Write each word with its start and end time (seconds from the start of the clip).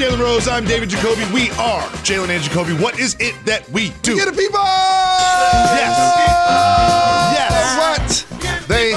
Is 0.00 0.06
Jalen 0.06 0.20
Rose. 0.20 0.48
I'm 0.48 0.64
David 0.64 0.88
Jacoby. 0.90 1.22
We 1.32 1.50
are 1.52 1.82
Jalen 2.02 2.28
and 2.28 2.42
Jacoby. 2.42 2.74
What 2.74 2.98
is 2.98 3.16
it 3.20 3.34
that 3.46 3.68
we 3.70 3.90
do? 4.02 4.16
Get 4.16 4.26
the 4.26 4.32
people! 4.32 4.60
Yes. 5.74 5.98
Yes. 7.38 8.26
What 8.28 8.68
they 8.68 8.92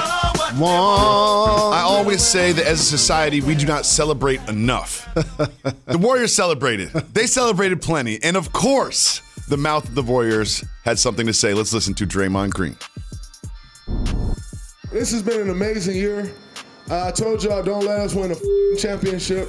want. 0.60 1.74
I 1.74 1.82
always 1.84 2.22
say 2.22 2.52
that 2.52 2.66
as 2.66 2.82
a 2.82 2.84
society, 2.84 3.42
we 3.42 3.56
do 3.56 3.66
not 3.66 3.86
celebrate 3.86 4.42
enough. 4.48 5.12
the 5.14 5.98
Warriors 5.98 6.36
celebrated. 6.36 6.90
They 7.14 7.26
celebrated 7.26 7.82
plenty. 7.82 8.22
And 8.24 8.38
of 8.38 8.52
course, 8.54 9.22
the 9.48 9.58
mouth 9.58 9.88
of 9.88 9.96
the 9.96 10.04
Warriors 10.04 10.64
had 10.84 11.00
something 11.00 11.26
to 11.26 11.34
say. 11.34 11.54
Let's 11.54 11.74
listen 11.74 11.94
to 11.96 12.06
Draymond 12.06 12.52
Green. 12.52 12.78
This 14.92 15.12
has 15.12 15.24
been 15.24 15.42
an 15.42 15.50
amazing 15.50 15.96
year. 15.96 16.32
I 16.92 17.10
told 17.10 17.42
y'all 17.42 17.64
don't 17.64 17.86
let 17.86 18.00
us 18.02 18.14
win 18.14 18.32
a 18.32 18.76
championship, 18.78 19.48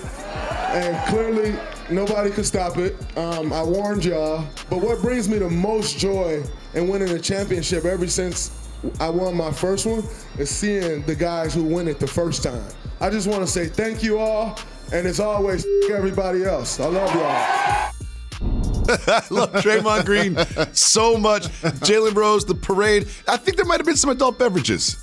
and 0.70 0.96
clearly 1.08 1.56
nobody 1.90 2.30
could 2.30 2.46
stop 2.46 2.78
it. 2.78 2.94
Um, 3.18 3.52
I 3.52 3.64
warned 3.64 4.04
y'all. 4.04 4.46
But 4.70 4.78
what 4.78 5.02
brings 5.02 5.28
me 5.28 5.38
the 5.38 5.50
most 5.50 5.98
joy 5.98 6.44
in 6.74 6.86
winning 6.86 7.08
a 7.10 7.18
championship 7.18 7.84
ever 7.84 8.06
since 8.06 8.70
I 9.00 9.10
won 9.10 9.36
my 9.36 9.50
first 9.50 9.86
one 9.86 10.04
is 10.38 10.50
seeing 10.50 11.02
the 11.02 11.16
guys 11.16 11.52
who 11.52 11.64
win 11.64 11.88
it 11.88 11.98
the 11.98 12.06
first 12.06 12.44
time. 12.44 12.64
I 13.00 13.10
just 13.10 13.26
want 13.26 13.40
to 13.40 13.48
say 13.48 13.66
thank 13.66 14.04
you 14.04 14.20
all, 14.20 14.56
and 14.92 15.04
as 15.04 15.18
always, 15.18 15.66
everybody 15.90 16.44
else. 16.44 16.78
I 16.78 16.86
love 16.86 17.12
y'all. 17.12 17.22
I 19.08 19.24
love 19.30 19.52
Draymond 19.54 20.04
Green 20.04 20.36
so 20.74 21.16
much. 21.16 21.48
Jalen 21.82 22.14
Rose, 22.14 22.44
the 22.44 22.54
parade. 22.54 23.08
I 23.26 23.36
think 23.36 23.56
there 23.56 23.66
might 23.66 23.78
have 23.78 23.86
been 23.86 23.96
some 23.96 24.10
adult 24.10 24.38
beverages. 24.38 24.96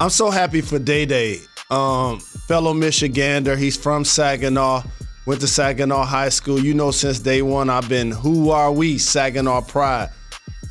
I'm 0.00 0.10
so 0.10 0.30
happy 0.30 0.62
for 0.62 0.78
Day 0.78 1.06
Day, 1.06 1.40
um, 1.72 2.20
fellow 2.20 2.74
Michigander. 2.74 3.56
He's 3.56 3.76
from 3.76 4.04
Saginaw. 4.04 4.82
Went 5.24 5.40
to 5.40 5.46
Saginaw 5.46 6.04
High 6.04 6.28
School. 6.28 6.58
You 6.60 6.74
know, 6.74 6.90
since 6.90 7.18
day 7.20 7.42
one, 7.42 7.70
I've 7.70 7.88
been 7.88 8.10
who 8.10 8.50
are 8.50 8.70
we, 8.72 8.98
Saginaw 8.98 9.62
Pride, 9.62 10.10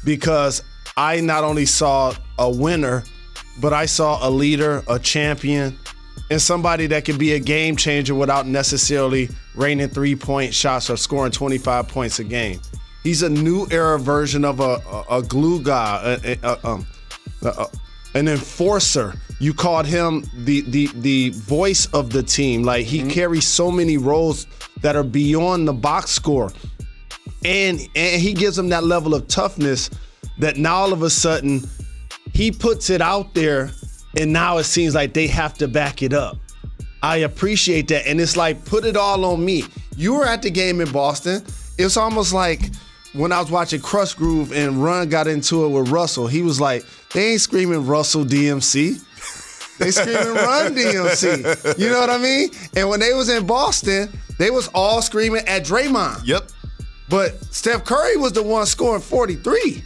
because 0.04 0.62
I 0.98 1.22
not 1.22 1.44
only 1.44 1.66
saw 1.66 2.14
a 2.38 2.50
winner, 2.50 3.04
but 3.62 3.74
I 3.74 3.86
saw 3.86 4.28
a 4.28 4.30
leader, 4.30 4.84
a 4.90 5.00
champion, 5.00 5.78
and 6.30 6.42
somebody 6.42 6.88
that 6.88 7.06
could 7.06 7.18
be 7.18 7.34
a 7.34 7.40
game 7.40 7.76
changer 7.76 8.14
without 8.14 8.46
necessarily 8.46 9.30
raining 9.56 9.88
three 9.90 10.16
point 10.16 10.54
shots 10.54 10.90
or 10.90 10.98
scoring 10.98 11.32
25 11.32 11.88
points 11.88 12.20
a 12.20 12.24
game. 12.24 12.60
He's 13.04 13.24
a 13.24 13.30
new 13.30 13.68
era 13.72 13.98
version 13.98 14.46
of 14.46 14.60
a, 14.60 14.80
a, 15.10 15.18
a 15.20 15.24
glue 15.24 15.62
guy, 15.64 16.20
a, 16.24 16.38
a- 16.44 16.68
um, 16.68 16.86
an 18.14 18.28
enforcer. 18.28 19.14
You 19.40 19.54
called 19.54 19.86
him 19.86 20.24
the 20.34 20.62
the 20.62 20.90
the 20.96 21.30
voice 21.32 21.88
of 21.88 22.12
the 22.12 22.24
team. 22.24 22.64
Like 22.64 22.86
he 22.86 23.00
mm-hmm. 23.00 23.10
carries 23.10 23.48
so 23.48 23.72
many 23.72 23.98
roles 23.98 24.48
that 24.82 24.96
are 24.96 25.04
beyond 25.04 25.68
the 25.68 25.74
box 25.74 26.12
score. 26.12 26.52
And 27.44 27.88
and 27.96 28.22
he 28.22 28.34
gives 28.34 28.56
them 28.56 28.70
that 28.70 28.84
level 28.84 29.14
of 29.14 29.28
toughness 29.28 29.90
that 30.38 30.58
now 30.58 30.76
all 30.76 30.94
of 30.94 31.02
a 31.02 31.10
sudden 31.10 31.62
he 32.34 32.52
puts 32.52 32.90
it 32.90 33.02
out 33.02 33.34
there 33.34 33.72
and 34.18 34.32
now 34.32 34.58
it 34.58 34.66
seems 34.66 34.94
like 34.96 35.14
they 35.14 35.28
have 35.28 35.56
to 35.56 35.68
back 35.68 36.04
it 36.04 36.14
up. 36.14 36.38
I 37.04 37.18
appreciate 37.18 37.88
that. 37.88 38.06
And 38.08 38.22
it's 38.22 38.38
like 38.38 38.64
put 38.66 38.86
it 38.86 38.96
all 38.96 39.26
on 39.26 39.44
me. 39.44 39.64
You 39.96 40.14
were 40.14 40.26
at 40.26 40.42
the 40.42 40.52
game 40.52 40.82
in 40.82 40.92
boston. 40.92 41.44
It's 41.78 41.98
almost 41.98 42.32
like 42.32 42.70
when 43.14 43.32
i 43.32 43.40
was 43.40 43.52
watching 43.52 43.82
Krush 43.82 44.16
Groove 44.16 44.52
and 44.54 44.82
run 44.84 45.10
got 45.10 45.28
into 45.28 45.66
it 45.66 45.70
with 45.70 45.90
russell 45.90 46.28
he 46.28 46.42
was 46.44 46.62
like 46.62 46.86
they 47.14 47.32
ain't 47.32 47.42
screaming 47.42 47.86
russell 47.86 48.24
dmc 48.24 49.02
they 49.82 49.92
screaming 49.92 50.36
run 50.36 50.76
DMC. 50.76 51.80
You 51.80 51.90
know 51.90 52.00
what 52.00 52.10
I 52.10 52.20
mean? 52.20 52.52
And 52.76 52.88
when 52.88 53.00
they 53.00 53.14
was 53.14 53.30
in 53.30 53.48
Boston, 53.48 54.10
they 54.38 54.52
was 54.52 54.68
all 54.76 55.02
screaming 55.02 55.44
at 55.48 55.64
Draymond. 55.64 56.22
Yep. 56.26 56.52
But 57.10 57.44
Steph 57.54 57.84
Curry 57.84 58.16
was 58.16 58.34
the 58.34 58.44
one 58.44 58.66
scoring 58.66 59.02
43. 59.02 59.84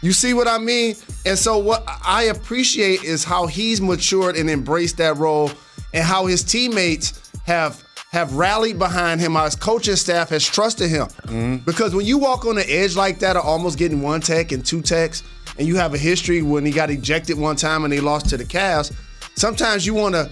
You 0.00 0.12
see 0.12 0.32
what 0.34 0.48
I 0.48 0.58
mean? 0.58 0.94
And 1.26 1.38
so 1.38 1.58
what 1.58 1.84
I 2.04 2.24
appreciate 2.24 3.04
is 3.04 3.24
how 3.24 3.46
he's 3.46 3.80
matured 3.80 4.36
and 4.36 4.48
embraced 4.48 4.96
that 4.98 5.16
role 5.16 5.50
and 5.92 6.04
how 6.04 6.26
his 6.26 6.42
teammates 6.42 7.30
have 7.44 7.84
have 8.10 8.34
rallied 8.34 8.78
behind 8.78 9.22
him, 9.22 9.32
how 9.32 9.44
his 9.44 9.56
coaching 9.56 9.96
staff 9.96 10.28
has 10.28 10.44
trusted 10.44 10.90
him. 10.90 11.06
Mm-hmm. 11.06 11.56
Because 11.64 11.94
when 11.94 12.04
you 12.04 12.18
walk 12.18 12.44
on 12.44 12.56
the 12.56 12.70
edge 12.70 12.94
like 12.94 13.20
that 13.20 13.36
of 13.36 13.44
almost 13.44 13.78
getting 13.78 14.02
one 14.02 14.20
tech 14.20 14.52
and 14.52 14.64
two 14.64 14.82
techs, 14.82 15.22
and 15.58 15.66
you 15.66 15.76
have 15.76 15.94
a 15.94 15.98
history 15.98 16.42
when 16.42 16.64
he 16.64 16.72
got 16.72 16.90
ejected 16.90 17.38
one 17.38 17.56
time 17.56 17.84
and 17.84 17.92
they 17.92 18.00
lost 18.00 18.28
to 18.30 18.36
the 18.36 18.44
Cavs, 18.44 18.92
sometimes 19.34 19.86
you 19.86 19.94
want 19.94 20.14
to 20.14 20.30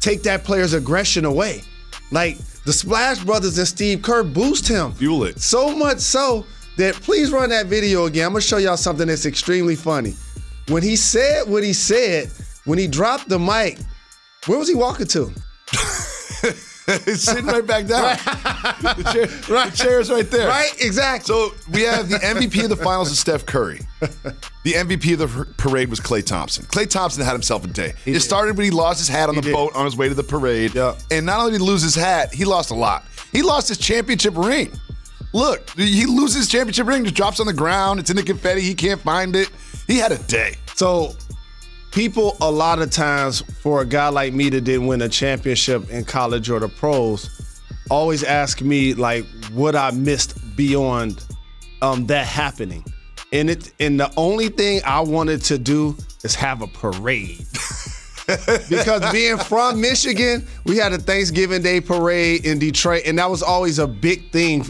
take 0.00 0.22
that 0.22 0.44
player's 0.44 0.72
aggression 0.72 1.24
away. 1.24 1.62
Like 2.10 2.38
the 2.64 2.72
Splash 2.72 3.22
Brothers 3.24 3.58
and 3.58 3.68
Steve 3.68 4.02
Kerr 4.02 4.22
boost 4.22 4.66
him. 4.66 4.92
Fuel 4.94 5.24
it. 5.24 5.40
So 5.40 5.76
much 5.76 5.98
so 5.98 6.46
that 6.76 6.94
please 6.94 7.30
run 7.30 7.50
that 7.50 7.66
video 7.66 8.06
again. 8.06 8.26
I'm 8.26 8.32
gonna 8.32 8.40
show 8.40 8.56
y'all 8.56 8.76
something 8.76 9.06
that's 9.06 9.26
extremely 9.26 9.76
funny. 9.76 10.14
When 10.68 10.82
he 10.82 10.96
said 10.96 11.48
what 11.48 11.62
he 11.62 11.72
said, 11.72 12.30
when 12.64 12.78
he 12.78 12.86
dropped 12.86 13.28
the 13.28 13.38
mic, 13.38 13.78
where 14.46 14.58
was 14.58 14.68
he 14.68 14.74
walking 14.74 15.06
to? 15.08 15.32
It's 17.06 17.22
sitting 17.22 17.46
right 17.46 17.66
back 17.66 17.86
down. 17.86 18.16
the, 18.80 19.10
chair, 19.12 19.54
Right. 19.54 19.70
the 19.70 19.76
chair's 19.76 20.10
right 20.10 20.30
there. 20.30 20.48
Right? 20.48 20.70
Exactly. 20.80 21.26
So 21.34 21.54
we 21.70 21.82
have 21.82 22.08
the 22.08 22.16
MVP 22.16 22.62
of 22.64 22.70
the 22.70 22.76
finals 22.76 23.10
is 23.10 23.18
Steph 23.18 23.44
Curry. 23.46 23.80
The 24.00 24.72
MVP 24.72 25.12
of 25.12 25.18
the 25.18 25.44
parade 25.58 25.88
was 25.90 26.00
Klay 26.00 26.24
Thompson. 26.24 26.64
Klay 26.66 26.88
Thompson 26.88 27.22
had 27.24 27.32
himself 27.32 27.64
a 27.64 27.68
day. 27.68 27.92
it 28.06 28.12
did. 28.12 28.20
started 28.20 28.56
when 28.56 28.64
he 28.64 28.70
lost 28.70 28.98
his 28.98 29.08
hat 29.08 29.28
on 29.28 29.34
the 29.34 29.42
did. 29.42 29.52
boat 29.52 29.74
on 29.74 29.84
his 29.84 29.96
way 29.96 30.08
to 30.08 30.14
the 30.14 30.22
parade. 30.24 30.74
Yeah. 30.74 30.94
And 31.10 31.26
not 31.26 31.40
only 31.40 31.52
did 31.52 31.60
he 31.60 31.66
lose 31.66 31.82
his 31.82 31.94
hat, 31.94 32.32
he 32.32 32.44
lost 32.44 32.70
a 32.70 32.74
lot. 32.74 33.04
He 33.32 33.42
lost 33.42 33.68
his 33.68 33.78
championship 33.78 34.34
ring. 34.36 34.72
Look, 35.34 35.68
he 35.70 36.06
loses 36.06 36.36
his 36.36 36.48
championship 36.48 36.86
ring, 36.86 37.04
just 37.04 37.14
drops 37.16 37.38
on 37.38 37.46
the 37.46 37.52
ground. 37.52 38.00
It's 38.00 38.08
in 38.08 38.16
the 38.16 38.22
confetti. 38.22 38.62
He 38.62 38.74
can't 38.74 39.00
find 39.00 39.36
it. 39.36 39.50
He 39.86 39.98
had 39.98 40.10
a 40.12 40.18
day. 40.18 40.56
So, 40.74 41.14
people 41.98 42.36
a 42.40 42.48
lot 42.48 42.78
of 42.78 42.92
times 42.92 43.40
for 43.60 43.80
a 43.80 43.84
guy 43.84 44.06
like 44.06 44.32
me 44.32 44.48
that 44.48 44.60
didn't 44.60 44.86
win 44.86 45.02
a 45.02 45.08
championship 45.08 45.90
in 45.90 46.04
college 46.04 46.48
or 46.48 46.60
the 46.60 46.68
pros, 46.68 47.60
always 47.90 48.22
ask 48.22 48.60
me 48.60 48.94
like 48.94 49.24
what 49.52 49.74
I 49.74 49.90
missed 49.90 50.56
beyond 50.56 51.24
um, 51.82 52.06
that 52.06 52.24
happening. 52.24 52.84
And 53.32 53.50
it 53.50 53.72
and 53.80 53.98
the 53.98 54.12
only 54.16 54.48
thing 54.48 54.80
I 54.86 55.00
wanted 55.00 55.42
to 55.46 55.58
do 55.58 55.96
is 56.22 56.36
have 56.36 56.62
a 56.62 56.68
parade. 56.68 57.38
because 58.68 59.10
being 59.10 59.36
from 59.36 59.80
Michigan, 59.80 60.46
we 60.66 60.76
had 60.76 60.92
a 60.92 60.98
Thanksgiving 60.98 61.62
Day 61.62 61.80
parade 61.80 62.46
in 62.46 62.60
Detroit, 62.60 63.02
and 63.06 63.18
that 63.18 63.28
was 63.28 63.42
always 63.42 63.80
a 63.80 63.88
big 63.88 64.30
thing 64.30 64.62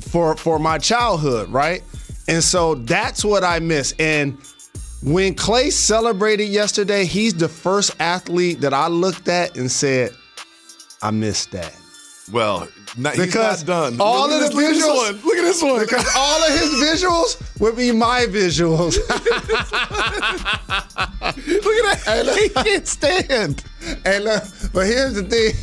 for 0.00 0.36
for 0.36 0.58
my 0.58 0.76
childhood, 0.76 1.48
right? 1.48 1.82
And 2.28 2.44
so 2.44 2.74
that's 2.74 3.24
what 3.24 3.42
I 3.42 3.58
miss. 3.58 3.94
And 3.98 4.36
when 5.02 5.34
Klay 5.34 5.70
celebrated 5.72 6.48
yesterday, 6.48 7.04
he's 7.04 7.34
the 7.34 7.48
first 7.48 7.94
athlete 8.00 8.60
that 8.62 8.74
I 8.74 8.88
looked 8.88 9.28
at 9.28 9.56
and 9.56 9.70
said, 9.70 10.10
I 11.02 11.10
missed 11.10 11.52
that. 11.52 11.74
Well, 12.32 12.68
not, 12.96 13.16
Because 13.16 13.62
done. 13.62 13.96
all 14.00 14.28
look 14.28 14.42
of 14.42 14.50
the 14.52 14.56
this, 14.56 14.56
look 14.56 14.64
at 14.64 14.74
this 14.74 14.84
visuals- 14.84 14.96
one. 14.96 15.20
Look 15.24 15.36
at 15.36 15.42
this 15.42 15.62
one. 15.62 15.80
Because 15.80 16.06
all 16.16 16.42
of 16.44 16.52
his 16.58 16.70
visuals 17.04 17.60
would 17.60 17.76
be 17.76 17.92
my 17.92 18.26
visuals. 18.26 18.96
look 19.08 19.18
at 21.30 21.84
that. 21.84 22.02
Hey, 22.04 22.22
look. 22.22 22.38
He 22.38 22.48
can't 22.50 22.86
stand. 22.86 23.64
and 24.04 24.24
look, 24.24 24.42
but 24.72 24.86
here's 24.86 25.14
the 25.14 25.22
thing. 25.22 25.54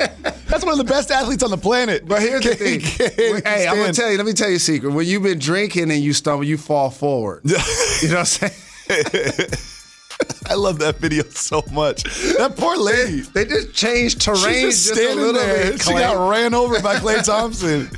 That's 0.00 0.64
one 0.64 0.72
of 0.72 0.78
the 0.78 0.84
best 0.84 1.10
athletes 1.10 1.42
on 1.42 1.50
the 1.50 1.58
planet. 1.58 2.06
But 2.06 2.22
here's 2.22 2.44
the 2.44 2.54
thing. 2.54 2.80
hey, 2.80 3.66
I'm 3.68 3.76
gonna 3.76 3.92
tell 3.92 4.10
you. 4.10 4.16
Let 4.16 4.26
me 4.26 4.32
tell 4.32 4.48
you 4.48 4.56
a 4.56 4.60
secret. 4.60 4.90
When 4.92 5.06
you've 5.06 5.22
been 5.22 5.38
drinking 5.38 5.90
and 5.90 6.00
you 6.00 6.12
stumble, 6.12 6.44
you 6.44 6.58
fall 6.58 6.90
forward. 6.90 7.42
you 7.44 8.08
know 8.08 8.16
what 8.16 8.18
I'm 8.18 8.24
saying? 8.24 8.52
I 10.48 10.54
love 10.54 10.78
that 10.80 10.96
video 10.96 11.22
so 11.24 11.62
much. 11.72 12.02
That 12.36 12.54
poor 12.56 12.76
lady. 12.76 13.20
They 13.20 13.44
just 13.44 13.72
changed 13.72 14.20
terrain 14.20 14.70
just, 14.70 14.88
just 14.88 15.00
a 15.00 15.14
little 15.14 15.32
there. 15.32 15.72
bit. 15.72 15.82
She 15.82 15.92
got 15.92 16.28
ran 16.28 16.54
over 16.54 16.80
by 16.82 16.96
Klay 16.96 17.24
Thompson. 17.24 17.88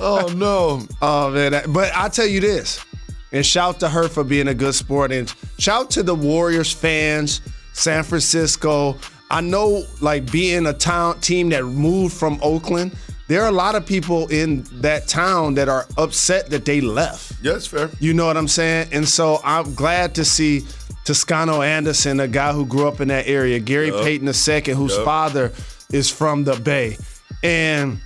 oh 0.00 0.32
no. 0.34 0.86
Oh 1.02 1.30
man, 1.30 1.62
but 1.68 1.92
I 1.94 2.08
tell 2.08 2.26
you 2.26 2.40
this, 2.40 2.84
and 3.32 3.44
shout 3.44 3.80
to 3.80 3.88
her 3.88 4.08
for 4.08 4.24
being 4.24 4.48
a 4.48 4.54
good 4.54 4.74
sport, 4.74 5.12
and 5.12 5.32
shout 5.58 5.90
to 5.92 6.02
the 6.02 6.14
Warriors 6.14 6.72
fans 6.72 7.42
San 7.72 8.04
Francisco. 8.04 8.96
I 9.32 9.40
know, 9.40 9.84
like 10.00 10.30
being 10.30 10.66
a 10.66 10.72
town 10.72 11.18
team 11.20 11.48
that 11.48 11.64
moved 11.64 12.14
from 12.14 12.38
Oakland, 12.42 12.94
there 13.28 13.42
are 13.42 13.48
a 13.48 13.52
lot 13.52 13.74
of 13.74 13.86
people 13.86 14.28
in 14.28 14.64
that 14.82 15.08
town 15.08 15.54
that 15.54 15.68
are 15.68 15.86
upset 15.96 16.50
that 16.50 16.64
they 16.66 16.80
left. 16.82 17.32
Yeah, 17.42 17.52
that's 17.52 17.66
fair. 17.66 17.88
You 17.98 18.12
know 18.12 18.26
what 18.26 18.36
I'm 18.36 18.46
saying? 18.48 18.88
And 18.92 19.08
so 19.08 19.40
I'm 19.42 19.74
glad 19.74 20.14
to 20.16 20.24
see 20.24 20.62
Toscano 21.04 21.62
Anderson, 21.62 22.20
a 22.20 22.28
guy 22.28 22.52
who 22.52 22.66
grew 22.66 22.86
up 22.86 23.00
in 23.00 23.08
that 23.08 23.26
area, 23.26 23.58
Gary 23.58 23.90
Payton 23.90 24.28
II, 24.28 24.74
whose 24.74 24.94
Yep. 24.96 25.04
father 25.04 25.52
is 25.92 26.10
from 26.10 26.44
the 26.44 26.56
Bay. 26.56 26.98
And 27.42 27.98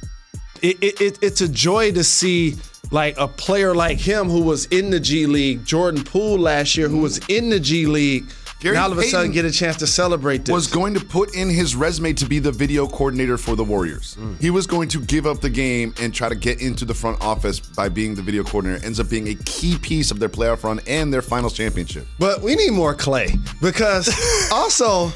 it, 0.63 0.77
it, 0.83 1.01
it, 1.01 1.19
it's 1.23 1.41
a 1.41 1.49
joy 1.49 1.93
to 1.93 2.05
see 2.05 2.55
like 2.93 3.17
a 3.19 3.27
player 3.27 3.75
like 3.75 3.99
him 3.99 4.29
who 4.29 4.43
was 4.43 4.67
in 4.67 4.91
the 4.91 5.01
G 5.01 5.27
League, 5.27 5.65
Jordan 5.65 6.05
Poole 6.05 6.39
last 6.39 6.77
year, 6.77 6.89
who 6.89 6.99
was 6.99 7.19
in 7.29 7.51
the 7.51 7.59
G 7.59 7.87
League, 7.87 8.27
Gary 8.61 8.75
now 8.75 8.85
all 8.85 8.93
of 8.93 8.99
a 8.99 9.03
sudden 9.03 9.33
get 9.33 9.45
a 9.45 9.51
chance 9.51 9.77
to 9.77 9.87
celebrate 9.87 10.45
this. 10.45 10.53
was 10.53 10.67
going 10.67 10.95
to 10.95 11.05
put 11.05 11.35
in 11.37 11.51
his 11.51 11.77
resume 11.77 12.13
to 12.15 12.25
be 12.25 12.39
the 12.39 12.53
video 12.53 12.87
coordinator 12.87 13.37
for 13.37 13.55
the 13.55 13.65
Warriors. 13.65 14.17
Mm. 14.19 14.41
He 14.41 14.51
was 14.51 14.67
going 14.67 14.89
to 14.91 15.01
give 15.01 15.27
up 15.27 15.41
the 15.41 15.51
game 15.51 15.95
and 16.01 16.15
try 16.15 16.29
to 16.29 16.35
get 16.35 16.63
into 16.63 16.85
the 16.85 16.95
front 16.95 17.21
office 17.23 17.61
by 17.61 17.89
being 17.89 18.15
the 18.15 18.23
video 18.23 18.43
coordinator. 18.43 18.85
Ends 18.85 18.99
up 18.99 19.11
being 19.11 19.29
a 19.29 19.35
key 19.45 19.77
piece 19.79 20.11
of 20.11 20.19
their 20.19 20.31
playoff 20.31 20.65
run 20.65 20.81
and 20.87 21.13
their 21.13 21.23
finals 21.23 21.53
championship. 21.53 22.07
But 22.19 22.41
we 22.41 22.55
need 22.55 22.73
more 22.73 22.95
Klay 22.95 23.39
because 23.61 24.09
also 24.53 25.13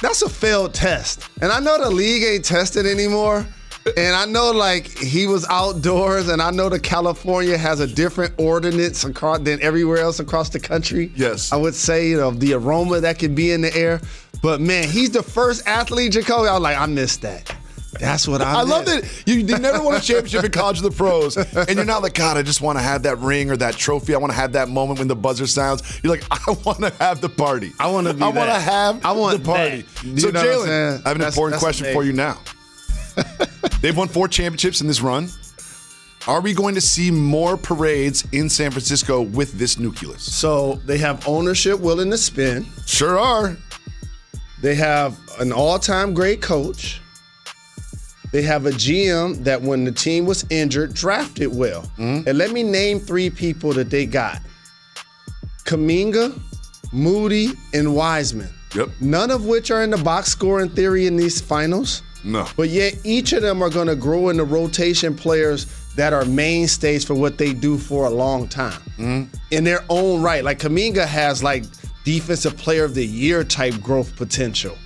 that's 0.00 0.22
a 0.22 0.28
failed 0.28 0.72
test. 0.74 1.28
And 1.42 1.52
I 1.52 1.60
know 1.60 1.78
the 1.78 1.90
league 1.90 2.22
ain't 2.22 2.44
tested 2.44 2.86
anymore. 2.86 3.46
And 3.96 4.16
I 4.16 4.24
know 4.24 4.50
like 4.50 4.88
he 4.98 5.26
was 5.26 5.46
outdoors, 5.48 6.28
and 6.28 6.42
I 6.42 6.50
know 6.50 6.68
that 6.68 6.82
California 6.82 7.56
has 7.56 7.80
a 7.80 7.86
different 7.86 8.34
ordinance 8.38 9.04
across 9.04 9.38
than 9.40 9.62
everywhere 9.62 9.98
else 9.98 10.18
across 10.18 10.48
the 10.48 10.58
country. 10.58 11.12
Yes. 11.14 11.52
I 11.52 11.56
would 11.56 11.74
say 11.74 12.08
you 12.08 12.16
know, 12.16 12.30
the 12.32 12.54
aroma 12.54 13.00
that 13.00 13.18
could 13.18 13.34
be 13.34 13.52
in 13.52 13.60
the 13.60 13.74
air. 13.76 14.00
But 14.42 14.60
man, 14.60 14.88
he's 14.88 15.10
the 15.10 15.22
first 15.22 15.66
athlete, 15.66 16.12
Jacoby. 16.12 16.48
I 16.48 16.54
was 16.54 16.62
like, 16.62 16.76
I 16.76 16.86
missed 16.86 17.22
that. 17.22 17.54
That's 18.00 18.28
what 18.28 18.42
I. 18.42 18.54
I 18.60 18.62
love 18.62 18.86
missed. 18.86 19.24
that 19.24 19.32
you, 19.32 19.36
you 19.36 19.58
never 19.58 19.82
won 19.82 19.94
a 19.94 20.00
championship 20.00 20.44
in 20.44 20.50
college 20.50 20.78
of 20.78 20.82
the 20.82 20.90
pros, 20.90 21.36
and 21.36 21.76
you're 21.76 21.84
not 21.84 22.02
like, 22.02 22.14
God, 22.14 22.36
I 22.36 22.42
just 22.42 22.60
want 22.60 22.78
to 22.78 22.82
have 22.82 23.04
that 23.04 23.18
ring 23.18 23.50
or 23.50 23.56
that 23.56 23.74
trophy. 23.76 24.14
I 24.14 24.18
want 24.18 24.32
to 24.32 24.36
have 24.36 24.52
that 24.52 24.68
moment 24.68 24.98
when 24.98 25.08
the 25.08 25.16
buzzer 25.16 25.46
sounds. 25.46 26.00
You're 26.02 26.12
like, 26.14 26.24
I 26.30 26.56
want 26.64 26.80
to 26.80 26.90
have 26.98 27.20
the 27.20 27.28
party. 27.28 27.72
I 27.78 27.90
wanna 27.90 28.12
be 28.12 28.22
I 28.22 28.28
want 28.28 28.50
to 28.50 28.60
have 28.60 29.04
I 29.04 29.12
want 29.12 29.38
the 29.38 29.44
party. 29.44 29.82
So 30.18 30.30
Jalen. 30.30 31.04
I 31.04 31.08
have 31.08 31.16
an 31.16 31.18
That's- 31.20 31.34
important 31.34 31.52
that's 31.52 31.62
question 31.62 31.92
for 31.92 32.04
you 32.04 32.12
now. 32.12 32.38
They've 33.80 33.96
won 33.96 34.08
four 34.08 34.28
championships 34.28 34.80
in 34.80 34.86
this 34.86 35.00
run. 35.00 35.28
Are 36.26 36.40
we 36.40 36.54
going 36.54 36.74
to 36.74 36.80
see 36.80 37.10
more 37.10 37.56
parades 37.56 38.26
in 38.32 38.48
San 38.48 38.72
Francisco 38.72 39.22
with 39.22 39.52
this 39.52 39.78
nucleus? 39.78 40.22
So 40.22 40.74
they 40.84 40.98
have 40.98 41.26
ownership 41.28 41.78
willing 41.78 42.10
to 42.10 42.18
spend. 42.18 42.66
Sure 42.84 43.18
are. 43.18 43.56
They 44.60 44.74
have 44.74 45.18
an 45.38 45.52
all-time 45.52 46.14
great 46.14 46.42
coach. 46.42 47.00
They 48.32 48.42
have 48.42 48.66
a 48.66 48.70
GM 48.70 49.44
that 49.44 49.62
when 49.62 49.84
the 49.84 49.92
team 49.92 50.26
was 50.26 50.44
injured, 50.50 50.94
drafted 50.94 51.54
well. 51.54 51.82
Mm-hmm. 51.96 52.28
And 52.28 52.38
let 52.38 52.50
me 52.50 52.64
name 52.64 52.98
three 52.98 53.30
people 53.30 53.72
that 53.74 53.88
they 53.88 54.04
got. 54.04 54.42
Kuminga, 55.64 56.38
Moody, 56.92 57.52
and 57.72 57.94
Wiseman. 57.94 58.52
Yep. 58.74 58.88
None 59.00 59.30
of 59.30 59.46
which 59.46 59.70
are 59.70 59.82
in 59.82 59.90
the 59.90 59.98
box 59.98 60.28
score 60.28 60.60
in 60.60 60.70
theory 60.70 61.06
in 61.06 61.16
these 61.16 61.40
finals. 61.40 62.02
No. 62.26 62.46
But 62.56 62.68
yet 62.70 62.98
each 63.04 63.32
of 63.32 63.40
them 63.42 63.62
are 63.62 63.70
going 63.70 63.86
to 63.86 63.94
grow 63.96 64.28
into 64.30 64.44
rotation 64.44 65.14
players 65.14 65.66
that 65.94 66.12
are 66.12 66.24
mainstays 66.24 67.04
for 67.04 67.14
what 67.14 67.38
they 67.38 67.52
do 67.54 67.78
for 67.78 68.06
a 68.06 68.10
long 68.10 68.48
time. 68.48 68.80
Mm-hmm. 68.98 69.34
In 69.52 69.64
their 69.64 69.84
own 69.88 70.22
right. 70.22 70.42
Like 70.44 70.58
Kuminga 70.58 71.06
has 71.06 71.42
like 71.42 71.64
defensive 72.04 72.56
player 72.56 72.84
of 72.84 72.94
the 72.94 73.06
year 73.06 73.44
type 73.44 73.80
growth 73.80 74.16
potential. 74.16 74.76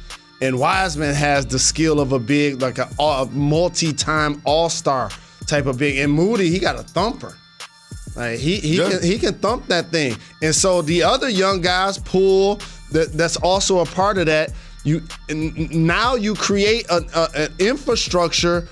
And 0.43 0.59
Wiseman 0.59 1.15
has 1.15 1.47
the 1.47 1.59
skill 1.59 1.99
of 1.99 2.13
a 2.13 2.19
big, 2.19 2.61
like 2.63 2.79
a, 2.79 2.89
a 2.99 3.27
multi-time 3.33 4.41
all-star 4.45 5.11
type 5.47 5.67
of 5.67 5.79
big. 5.79 5.99
And 5.99 6.13
Moody, 6.13 6.51
he 6.51 6.59
got 6.59 6.79
a 6.79 6.83
thumper. 6.83 7.37
Like 8.17 8.39
he 8.39 8.57
he 8.57 8.77
Yeah. 8.79 8.91
can 8.91 9.03
he 9.03 9.19
can 9.19 9.35
thump 9.35 9.67
that 9.69 9.91
thing. 9.91 10.17
And 10.43 10.55
so 10.55 10.83
the 10.83 11.03
other 11.03 11.29
young 11.29 11.61
guys, 11.61 11.97
Poole, 11.99 12.61
that 12.93 13.13
that's 13.13 13.37
also 13.37 13.79
a 13.81 13.87
part 13.87 14.19
of 14.19 14.27
that. 14.27 14.53
You 14.85 15.03
now 15.29 16.15
you 16.15 16.35
create 16.35 16.87
a, 16.91 17.05
a- 17.15 17.43
an 17.45 17.53
infrastructure, 17.59 18.67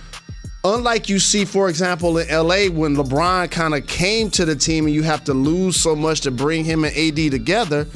unlike 0.64 1.08
you 1.08 1.18
see, 1.18 1.44
for 1.44 1.68
example, 1.68 2.18
in 2.18 2.28
LA 2.28 2.66
when 2.66 2.96
LeBron 2.96 3.50
kind 3.50 3.74
of 3.74 3.86
came 3.86 4.30
to 4.30 4.44
the 4.44 4.56
team 4.56 4.86
and 4.86 4.94
you 4.94 5.02
have 5.02 5.24
to 5.24 5.34
lose 5.34 5.76
so 5.76 5.94
much 5.94 6.22
to 6.22 6.30
bring 6.30 6.64
him 6.64 6.84
and 6.84 6.96
AD 6.96 7.30
together. 7.30 7.86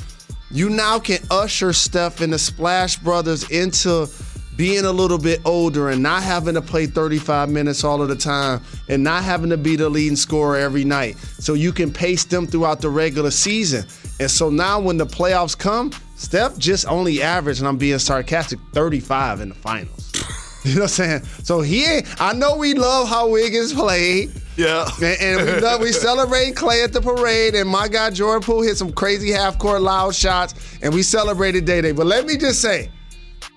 You 0.51 0.69
now 0.69 0.99
can 0.99 1.19
usher 1.31 1.73
Steph 1.73 2.21
and 2.21 2.33
the 2.33 2.39
Splash 2.39 2.99
Brothers 2.99 3.49
into 3.51 4.07
being 4.55 4.85
a 4.85 4.93
little 4.93 5.17
bit 5.17 5.41
older 5.47 5.89
and 5.89 6.03
not 6.03 6.23
having 6.23 6.53
to 6.55 6.61
play 6.61 6.85
35 6.85 7.49
minutes 7.49 7.85
all 7.85 8.03
of 8.03 8.09
the 8.11 8.15
time 8.17 8.61
and 8.91 9.03
not 9.03 9.25
having 9.25 9.49
to 9.49 9.57
be 9.57 9.77
the 9.77 9.89
leading 9.89 10.15
scorer 10.15 10.59
every 10.59 10.85
night. 10.85 11.17
So 11.39 11.55
you 11.55 11.73
can 11.73 11.91
pace 11.91 12.27
them 12.27 12.47
throughout 12.47 12.83
the 12.83 12.91
regular 12.91 13.31
season. 13.31 13.87
And 14.21 14.31
so 14.31 14.51
now 14.51 14.79
when 14.79 14.99
the 14.99 15.07
playoffs 15.07 15.57
come, 15.57 15.91
Steph 16.23 16.57
just 16.57 16.87
only 16.87 17.21
averaged, 17.21 17.59
and 17.59 17.69
I'm 17.69 17.77
being 17.77 17.99
sarcastic, 17.99 18.61
35 18.73 19.41
in 19.41 19.49
the 19.51 19.55
finals. 19.55 20.11
You 20.65 20.77
know 20.77 20.83
what 20.83 20.85
I'm 20.85 20.89
saying? 20.91 21.25
So 21.43 21.61
he 21.61 21.85
ain't, 21.85 22.23
I 22.23 22.33
know 22.33 22.57
we 22.57 22.75
love 22.75 23.09
how 23.09 23.29
Wiggins 23.29 23.73
played. 23.73 24.31
Yeah. 24.57 24.89
And, 25.03 25.21
and 25.21 25.45
we 25.45 25.61
love, 25.61 25.81
we 25.81 25.91
celebrate 25.91 26.55
Klay 26.55 26.85
at 26.85 26.93
the 26.93 27.01
parade, 27.01 27.57
and 27.57 27.69
my 27.69 27.89
guy 27.89 28.11
Jordan 28.11 28.43
Poole 28.43 28.63
hit 28.63 28.77
some 28.77 28.93
crazy 28.93 29.33
half 29.33 29.59
court 29.59 29.83
loud 29.83 30.15
shots, 30.15 30.55
and 30.81 30.95
we 30.95 31.03
celebrated 31.03 31.65
Day 31.65 31.81
Day. 31.81 31.91
But 31.91 32.07
let 32.07 32.27
me 32.27 32.37
just 32.37 32.63
say, 32.63 32.93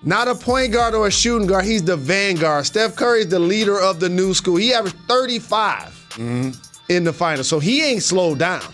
not 0.02 0.26
a 0.26 0.34
point 0.34 0.72
guard 0.72 0.94
or 0.94 1.06
a 1.06 1.10
shooting 1.12 1.46
guard, 1.46 1.64
he's 1.64 1.84
the 1.84 1.96
vanguard. 1.96 2.66
Steph 2.66 2.96
Curry 2.96 3.20
is 3.20 3.28
the 3.28 3.38
leader 3.38 3.80
of 3.80 4.00
the 4.00 4.08
new 4.08 4.34
school. 4.34 4.56
He 4.56 4.74
averaged 4.74 4.96
35 5.06 5.78
mm-hmm. 6.16 6.50
in 6.88 7.04
the 7.04 7.12
final, 7.12 7.44
so 7.44 7.60
he 7.60 7.84
ain't 7.84 8.02
slowed 8.02 8.40
down, 8.40 8.64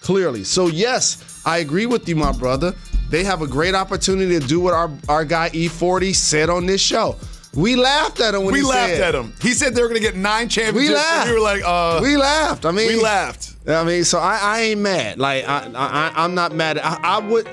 clearly. 0.00 0.42
So 0.42 0.66
yes, 0.66 1.40
I 1.46 1.58
agree 1.58 1.86
with 1.86 2.08
you, 2.08 2.16
my 2.16 2.32
brother. 2.32 2.74
They 3.10 3.24
have 3.24 3.42
a 3.42 3.46
great 3.46 3.74
opportunity 3.74 4.38
to 4.38 4.46
do 4.46 4.60
what 4.60 4.74
our, 4.74 4.90
our 5.08 5.24
guy 5.24 5.50
E40 5.50 6.14
said 6.14 6.50
on 6.50 6.66
this 6.66 6.80
show. 6.80 7.16
We 7.54 7.74
laughed 7.74 8.20
at 8.20 8.34
him 8.34 8.44
when 8.44 8.52
We 8.52 8.60
he 8.60 8.66
laughed 8.66 8.90
said, 8.96 9.14
at 9.14 9.14
him. 9.14 9.32
He 9.40 9.52
said 9.52 9.74
they 9.74 9.80
were 9.80 9.88
going 9.88 10.00
to 10.00 10.06
get 10.06 10.14
nine 10.16 10.48
championships. 10.48 10.90
We 10.90 10.94
laughed. 10.94 11.28
We 11.28 11.34
were 11.34 11.40
like, 11.40 11.62
uh, 11.64 12.00
we 12.02 12.16
laughed. 12.16 12.66
I 12.66 12.70
mean, 12.70 12.88
we 12.88 13.00
laughed. 13.00 13.54
I 13.66 13.82
mean, 13.82 14.04
so 14.04 14.18
I, 14.18 14.38
I 14.40 14.60
ain't 14.62 14.80
mad. 14.80 15.18
Like 15.18 15.48
I, 15.48 15.70
I, 15.74 16.12
I'm 16.14 16.34
not 16.34 16.54
mad. 16.54 16.78
I, 16.78 16.98
I 17.02 17.18
would. 17.18 17.48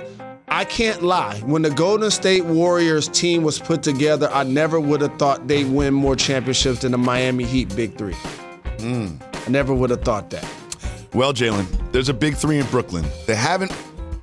I 0.50 0.66
can't 0.66 1.02
lie. 1.02 1.40
When 1.46 1.62
the 1.62 1.70
Golden 1.72 2.12
State 2.12 2.44
Warriors 2.46 3.08
team 3.08 3.44
was 3.44 3.58
put 3.58 3.82
together, 3.82 4.30
I 4.32 4.44
never 4.44 4.80
would 4.80 5.02
have 5.02 5.18
thought 5.18 5.48
they'd 5.48 5.72
win 5.72 5.94
more 5.94 6.16
championships 6.16 6.82
than 6.82 6.92
the 6.92 6.98
Miami 6.98 7.46
Heat 7.46 7.74
Big 7.76 7.98
Three. 7.98 8.16
I 8.80 9.50
never 9.50 9.74
would 9.74 9.90
have 9.90 10.02
thought 10.02 10.30
that. 10.32 10.46
Well, 11.14 11.34
Jalen, 11.34 11.92
there's 11.92 12.10
a 12.10 12.14
big 12.14 12.36
three 12.36 12.60
in 12.60 12.66
Brooklyn. 12.68 13.06
They 13.26 13.36
haven't 13.36 13.72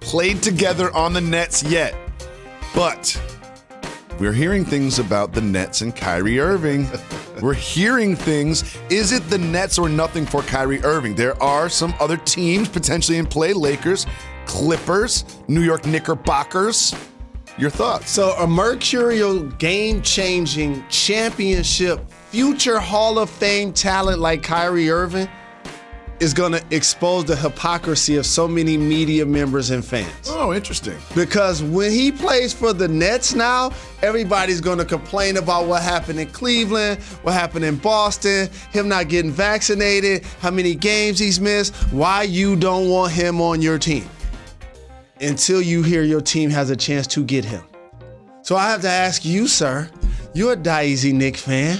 played 0.00 0.42
together 0.42 0.94
on 0.94 1.12
the 1.12 1.20
Nets 1.20 1.62
yet, 1.62 1.94
but 2.74 3.20
we're 4.18 4.32
hearing 4.32 4.64
things 4.64 4.98
about 4.98 5.32
the 5.32 5.40
Nets 5.40 5.80
and 5.80 5.94
Kyrie 5.94 6.40
Irving. 6.40 6.88
we're 7.40 7.54
hearing 7.54 8.16
things. 8.16 8.76
Is 8.90 9.12
it 9.12 9.22
the 9.30 9.38
Nets 9.38 9.78
or 9.78 9.88
nothing 9.88 10.26
for 10.26 10.42
Kyrie 10.42 10.82
Irving? 10.82 11.14
There 11.14 11.40
are 11.42 11.68
some 11.68 11.94
other 12.00 12.16
teams 12.16 12.68
potentially 12.68 13.18
in 13.18 13.26
play 13.26 13.52
Lakers, 13.52 14.06
Clippers, 14.46 15.24
New 15.48 15.62
York 15.62 15.86
Knickerbockers. 15.86 16.94
Your 17.58 17.70
thoughts? 17.70 18.10
So 18.10 18.32
a 18.32 18.46
mercurial, 18.46 19.42
game-changing 19.42 20.84
championship, 20.88 22.10
future 22.30 22.78
Hall 22.78 23.18
of 23.18 23.28
Fame 23.28 23.72
talent 23.72 24.18
like 24.18 24.42
Kyrie 24.42 24.90
Irving 24.90 25.28
is 26.20 26.34
going 26.34 26.52
to 26.52 26.62
expose 26.70 27.24
the 27.24 27.34
hypocrisy 27.34 28.16
of 28.16 28.26
so 28.26 28.46
many 28.46 28.76
media 28.76 29.24
members 29.24 29.70
and 29.70 29.82
fans. 29.84 30.28
Oh, 30.28 30.52
interesting. 30.52 30.98
Because 31.14 31.62
when 31.62 31.90
he 31.90 32.12
plays 32.12 32.52
for 32.52 32.72
the 32.74 32.86
Nets 32.86 33.34
now, 33.34 33.72
everybody's 34.02 34.60
going 34.60 34.78
to 34.78 34.84
complain 34.84 35.38
about 35.38 35.66
what 35.66 35.82
happened 35.82 36.20
in 36.20 36.28
Cleveland, 36.28 37.00
what 37.22 37.32
happened 37.32 37.64
in 37.64 37.76
Boston, 37.76 38.50
him 38.70 38.86
not 38.88 39.08
getting 39.08 39.30
vaccinated, 39.30 40.24
how 40.40 40.50
many 40.50 40.74
games 40.74 41.18
he's 41.18 41.40
missed, 41.40 41.74
why 41.90 42.22
you 42.22 42.54
don't 42.54 42.90
want 42.90 43.12
him 43.12 43.40
on 43.40 43.62
your 43.62 43.78
team 43.78 44.04
until 45.22 45.60
you 45.60 45.82
hear 45.82 46.02
your 46.02 46.20
team 46.20 46.50
has 46.50 46.70
a 46.70 46.76
chance 46.76 47.06
to 47.06 47.24
get 47.24 47.44
him. 47.44 47.62
So 48.42 48.56
I 48.56 48.70
have 48.70 48.82
to 48.82 48.88
ask 48.88 49.24
you, 49.24 49.46
sir, 49.46 49.90
you're 50.34 50.52
a 50.52 50.56
Daisy 50.56 51.12
Knick 51.12 51.36
fan. 51.36 51.78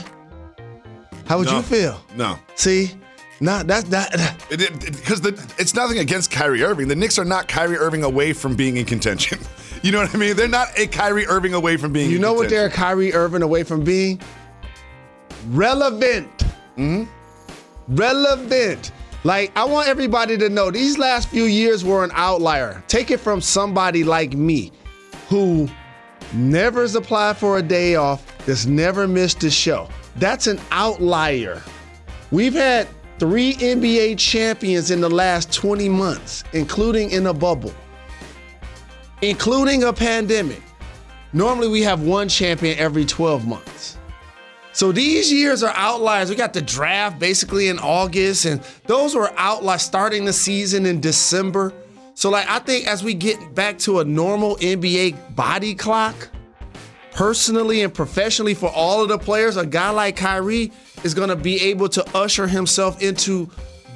How 1.26 1.38
would 1.38 1.46
No. 1.46 1.56
you 1.56 1.62
feel? 1.62 2.00
No. 2.16 2.38
See? 2.54 2.92
Not 3.40 3.66
that's 3.66 3.88
that. 3.88 4.36
Because 4.50 5.24
it's 5.58 5.74
nothing 5.74 5.98
against 5.98 6.30
Kyrie 6.30 6.62
Irving. 6.62 6.88
The 6.88 6.96
Knicks 6.96 7.18
are 7.18 7.24
not 7.24 7.48
Kyrie 7.48 7.78
Irving 7.78 8.04
away 8.04 8.32
from 8.34 8.54
being 8.54 8.76
in 8.76 8.84
contention. 8.84 9.38
You 9.82 9.92
know 9.92 10.00
what 10.02 10.14
I 10.14 10.18
mean? 10.18 10.36
They're 10.36 10.46
not 10.46 10.78
a 10.78 10.86
Kyrie 10.86 11.26
Irving 11.26 11.54
away 11.54 11.78
from 11.78 11.90
being. 11.90 12.10
You 12.10 12.18
know 12.18 12.34
what 12.34 12.50
they're 12.50 12.68
Kyrie 12.68 13.14
Irving 13.14 13.40
away 13.40 13.62
from 13.62 13.82
being? 13.82 14.20
Relevant. 15.48 16.28
Mm-hmm. 16.76 17.04
Relevant. 17.96 18.92
Like, 19.24 19.56
I 19.56 19.64
want 19.64 19.88
everybody 19.88 20.36
to 20.36 20.50
know 20.50 20.70
these 20.70 20.98
last 20.98 21.30
few 21.30 21.44
years 21.44 21.82
were 21.82 22.04
an 22.04 22.10
outlier. 22.12 22.84
Take 22.88 23.10
it 23.10 23.20
from 23.20 23.40
somebody 23.40 24.04
like 24.04 24.34
me 24.34 24.70
who 25.30 25.66
never 26.34 26.82
has 26.82 26.94
applied 26.94 27.36
for 27.36 27.58
a 27.58 27.62
day 27.62 27.94
off, 27.94 28.26
that's 28.44 28.66
never 28.66 29.08
missed 29.08 29.42
a 29.44 29.50
show. 29.50 29.88
That's 30.16 30.46
an 30.46 30.60
outlier. 30.70 31.62
We've 32.30 32.52
had 32.52 32.88
three 33.20 33.52
NBA 33.52 34.18
champions 34.18 34.90
in 34.90 35.02
the 35.02 35.10
last 35.10 35.52
20 35.52 35.90
months, 35.90 36.42
including 36.54 37.10
in 37.10 37.26
a 37.26 37.34
bubble, 37.34 37.74
including 39.20 39.84
a 39.84 39.92
pandemic. 39.92 40.62
Normally, 41.34 41.68
we 41.68 41.82
have 41.82 42.02
one 42.02 42.30
champion 42.30 42.78
every 42.78 43.04
12 43.04 43.46
months. 43.46 43.98
So 44.72 44.90
these 44.90 45.30
years 45.30 45.62
are 45.62 45.74
outliers. 45.76 46.30
We 46.30 46.36
got 46.36 46.54
the 46.54 46.62
draft 46.62 47.18
basically 47.18 47.68
in 47.68 47.78
August, 47.78 48.46
and 48.46 48.62
those 48.86 49.14
were 49.14 49.30
outliers 49.36 49.82
starting 49.82 50.24
the 50.24 50.32
season 50.32 50.86
in 50.86 51.00
December. 51.00 51.74
So, 52.14 52.30
like, 52.30 52.48
I 52.48 52.58
think 52.58 52.86
as 52.86 53.04
we 53.04 53.12
get 53.12 53.54
back 53.54 53.78
to 53.80 54.00
a 54.00 54.04
normal 54.04 54.56
NBA 54.56 55.36
body 55.36 55.74
clock, 55.74 56.30
personally 57.12 57.82
and 57.82 57.92
professionally 57.92 58.54
for 58.54 58.70
all 58.70 59.02
of 59.02 59.08
the 59.08 59.18
players, 59.18 59.58
a 59.58 59.66
guy 59.66 59.90
like 59.90 60.16
Kyrie 60.16 60.72
is 61.04 61.14
going 61.14 61.28
to 61.28 61.36
be 61.36 61.60
able 61.62 61.88
to 61.90 62.04
usher 62.16 62.46
himself 62.46 63.02
into 63.02 63.48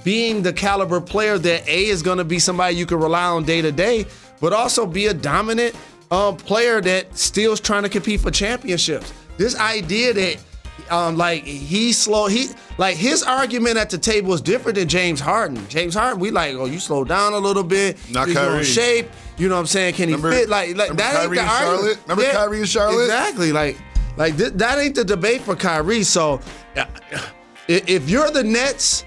being 0.02 0.42
the 0.42 0.52
caliber 0.52 1.00
player 1.00 1.38
that 1.38 1.66
A 1.68 1.86
is 1.86 2.02
going 2.02 2.18
to 2.18 2.24
be 2.24 2.38
somebody 2.38 2.76
you 2.76 2.86
can 2.86 2.98
rely 2.98 3.24
on 3.24 3.44
day 3.44 3.62
to 3.62 3.72
day, 3.72 4.04
but 4.40 4.52
also 4.52 4.86
be 4.86 5.06
a 5.06 5.14
dominant 5.14 5.74
um, 6.10 6.36
player 6.36 6.80
that 6.82 7.16
still's 7.16 7.60
trying 7.60 7.82
to 7.84 7.88
compete 7.88 8.20
for 8.20 8.30
championships. 8.30 9.12
This 9.38 9.58
idea 9.58 10.12
that 10.12 10.36
um, 10.90 11.16
like 11.16 11.44
he 11.44 11.92
slow, 11.92 12.26
he 12.26 12.48
like 12.78 12.96
his 12.96 13.22
argument 13.22 13.78
at 13.78 13.88
the 13.90 13.98
table 13.98 14.34
is 14.34 14.40
different 14.40 14.76
than 14.76 14.88
James 14.88 15.20
Harden. 15.20 15.66
James 15.68 15.94
Harden, 15.94 16.20
we 16.20 16.30
like, 16.30 16.54
oh, 16.54 16.66
you 16.66 16.78
slow 16.78 17.04
down 17.04 17.32
a 17.32 17.38
little 17.38 17.64
bit, 17.64 17.96
Not 18.10 18.28
he's 18.28 18.36
Kyrie. 18.36 18.64
shape. 18.64 19.08
You 19.38 19.48
know 19.48 19.54
what 19.54 19.62
I'm 19.62 19.66
saying? 19.66 19.94
Can 19.94 20.08
he 20.08 20.16
fit? 20.16 20.48
Like, 20.48 20.76
like 20.76 20.90
remember 20.90 21.02
that 21.02 21.22
ain't 21.24 21.34
the 21.34 21.40
argument. 21.40 21.48
Charlotte? 21.48 21.98
Remember 22.06 22.32
Kyrie 22.32 22.60
in 22.60 22.64
Charlotte? 22.66 23.02
Exactly. 23.04 23.52
Like, 23.52 23.78
like 24.16 24.36
th- 24.36 24.52
that 24.52 24.78
ain't 24.78 24.94
the 24.94 25.04
debate 25.04 25.40
for 25.40 25.56
Kyrie. 25.56 26.04
So, 26.04 26.40
if 27.68 28.08
you're 28.08 28.30
the 28.30 28.44
Nets, 28.44 29.04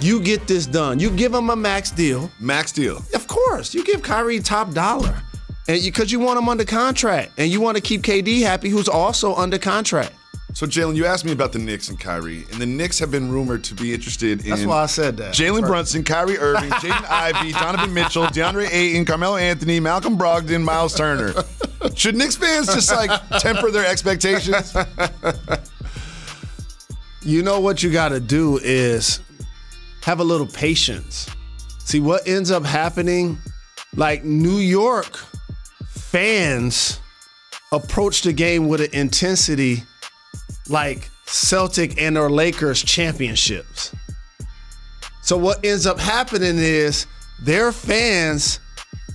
you 0.00 0.20
get 0.20 0.46
this 0.46 0.66
done. 0.66 0.98
You 0.98 1.10
give 1.10 1.32
him 1.32 1.50
a 1.50 1.56
max 1.56 1.90
deal. 1.90 2.30
Max 2.40 2.72
deal. 2.72 3.02
Of 3.14 3.26
course, 3.26 3.74
you 3.74 3.84
give 3.84 4.02
Kyrie 4.02 4.40
top 4.40 4.72
dollar, 4.72 5.22
and 5.68 5.82
because 5.82 6.12
you, 6.12 6.20
want 6.20 6.38
him 6.38 6.48
under 6.48 6.64
contract, 6.64 7.32
and 7.38 7.50
you 7.50 7.60
want 7.60 7.76
to 7.76 7.82
keep 7.82 8.02
KD 8.02 8.42
happy, 8.42 8.68
who's 8.68 8.88
also 8.88 9.34
under 9.34 9.58
contract. 9.58 10.12
So 10.56 10.66
Jalen, 10.66 10.96
you 10.96 11.04
asked 11.04 11.26
me 11.26 11.32
about 11.32 11.52
the 11.52 11.58
Knicks 11.58 11.90
and 11.90 12.00
Kyrie, 12.00 12.46
and 12.50 12.60
the 12.60 12.64
Knicks 12.64 12.98
have 12.98 13.10
been 13.10 13.30
rumored 13.30 13.62
to 13.64 13.74
be 13.74 13.92
interested 13.92 14.42
in. 14.42 14.48
That's 14.50 14.64
why 14.64 14.84
I 14.84 14.86
said 14.86 15.18
that. 15.18 15.34
Jalen 15.34 15.66
Brunson, 15.66 16.02
Kyrie 16.02 16.38
Irving, 16.38 16.70
Jaden 16.80 17.10
Ivey, 17.10 17.52
Donovan 17.52 17.92
Mitchell, 17.92 18.24
DeAndre 18.24 18.72
Ayton, 18.72 19.04
Carmelo 19.04 19.36
Anthony, 19.36 19.80
Malcolm 19.80 20.16
Brogdon, 20.16 20.62
Miles 20.62 20.94
Turner. 20.94 21.34
Should 21.94 22.16
Knicks 22.16 22.36
fans 22.36 22.68
just 22.68 22.90
like 22.90 23.10
temper 23.38 23.70
their 23.70 23.84
expectations? 23.84 24.74
You 27.26 27.42
know 27.42 27.58
what 27.58 27.82
you 27.82 27.90
got 27.90 28.10
to 28.10 28.20
do 28.20 28.60
is 28.62 29.18
have 30.02 30.20
a 30.20 30.24
little 30.24 30.46
patience. 30.46 31.28
See 31.80 31.98
what 31.98 32.28
ends 32.28 32.52
up 32.52 32.64
happening 32.64 33.36
like 33.96 34.22
New 34.22 34.58
York 34.58 35.16
fans 35.88 37.00
approach 37.72 38.22
the 38.22 38.32
game 38.32 38.68
with 38.68 38.80
an 38.80 38.90
intensity 38.92 39.82
like 40.68 41.10
Celtic 41.24 42.00
and 42.00 42.16
or 42.16 42.30
Lakers 42.30 42.80
championships. 42.80 43.92
So 45.22 45.36
what 45.36 45.64
ends 45.64 45.84
up 45.84 45.98
happening 45.98 46.58
is 46.58 47.08
their 47.42 47.72
fans 47.72 48.60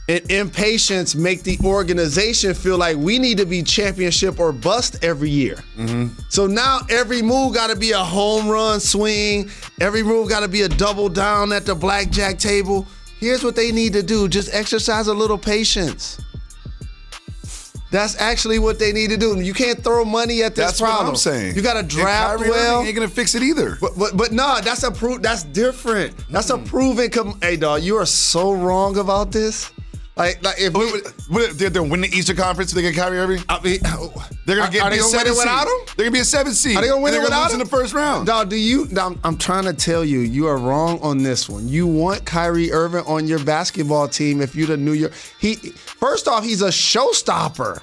and 0.09 0.29
impatience 0.31 1.15
make 1.15 1.43
the 1.43 1.57
organization 1.63 2.53
feel 2.53 2.77
like 2.77 2.97
we 2.97 3.19
need 3.19 3.37
to 3.37 3.45
be 3.45 3.63
championship 3.63 4.39
or 4.39 4.51
bust 4.51 5.03
every 5.03 5.29
year. 5.29 5.55
Mm-hmm. 5.77 6.07
So 6.29 6.47
now 6.47 6.79
every 6.89 7.21
move 7.21 7.53
got 7.53 7.69
to 7.69 7.75
be 7.75 7.91
a 7.91 7.99
home 7.99 8.49
run 8.49 8.79
swing. 8.79 9.49
Every 9.79 10.03
move 10.03 10.29
got 10.29 10.41
to 10.41 10.47
be 10.47 10.63
a 10.63 10.69
double 10.69 11.07
down 11.07 11.53
at 11.53 11.65
the 11.65 11.75
blackjack 11.75 12.39
table. 12.39 12.87
Here's 13.19 13.43
what 13.43 13.55
they 13.55 13.71
need 13.71 13.93
to 13.93 14.03
do: 14.03 14.27
just 14.27 14.53
exercise 14.53 15.07
a 15.07 15.13
little 15.13 15.37
patience. 15.37 16.19
That's 17.91 18.19
actually 18.21 18.57
what 18.57 18.79
they 18.79 18.93
need 18.93 19.09
to 19.09 19.17
do. 19.17 19.39
You 19.41 19.53
can't 19.53 19.83
throw 19.83 20.05
money 20.05 20.43
at 20.43 20.55
this 20.55 20.65
That's 20.65 20.79
problem. 20.79 21.07
what 21.07 21.11
I'm 21.11 21.15
saying. 21.17 21.55
You 21.57 21.61
got 21.61 21.73
to 21.73 21.83
draft 21.83 22.37
Kyrie 22.37 22.49
well. 22.49 22.75
Irving 22.77 22.87
ain't 22.87 22.95
gonna 22.95 23.09
fix 23.09 23.35
it 23.35 23.43
either. 23.43 23.77
But 23.81 23.97
but 23.97 24.15
but 24.15 24.31
no, 24.31 24.59
that's 24.61 24.83
a 24.83 24.91
proof. 24.91 25.21
That's 25.21 25.43
different. 25.43 26.15
That's 26.29 26.49
a 26.49 26.57
proven. 26.57 27.09
Com- 27.09 27.37
hey, 27.41 27.57
dog, 27.57 27.83
you 27.83 27.97
are 27.97 28.05
so 28.05 28.53
wrong 28.53 28.97
about 28.97 29.31
this. 29.31 29.71
Like 30.21 30.43
like 30.43 30.55
if 30.59 30.73
we, 30.75 31.01
wait, 31.31 31.51
they're, 31.53 31.71
they're 31.71 31.81
winning 31.81 32.11
the 32.11 32.15
Eastern 32.15 32.35
Conference. 32.35 32.71
They 32.71 32.83
get 32.83 32.95
Kyrie 32.95 33.17
Irving. 33.17 33.43
I 33.49 33.59
mean, 33.61 33.79
They're 34.45 34.57
gonna 34.57 34.71
get 34.71 34.83
are 34.83 34.89
they 34.91 34.97
be 34.97 34.99
a 34.99 35.01
gonna 35.01 35.01
win 35.01 35.09
seven 35.09 35.27
it 35.27 35.37
without 35.37 35.67
seed. 35.67 35.79
him? 35.79 35.95
They're 35.97 36.05
gonna 36.05 36.13
be 36.13 36.19
a 36.19 36.25
seven 36.25 36.53
seed. 36.53 36.77
Are 36.77 36.81
they 36.81 36.87
gonna 36.89 37.01
win 37.01 37.13
it 37.15 37.23
without 37.23 37.53
in 37.53 37.57
the 37.59 37.65
first 37.65 37.95
round. 37.95 38.27
Dog, 38.27 38.49
do 38.49 38.55
you? 38.55 38.87
I'm, 38.99 39.19
I'm 39.23 39.35
trying 39.35 39.63
to 39.63 39.73
tell 39.73 40.05
you, 40.05 40.19
you 40.19 40.45
are 40.45 40.57
wrong 40.57 40.99
on 41.01 41.23
this 41.23 41.49
one. 41.49 41.67
You 41.67 41.87
want 41.87 42.23
Kyrie 42.25 42.71
Irving 42.71 43.03
on 43.07 43.27
your 43.27 43.43
basketball 43.43 44.07
team 44.07 44.41
if 44.41 44.55
you're 44.55 44.67
the 44.67 44.77
New 44.77 44.93
York. 44.93 45.13
He 45.39 45.55
first 45.55 46.27
off, 46.27 46.43
he's 46.43 46.61
a 46.61 46.69
showstopper. 46.69 47.81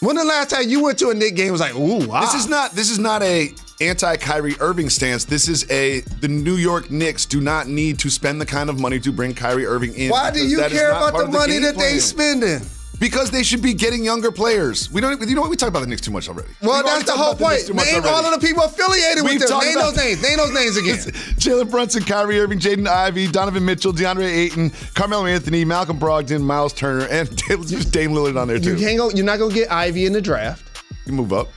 When 0.00 0.14
the 0.16 0.24
last 0.24 0.50
time 0.50 0.68
you 0.68 0.84
went 0.84 0.98
to 0.98 1.08
a 1.08 1.14
Knick 1.14 1.34
game 1.34 1.50
was 1.50 1.60
like, 1.60 1.74
ooh, 1.74 2.06
wow. 2.06 2.20
This 2.20 2.34
is 2.34 2.46
ah. 2.46 2.50
not 2.50 2.70
this 2.72 2.90
is 2.90 3.00
not 3.00 3.22
a 3.24 3.52
anti 3.80 4.16
Kyrie 4.16 4.54
Irving 4.60 4.90
stance. 4.90 5.24
This 5.24 5.48
is 5.48 5.68
a 5.70 6.00
the 6.20 6.28
New 6.28 6.56
York 6.56 6.90
Knicks 6.90 7.26
do 7.26 7.40
not 7.40 7.66
need 7.66 7.98
to 8.00 8.10
spend 8.10 8.40
the 8.40 8.46
kind 8.46 8.70
of 8.70 8.78
money 8.80 9.00
to 9.00 9.12
bring 9.12 9.34
Kyrie 9.34 9.66
Irving 9.66 9.94
in. 9.94 10.10
Why 10.10 10.30
do 10.30 10.46
you 10.46 10.58
care 10.68 10.90
about 10.90 11.12
part 11.12 11.26
the 11.26 11.32
money 11.32 11.58
that 11.58 11.74
they 11.76 11.98
plan. 11.98 12.00
spending? 12.00 12.60
Because 13.00 13.32
they 13.32 13.42
should 13.42 13.60
be 13.60 13.74
getting 13.74 14.04
younger 14.04 14.30
players. 14.30 14.88
We 14.90 15.00
don't. 15.00 15.20
You 15.28 15.34
know 15.34 15.40
what? 15.40 15.50
We 15.50 15.56
talk 15.56 15.68
about 15.68 15.80
the 15.80 15.88
Knicks 15.88 16.00
too 16.00 16.12
much 16.12 16.28
already. 16.28 16.50
Well, 16.62 16.76
We've 16.76 16.84
that's 16.84 17.04
the 17.04 17.12
whole 17.12 17.34
the 17.34 17.44
point. 17.44 17.66
too 17.66 17.74
Name 17.74 18.04
all 18.06 18.24
of 18.24 18.40
the 18.40 18.46
people 18.46 18.62
affiliated 18.62 19.24
We've 19.24 19.40
with 19.40 19.48
them. 19.48 19.58
Name 19.60 19.74
those 19.74 19.96
names. 19.96 20.22
Name 20.22 20.36
those 20.36 20.54
names 20.54 20.76
again. 20.76 20.98
Jalen 21.34 21.70
Brunson, 21.72 22.04
Kyrie 22.04 22.38
Irving, 22.38 22.60
Jaden 22.60 22.86
Ivey, 22.86 23.26
Donovan 23.26 23.64
Mitchell, 23.64 23.92
DeAndre 23.92 24.22
Ayton, 24.32 24.70
Carmelo 24.94 25.26
Anthony, 25.26 25.64
Malcolm 25.64 25.98
Brogdon, 25.98 26.42
Miles 26.42 26.72
Turner, 26.72 27.06
and 27.08 27.28
use 27.50 27.84
Dame 27.84 28.12
Lillard 28.12 28.40
on 28.40 28.46
there 28.46 28.60
too. 28.60 28.76
You 28.76 28.78
can't 28.78 28.96
go. 28.96 29.10
You're 29.10 29.26
not 29.26 29.40
gonna 29.40 29.52
get 29.52 29.70
Ivey 29.72 30.06
in 30.06 30.12
the 30.12 30.22
draft, 30.22 30.80
You 31.04 31.14
move 31.14 31.32
up. 31.32 31.48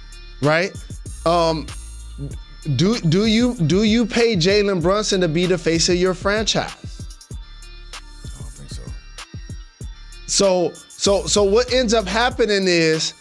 right? 0.42 0.76
Um, 1.26 1.68
do 2.76 3.00
do 3.00 3.26
you 3.26 3.56
do 3.56 3.84
you 3.84 4.06
pay 4.06 4.36
Jalen 4.36 4.82
Brunson 4.82 5.22
to 5.22 5.28
be 5.28 5.46
the 5.46 5.58
face 5.58 5.90
of 5.90 5.96
your 5.96 6.14
franchise? 6.14 6.74
I 7.32 8.30
don't 8.40 8.52
think 8.52 8.70
so. 8.70 8.84
So 10.26 10.74
so 10.90 11.26
so 11.26 11.44
what 11.44 11.72
ends 11.72 11.94
up 11.94 12.06
happening 12.06 12.68
is 12.68 13.14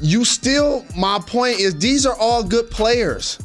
you 0.00 0.24
still 0.24 0.84
my 0.96 1.18
point 1.26 1.58
is 1.58 1.74
these 1.76 2.06
are 2.06 2.16
all 2.16 2.42
good 2.42 2.70
players. 2.70 3.38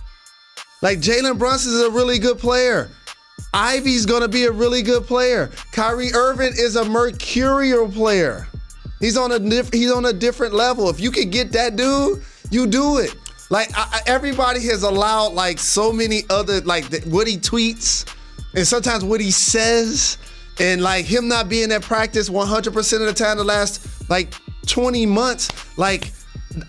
Like 0.82 1.00
Jalen 1.00 1.38
Brunson 1.38 1.74
is 1.74 1.82
a 1.82 1.92
really 1.92 2.20
good 2.20 2.40
player. 2.40 2.90
Ivey's 3.54 4.06
gonna 4.06 4.28
be 4.28 4.46
a 4.46 4.52
really 4.52 4.82
good 4.82 5.06
player. 5.06 5.52
Kyrie 5.72 6.14
Irving 6.14 6.54
is 6.58 6.76
a 6.76 6.86
mercurial 6.86 7.90
player. 7.90 8.48
He's 9.00 9.18
on 9.18 9.32
a 9.32 9.40
diff- 9.40 9.74
he's 9.74 9.92
on 9.92 10.06
a 10.06 10.14
different 10.14 10.54
level. 10.54 10.90
If 10.90 11.00
you 11.00 11.12
can 11.12 11.30
get 11.30 11.52
that 11.54 11.76
dude, 11.76 12.24
you 12.50 12.68
do 12.68 13.00
it. 13.00 13.16
Like 13.52 13.70
I, 13.76 14.02
everybody 14.08 14.62
has 14.68 14.84
allowed 14.84 15.34
like 15.34 15.60
so 15.60 15.92
many 15.92 16.24
other 16.30 16.62
like 16.62 16.90
the, 16.90 17.02
what 17.10 17.28
he 17.28 17.38
tweets 17.38 18.06
and 18.56 18.66
sometimes 18.66 19.04
what 19.04 19.20
he 19.20 19.30
says 19.30 20.18
and 20.60 20.82
like 20.82 21.04
him 21.04 21.28
not 21.28 21.50
being 21.50 21.70
at 21.74 21.82
practice 21.82 22.30
100% 22.30 22.68
of 22.68 23.00
the 23.02 23.14
time 23.14 23.38
the 23.38 23.44
last 23.44 24.10
like 24.10 24.34
20 24.68 25.06
months. 25.06 25.78
Like 25.78 26.14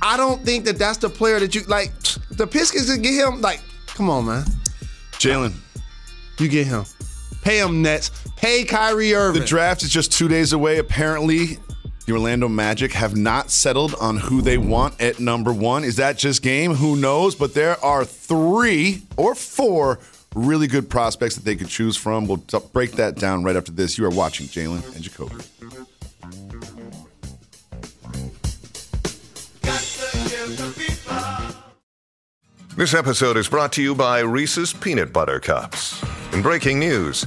I 0.02 0.16
don't 0.16 0.44
think 0.44 0.64
that 0.64 0.76
that's 0.76 0.98
the 0.98 1.08
player 1.08 1.38
that 1.38 1.54
you 1.54 1.62
like. 1.68 1.92
The 2.32 2.48
Pistons 2.48 2.92
can 2.92 3.00
get 3.00 3.14
him. 3.14 3.40
Like 3.40 3.60
come 3.86 4.10
on, 4.10 4.26
man. 4.26 4.44
Jalen, 5.12 5.54
You 6.40 6.48
get 6.48 6.66
him. 6.66 6.84
Pay 7.42 7.60
him 7.60 7.80
Nets. 7.80 8.10
Pay 8.34 8.64
Kyrie 8.64 9.14
Irving. 9.14 9.40
the 9.42 9.46
draft 9.46 9.84
is 9.84 9.90
just 9.90 10.10
two 10.10 10.26
days 10.26 10.52
away. 10.52 10.78
Apparently, 10.78 11.58
the 12.04 12.12
Orlando 12.12 12.48
Magic 12.48 12.92
have 12.92 13.16
not 13.16 13.50
settled 13.50 13.94
on 14.00 14.16
who 14.16 14.42
they 14.42 14.58
want 14.58 15.00
at 15.00 15.20
number 15.20 15.52
one. 15.52 15.84
Is 15.84 15.96
that 15.96 16.18
just 16.18 16.42
game? 16.42 16.74
Who 16.74 16.96
knows? 16.96 17.34
But 17.34 17.54
there 17.54 17.82
are 17.84 18.04
three 18.04 19.02
or 19.16 19.34
four 19.34 20.00
really 20.34 20.66
good 20.66 20.88
prospects 20.90 21.36
that 21.36 21.44
they 21.44 21.56
could 21.56 21.68
choose 21.68 21.96
from. 21.96 22.26
We'll 22.26 22.38
t- 22.38 22.58
break 22.72 22.92
that 22.92 23.16
down 23.16 23.44
right 23.44 23.56
after 23.56 23.72
this. 23.72 23.98
You 23.98 24.06
are 24.06 24.10
watching 24.10 24.46
Jalen 24.46 24.94
and 24.94 25.02
Jacoby. 25.04 25.36
This 32.74 32.94
episode 32.94 33.36
is 33.36 33.48
brought 33.48 33.72
to 33.74 33.82
you 33.82 33.94
by 33.94 34.20
Reese's 34.20 34.72
Peanut 34.72 35.12
Butter 35.12 35.38
Cups. 35.38 36.02
In 36.32 36.40
breaking 36.40 36.78
news, 36.78 37.26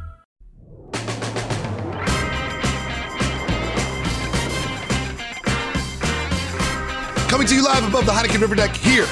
Coming 7.31 7.47
to 7.47 7.55
you 7.55 7.63
live 7.63 7.87
above 7.87 8.05
the 8.05 8.11
Heineken 8.11 8.41
River 8.41 8.55
Deck 8.55 8.75
here 8.75 9.07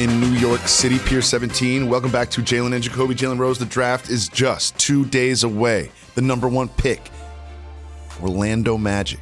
in 0.00 0.18
New 0.22 0.38
York 0.38 0.66
City, 0.66 0.98
Pier 1.00 1.20
17. 1.20 1.86
Welcome 1.86 2.10
back 2.10 2.30
to 2.30 2.40
Jalen 2.40 2.72
and 2.72 2.82
Jacoby. 2.82 3.14
Jalen 3.14 3.38
Rose, 3.38 3.58
the 3.58 3.66
draft 3.66 4.08
is 4.08 4.26
just 4.30 4.78
two 4.78 5.04
days 5.04 5.44
away. 5.44 5.90
The 6.14 6.22
number 6.22 6.48
one 6.48 6.70
pick, 6.70 7.10
Orlando 8.22 8.78
Magic, 8.78 9.20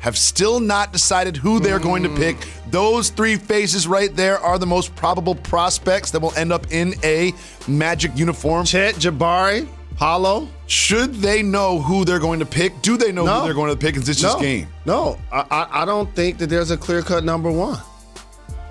have 0.00 0.18
still 0.18 0.60
not 0.60 0.92
decided 0.92 1.38
who 1.38 1.58
they're 1.58 1.78
going 1.78 2.02
to 2.02 2.14
pick. 2.14 2.36
Those 2.70 3.08
three 3.08 3.36
faces 3.36 3.88
right 3.88 4.14
there 4.14 4.38
are 4.40 4.58
the 4.58 4.66
most 4.66 4.94
probable 4.94 5.34
prospects 5.34 6.10
that 6.10 6.20
will 6.20 6.34
end 6.36 6.52
up 6.52 6.70
in 6.70 6.96
a 7.02 7.32
Magic 7.66 8.14
uniform. 8.14 8.66
Chet, 8.66 8.96
Jabari, 8.96 9.66
Paolo. 9.96 10.50
Should 10.66 11.16
they 11.16 11.42
know 11.42 11.78
who 11.80 12.04
they're 12.04 12.18
going 12.18 12.40
to 12.40 12.46
pick? 12.46 12.82
Do 12.82 12.96
they 12.96 13.12
know 13.12 13.24
No. 13.24 13.40
who 13.40 13.44
they're 13.44 13.54
going 13.54 13.70
to 13.70 13.76
pick? 13.76 13.96
Is 13.96 14.04
this 14.06 14.20
just 14.20 14.40
game? 14.40 14.66
No, 14.84 15.18
I, 15.30 15.66
I, 15.70 15.84
don't 15.84 16.12
think 16.16 16.38
that 16.38 16.48
there's 16.48 16.72
a 16.72 16.76
clear 16.76 17.02
cut 17.02 17.22
number 17.22 17.50
one. 17.50 17.78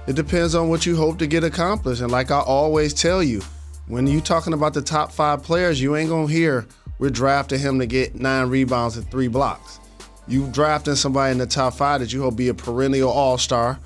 It 0.05 0.15
depends 0.15 0.55
on 0.55 0.67
what 0.69 0.85
you 0.85 0.95
hope 0.97 1.17
to 1.19 1.27
get 1.27 1.43
accomplished. 1.43 2.01
And 2.01 2.11
like 2.11 2.31
I 2.31 2.39
always 2.39 2.93
tell 2.93 3.23
you, 3.23 3.41
when 3.87 4.07
you 4.07 4.19
talking 4.19 4.53
about 4.53 4.73
the 4.73 4.81
top 4.81 5.11
five 5.11 5.41
players, 5.41 5.81
you 5.81 5.95
ain't 5.95 6.09
gonna 6.09 6.27
hear 6.27 6.67
we're 6.99 7.09
drafting 7.09 7.59
him 7.59 7.79
to 7.79 7.85
get 7.85 8.15
nine 8.15 8.49
rebounds 8.49 8.97
and 8.97 9.09
three 9.09 9.27
blocks. 9.27 9.79
You 10.27 10.47
drafting 10.47 10.95
somebody 10.95 11.31
in 11.31 11.37
the 11.37 11.45
top 11.47 11.75
five 11.75 12.01
that 12.01 12.11
you 12.11 12.21
hope 12.21 12.35
be 12.35 12.49
a 12.49 12.53
perennial 12.53 13.09
all 13.09 13.37
star. 13.37 13.79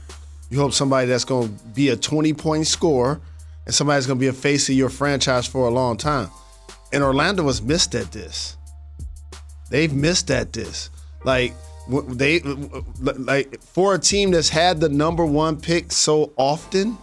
You 0.50 0.58
hope 0.60 0.74
somebody 0.74 1.08
that's 1.08 1.26
gonna 1.26 1.50
be 1.74 1.90
a 1.90 1.96
20 1.96 2.34
point 2.34 2.66
scorer 2.66 3.22
and 3.66 3.76
somebody 3.76 3.98
that's 3.98 4.08
gonna 4.08 4.20
be 4.20 4.28
a 4.28 4.34
face 4.34 4.68
of 4.68 4.76
your 4.76 4.90
franchise 4.90 5.46
for 5.46 5.68
a 5.68 5.72
long 5.72 5.96
time. 5.96 6.30
And 6.92 7.04
Orlando 7.04 7.44
was 7.44 7.62
missed 7.62 7.96
at 7.96 8.12
this. 8.12 8.58
They've 9.70 9.94
missed 9.94 10.32
at 10.32 10.54
this. 10.54 10.90
Like 11.24 11.54
they 11.90 12.40
like 12.40 13.62
for 13.62 13.96
a 13.96 14.00
team 14.00 14.32
that's 14.32 14.50
had 14.50 14.80
the 14.80 14.90
number 14.90 15.26
one 15.26 15.60
pick 15.60 15.92
so 15.92 16.32
often, 16.38 16.98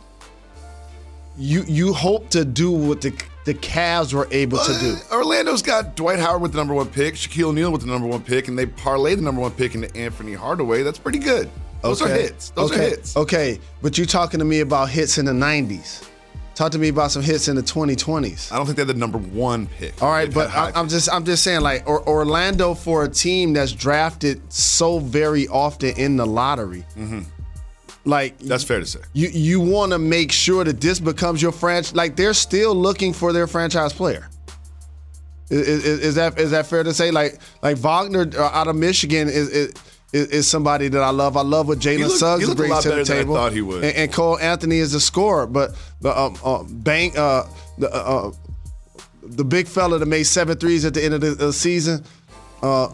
you 1.37 1.64
you 1.66 1.93
hope 1.93 2.31
to 2.31 2.45
do 2.45 2.71
what 2.71 3.00
the 3.00 3.12
the 3.45 3.55
Cavs 3.55 4.12
were 4.12 4.26
able 4.33 4.59
to 4.59 4.78
do. 4.81 4.97
Uh, 5.11 5.16
Orlando's 5.16 5.62
got 5.62 5.95
Dwight 5.95 6.19
Howard 6.19 6.43
with 6.43 6.52
the 6.52 6.59
number 6.59 6.75
one 6.75 6.88
pick, 6.88 7.14
Shaquille 7.14 7.49
O'Neal 7.49 7.71
with 7.71 7.83
the 7.83 7.87
number 7.87 8.09
one 8.09 8.23
pick, 8.23 8.49
and 8.49 8.59
they 8.59 8.66
parlay 8.66 9.14
the 9.14 9.23
number 9.23 9.40
one 9.40 9.52
pick 9.52 9.76
into 9.76 9.88
Anfernee 9.88 10.37
Hardaway. 10.37 10.83
That's 10.83 10.99
pretty 10.99 11.21
good. 11.21 11.49
Those 11.83 12.02
are 12.02 12.09
hits. 12.09 12.50
Those 12.50 12.73
okay. 12.73 12.87
are 12.87 12.90
hits. 12.90 13.16
Okay, 13.16 13.61
but 13.83 13.97
you're 13.97 14.07
talking 14.07 14.38
to 14.38 14.45
me 14.45 14.61
about 14.61 14.88
hits 14.88 15.19
in 15.19 15.26
the 15.26 15.33
'90s. 15.33 16.09
Talk 16.56 16.72
to 16.72 16.78
me 16.78 16.88
about 16.88 17.10
some 17.10 17.20
hits 17.20 17.48
in 17.48 17.56
the 17.56 17.62
2020s. 17.62 18.50
I 18.50 18.56
don't 18.56 18.64
think 18.64 18.76
they're 18.76 18.86
the 18.86 18.94
number 18.94 19.18
one 19.18 19.66
pick. 19.66 20.02
All 20.02 20.10
right, 20.10 20.32
but 20.32 20.48
I, 20.54 20.72
I'm 20.75 20.88
just 20.88 21.12
I'm 21.12 21.26
just 21.26 21.44
saying 21.44 21.60
like 21.60 21.87
or, 21.87 22.07
Orlando 22.09 22.72
for 22.72 23.04
a 23.04 23.09
team 23.11 23.52
that's 23.52 23.72
drafted 23.72 24.40
so 24.50 24.98
very 24.98 25.46
often 25.48 25.90
in 25.98 26.16
the 26.16 26.24
lottery. 26.24 26.83
Like 28.07 28.38
That's 28.38 28.64
fair 28.64 28.81
to 28.81 28.87
say. 28.87 29.00
you 29.12 29.28
you 29.28 29.61
want 29.61 29.92
to 29.92 29.98
make 29.98 30.33
sure 30.33 30.64
that 30.64 30.81
this 30.81 30.98
becomes 30.98 31.42
your 31.42 31.52
franchise. 31.52 31.94
Like 31.94 32.16
they're 32.16 32.33
still 32.33 32.74
looking 32.74 33.12
for 33.12 33.35
their 33.35 33.46
franchise 33.46 33.92
player. 33.92 34.26
Is, 35.50 35.85
is, 35.85 36.00
is 36.00 36.14
that 36.14 36.38
is 36.38 36.52
that 36.52 36.66
fair 36.66 36.85
to 36.85 36.94
say? 36.94 37.11
Like 37.11 37.38
like 37.62 37.76
Wagner 37.76 38.31
uh, 38.35 38.44
out 38.44 38.66
of 38.66 38.76
Michigan 38.76 39.28
is. 39.28 39.50
is 39.50 39.74
is, 40.12 40.29
is 40.29 40.49
somebody 40.49 40.88
that 40.88 41.03
I 41.03 41.11
love. 41.11 41.37
I 41.37 41.42
love 41.42 41.69
what 41.69 41.79
Jalen 41.79 42.11
Suggs 42.11 42.49
a 42.49 42.55
brings 42.55 42.71
lot 42.71 42.83
to 42.83 42.90
the 42.90 43.05
than 43.05 43.19
I 43.19 43.25
thought 43.25 43.53
he 43.53 43.62
would. 43.62 43.85
And, 43.85 43.97
and 43.97 44.12
Cole 44.12 44.38
Anthony 44.38 44.79
is 44.79 44.95
a 44.95 45.01
scorer, 45.01 45.47
but 45.47 45.75
the 46.01 46.19
um, 46.19 46.37
uh, 46.45 46.62
bank 46.64 47.16
uh, 47.16 47.45
the 47.79 47.92
uh, 47.92 47.97
uh, 47.99 48.33
the 49.23 49.45
big 49.45 49.66
fella 49.66 49.99
that 49.99 50.07
made 50.07 50.25
seven 50.25 50.57
threes 50.57 50.85
at 50.85 50.95
the 50.95 51.05
end 51.05 51.14
of 51.14 51.21
the, 51.21 51.31
the 51.31 51.53
season, 51.53 52.05
uh, 52.62 52.92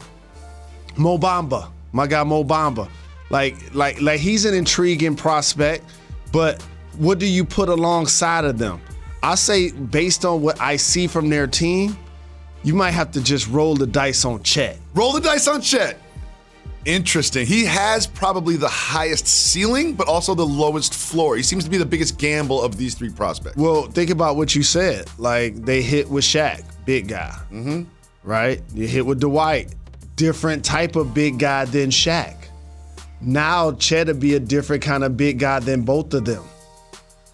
Mo 0.96 1.18
Bamba, 1.18 1.70
my 1.92 2.07
guy 2.07 2.25
Mo 2.25 2.44
Bamba. 2.44 2.88
Like, 3.31 3.75
like, 3.75 4.01
like 4.03 4.20
he's 4.20 4.44
an 4.44 4.53
intriguing 4.53 5.16
prospect, 5.16 5.85
but 6.33 6.61
what 6.98 7.18
do 7.18 7.27
you 7.27 7.44
put 7.46 7.70
alongside 7.70 8.44
of 8.44 8.59
them? 8.59 8.81
I 9.22 9.37
say 9.37 9.70
based 9.70 10.25
on 10.25 10.42
what 10.42 10.61
I 10.61 10.77
see 10.77 11.07
from 11.07 11.31
their 11.31 11.46
team, 11.46 11.96
you 12.62 12.75
might 12.75 12.90
have 12.90 13.11
to 13.12 13.22
just 13.22 13.48
roll 13.48 13.75
the 13.75 13.87
dice 13.87 14.25
on 14.25 14.42
Chet. 14.42 14.79
Roll 14.94 15.12
the 15.12 15.20
dice 15.20 15.48
on 15.48 15.62
Chet. 15.62 15.98
Interesting. 16.84 17.46
He 17.46 17.64
has 17.64 18.06
probably 18.06 18.56
the 18.56 18.68
highest 18.68 19.26
ceiling, 19.26 19.94
but 19.94 20.08
also 20.08 20.34
the 20.34 20.46
lowest 20.46 20.94
floor. 20.94 21.36
He 21.36 21.42
seems 21.42 21.64
to 21.64 21.70
be 21.70 21.78
the 21.78 21.86
biggest 21.86 22.18
gamble 22.18 22.60
of 22.60 22.76
these 22.76 22.94
three 22.94 23.10
prospects. 23.10 23.56
Well, 23.56 23.84
think 23.84 24.10
about 24.10 24.36
what 24.36 24.54
you 24.54 24.62
said. 24.62 25.08
Like 25.18 25.54
they 25.54 25.82
hit 25.82 26.08
with 26.08 26.24
Shaq, 26.24 26.64
big 26.84 27.08
guy. 27.08 27.36
Mm-hmm. 27.52 27.82
Right? 28.24 28.62
You 28.74 28.86
hit 28.86 29.06
with 29.06 29.20
Dwight, 29.20 29.74
different 30.16 30.64
type 30.64 30.96
of 30.96 31.14
big 31.14 31.38
guy 31.38 31.64
than 31.66 31.90
Shaq. 31.90 32.36
Now 33.20 33.66
would 33.66 34.20
be 34.20 34.34
a 34.34 34.40
different 34.40 34.82
kind 34.82 35.04
of 35.04 35.16
big 35.16 35.38
guy 35.38 35.60
than 35.60 35.82
both 35.82 36.12
of 36.14 36.24
them 36.24 36.42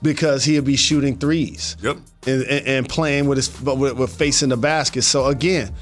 because 0.03 0.45
he'll 0.45 0.63
be 0.63 0.77
shooting 0.77 1.17
threes. 1.17 1.77
Yep. 1.81 1.97
And, 2.27 2.43
and, 2.43 2.67
and 2.67 2.89
playing 2.89 3.27
with 3.27 3.39
his 3.39 3.49
but 3.49 3.79
with, 3.79 3.95
with 3.95 4.15
facing 4.15 4.51
the 4.51 4.57
basket. 4.57 5.03
So 5.03 5.27
again, 5.27 5.73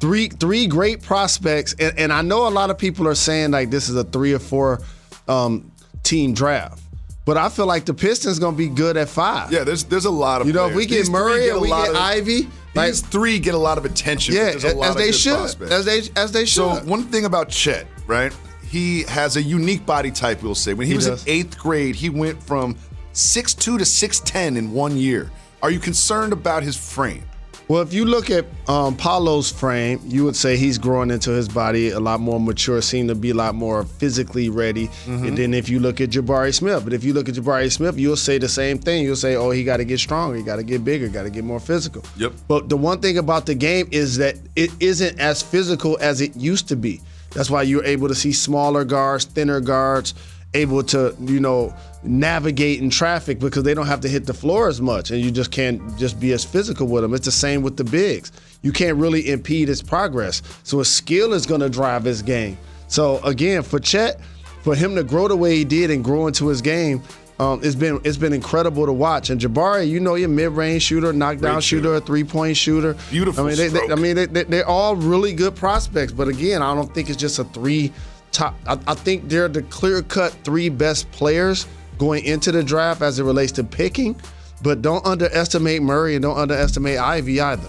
three 0.00 0.28
three 0.28 0.66
great 0.66 1.02
prospects, 1.02 1.74
and, 1.78 1.98
and 1.98 2.12
I 2.12 2.22
know 2.22 2.46
a 2.46 2.50
lot 2.50 2.70
of 2.70 2.78
people 2.78 3.06
are 3.08 3.14
saying 3.14 3.50
like 3.50 3.70
this 3.70 3.88
is 3.88 3.96
a 3.96 4.04
three 4.04 4.32
or 4.32 4.38
four 4.38 4.80
um, 5.28 5.70
team 6.02 6.34
draft, 6.34 6.82
but 7.24 7.36
I 7.36 7.48
feel 7.48 7.66
like 7.66 7.84
the 7.84 7.94
Pistons 7.94 8.38
gonna 8.38 8.56
be 8.56 8.68
good 8.68 8.96
at 8.96 9.08
five. 9.08 9.52
Yeah, 9.52 9.64
there's 9.64 9.84
there's 9.84 10.04
a 10.04 10.10
lot 10.10 10.40
of 10.40 10.46
You 10.46 10.52
know, 10.52 10.66
if 10.68 10.74
we 10.74 10.86
get 10.86 10.96
These 10.98 11.10
Murray 11.10 11.48
and 11.50 11.60
we 11.60 11.68
get 11.68 11.90
of- 11.90 11.96
Ivey, 11.96 12.48
like 12.74 12.88
These 12.92 13.00
three 13.02 13.38
get 13.38 13.54
a 13.54 13.58
lot 13.58 13.78
of 13.78 13.84
attention. 13.84 14.34
yeah, 14.34 14.52
but 14.52 14.62
there's 14.62 14.74
a 14.74 14.76
lot 14.76 14.84
as 14.90 14.90
of 14.96 15.00
they 15.02 15.12
should, 15.12 15.34
prospects. 15.34 15.70
as 15.72 15.84
they 15.84 16.00
as 16.20 16.32
they 16.32 16.44
should. 16.44 16.54
So 16.80 16.84
one 16.84 17.04
thing 17.04 17.24
about 17.24 17.48
Chet, 17.48 17.86
right? 18.06 18.32
He 18.66 19.02
has 19.04 19.36
a 19.36 19.42
unique 19.42 19.86
body 19.86 20.10
type. 20.10 20.42
We'll 20.42 20.54
say 20.56 20.74
when 20.74 20.86
he, 20.86 20.92
He 20.92 20.96
was 20.96 21.06
does. 21.06 21.24
in 21.26 21.30
eighth 21.32 21.56
grade, 21.58 21.94
he 21.94 22.10
went 22.10 22.42
from 22.42 22.74
6'2 23.12 23.56
to 23.60 23.72
6'10 23.78 24.56
in 24.56 24.72
one 24.72 24.96
year. 24.96 25.30
Are 25.62 25.70
you 25.70 25.78
concerned 25.78 26.32
about 26.32 26.64
his 26.64 26.76
frame? 26.76 27.22
Well, 27.66 27.80
if 27.80 27.94
you 27.94 28.04
look 28.04 28.30
at 28.30 28.44
um, 28.68 28.94
Paolo's 28.96 29.50
frame, 29.50 29.98
you 30.04 30.24
would 30.24 30.36
say 30.36 30.56
he's 30.56 30.76
growing 30.76 31.10
into 31.10 31.30
his 31.30 31.48
body 31.48 31.90
a 31.90 32.00
lot 32.00 32.20
more 32.20 32.38
mature, 32.38 32.82
seem 32.82 33.08
to 33.08 33.14
be 33.14 33.30
a 33.30 33.34
lot 33.34 33.54
more 33.54 33.84
physically 33.84 34.50
ready. 34.50 34.88
Mm-hmm. 34.88 35.26
And 35.26 35.38
then 35.38 35.54
if 35.54 35.70
you 35.70 35.80
look 35.80 36.00
at 36.00 36.10
Jabari 36.10 36.54
Smith, 36.54 36.84
but 36.84 36.92
if 36.92 37.04
you 37.04 37.14
look 37.14 37.28
at 37.28 37.36
Jabari 37.36 37.72
Smith, 37.72 37.98
you'll 37.98 38.16
say 38.16 38.36
the 38.36 38.48
same 38.48 38.78
thing. 38.78 39.04
You'll 39.04 39.16
say, 39.16 39.36
oh, 39.36 39.50
he 39.50 39.64
got 39.64 39.78
to 39.78 39.84
get 39.84 39.98
stronger, 39.98 40.36
he 40.36 40.42
got 40.42 40.56
to 40.56 40.62
get 40.62 40.84
bigger, 40.84 41.08
got 41.08 41.22
to 41.22 41.30
get 41.30 41.44
more 41.44 41.60
physical. 41.60 42.04
Yep. 42.16 42.32
But 42.48 42.68
the 42.68 42.76
one 42.76 43.00
thing 43.00 43.16
about 43.16 43.46
the 43.46 43.54
game 43.54 43.88
is 43.90 44.18
that 44.18 44.36
it 44.56 44.70
isn't 44.80 45.18
as 45.18 45.42
physical 45.42 45.96
as 46.00 46.20
it 46.20 46.36
used 46.36 46.68
to 46.68 46.76
be. 46.76 47.00
That's 47.30 47.50
why 47.50 47.62
you're 47.62 47.84
able 47.84 48.08
to 48.08 48.14
see 48.14 48.32
smaller 48.32 48.84
guards, 48.84 49.24
thinner 49.24 49.60
guards, 49.60 50.14
able 50.54 50.82
to, 50.84 51.14
you 51.20 51.40
know, 51.40 51.74
navigate 52.02 52.80
in 52.80 52.90
traffic 52.90 53.38
because 53.38 53.62
they 53.62 53.74
don't 53.74 53.86
have 53.86 54.00
to 54.00 54.08
hit 54.08 54.26
the 54.26 54.34
floor 54.34 54.68
as 54.68 54.80
much 54.80 55.10
and 55.10 55.20
you 55.20 55.30
just 55.30 55.50
can't 55.50 55.96
just 55.98 56.20
be 56.20 56.32
as 56.32 56.44
physical 56.44 56.86
with 56.86 57.02
them. 57.02 57.14
It's 57.14 57.24
the 57.24 57.32
same 57.32 57.62
with 57.62 57.76
the 57.76 57.84
bigs. 57.84 58.30
You 58.62 58.72
can't 58.72 58.96
really 58.96 59.30
impede 59.30 59.68
his 59.68 59.82
progress. 59.82 60.42
So 60.62 60.78
his 60.78 60.88
skill 60.90 61.32
is 61.32 61.46
going 61.46 61.60
to 61.60 61.68
drive 61.68 62.04
his 62.04 62.22
game. 62.22 62.56
So 62.88 63.18
again, 63.24 63.62
for 63.62 63.80
Chet, 63.80 64.20
for 64.62 64.74
him 64.74 64.94
to 64.96 65.02
grow 65.02 65.28
the 65.28 65.36
way 65.36 65.56
he 65.56 65.64
did 65.64 65.90
and 65.90 66.04
grow 66.04 66.26
into 66.26 66.46
his 66.48 66.62
game, 66.62 67.02
um, 67.40 67.60
it's 67.64 67.74
been 67.74 68.00
it's 68.04 68.16
been 68.16 68.32
incredible 68.32 68.86
to 68.86 68.92
watch. 68.92 69.28
And 69.30 69.40
Jabari, 69.40 69.88
you 69.88 69.98
know, 69.98 70.14
your 70.14 70.28
mid-range 70.28 70.82
shooter, 70.82 71.12
knockdown 71.12 71.60
shooter, 71.60 71.82
shooter. 71.88 71.94
a 71.96 72.00
three-point 72.00 72.56
shooter. 72.56 72.96
Beautiful 73.10 73.44
I 73.44 73.48
mean, 73.48 73.56
they, 73.56 73.68
they- 73.68 73.90
I 73.90 73.94
mean, 73.96 74.14
they, 74.14 74.26
they, 74.26 74.44
they're 74.44 74.68
all 74.68 74.94
really 74.94 75.32
good 75.32 75.56
prospects. 75.56 76.12
But 76.12 76.28
again, 76.28 76.62
I 76.62 76.72
don't 76.76 76.94
think 76.94 77.08
it's 77.10 77.18
just 77.18 77.40
a 77.40 77.44
three 77.44 77.92
top. 78.34 78.54
I, 78.66 78.78
I 78.86 78.94
think 78.94 79.28
they're 79.28 79.48
the 79.48 79.62
clear-cut 79.62 80.32
three 80.44 80.68
best 80.68 81.10
players 81.12 81.66
going 81.96 82.24
into 82.24 82.52
the 82.52 82.62
draft 82.62 83.00
as 83.00 83.18
it 83.18 83.24
relates 83.24 83.52
to 83.52 83.64
picking. 83.64 84.16
But 84.62 84.82
don't 84.82 85.04
underestimate 85.06 85.82
Murray 85.82 86.14
and 86.16 86.22
don't 86.22 86.36
underestimate 86.36 86.98
Ivey 86.98 87.40
either. 87.40 87.68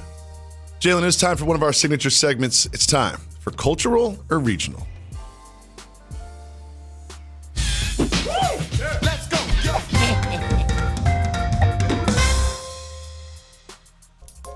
Jalen, 0.80 1.08
it's 1.08 1.18
time 1.18 1.38
for 1.38 1.46
one 1.46 1.56
of 1.56 1.64
our 1.64 1.74
signature 1.74 2.10
segments. 2.10 2.66
It's 2.68 2.86
time 2.86 3.20
for 3.40 3.52
cultural 3.52 4.18
or 4.30 4.40
regional. 4.40 4.88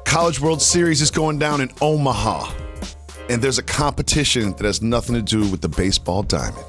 College 0.05 0.41
World 0.41 0.61
Series 0.61 1.01
is 1.01 1.11
going 1.11 1.39
down 1.39 1.61
in 1.61 1.69
Omaha, 1.81 2.51
and 3.29 3.41
there's 3.41 3.59
a 3.59 3.63
competition 3.63 4.51
that 4.53 4.65
has 4.65 4.81
nothing 4.81 5.15
to 5.15 5.21
do 5.21 5.49
with 5.49 5.61
the 5.61 5.69
baseball 5.69 6.23
diamond. 6.23 6.65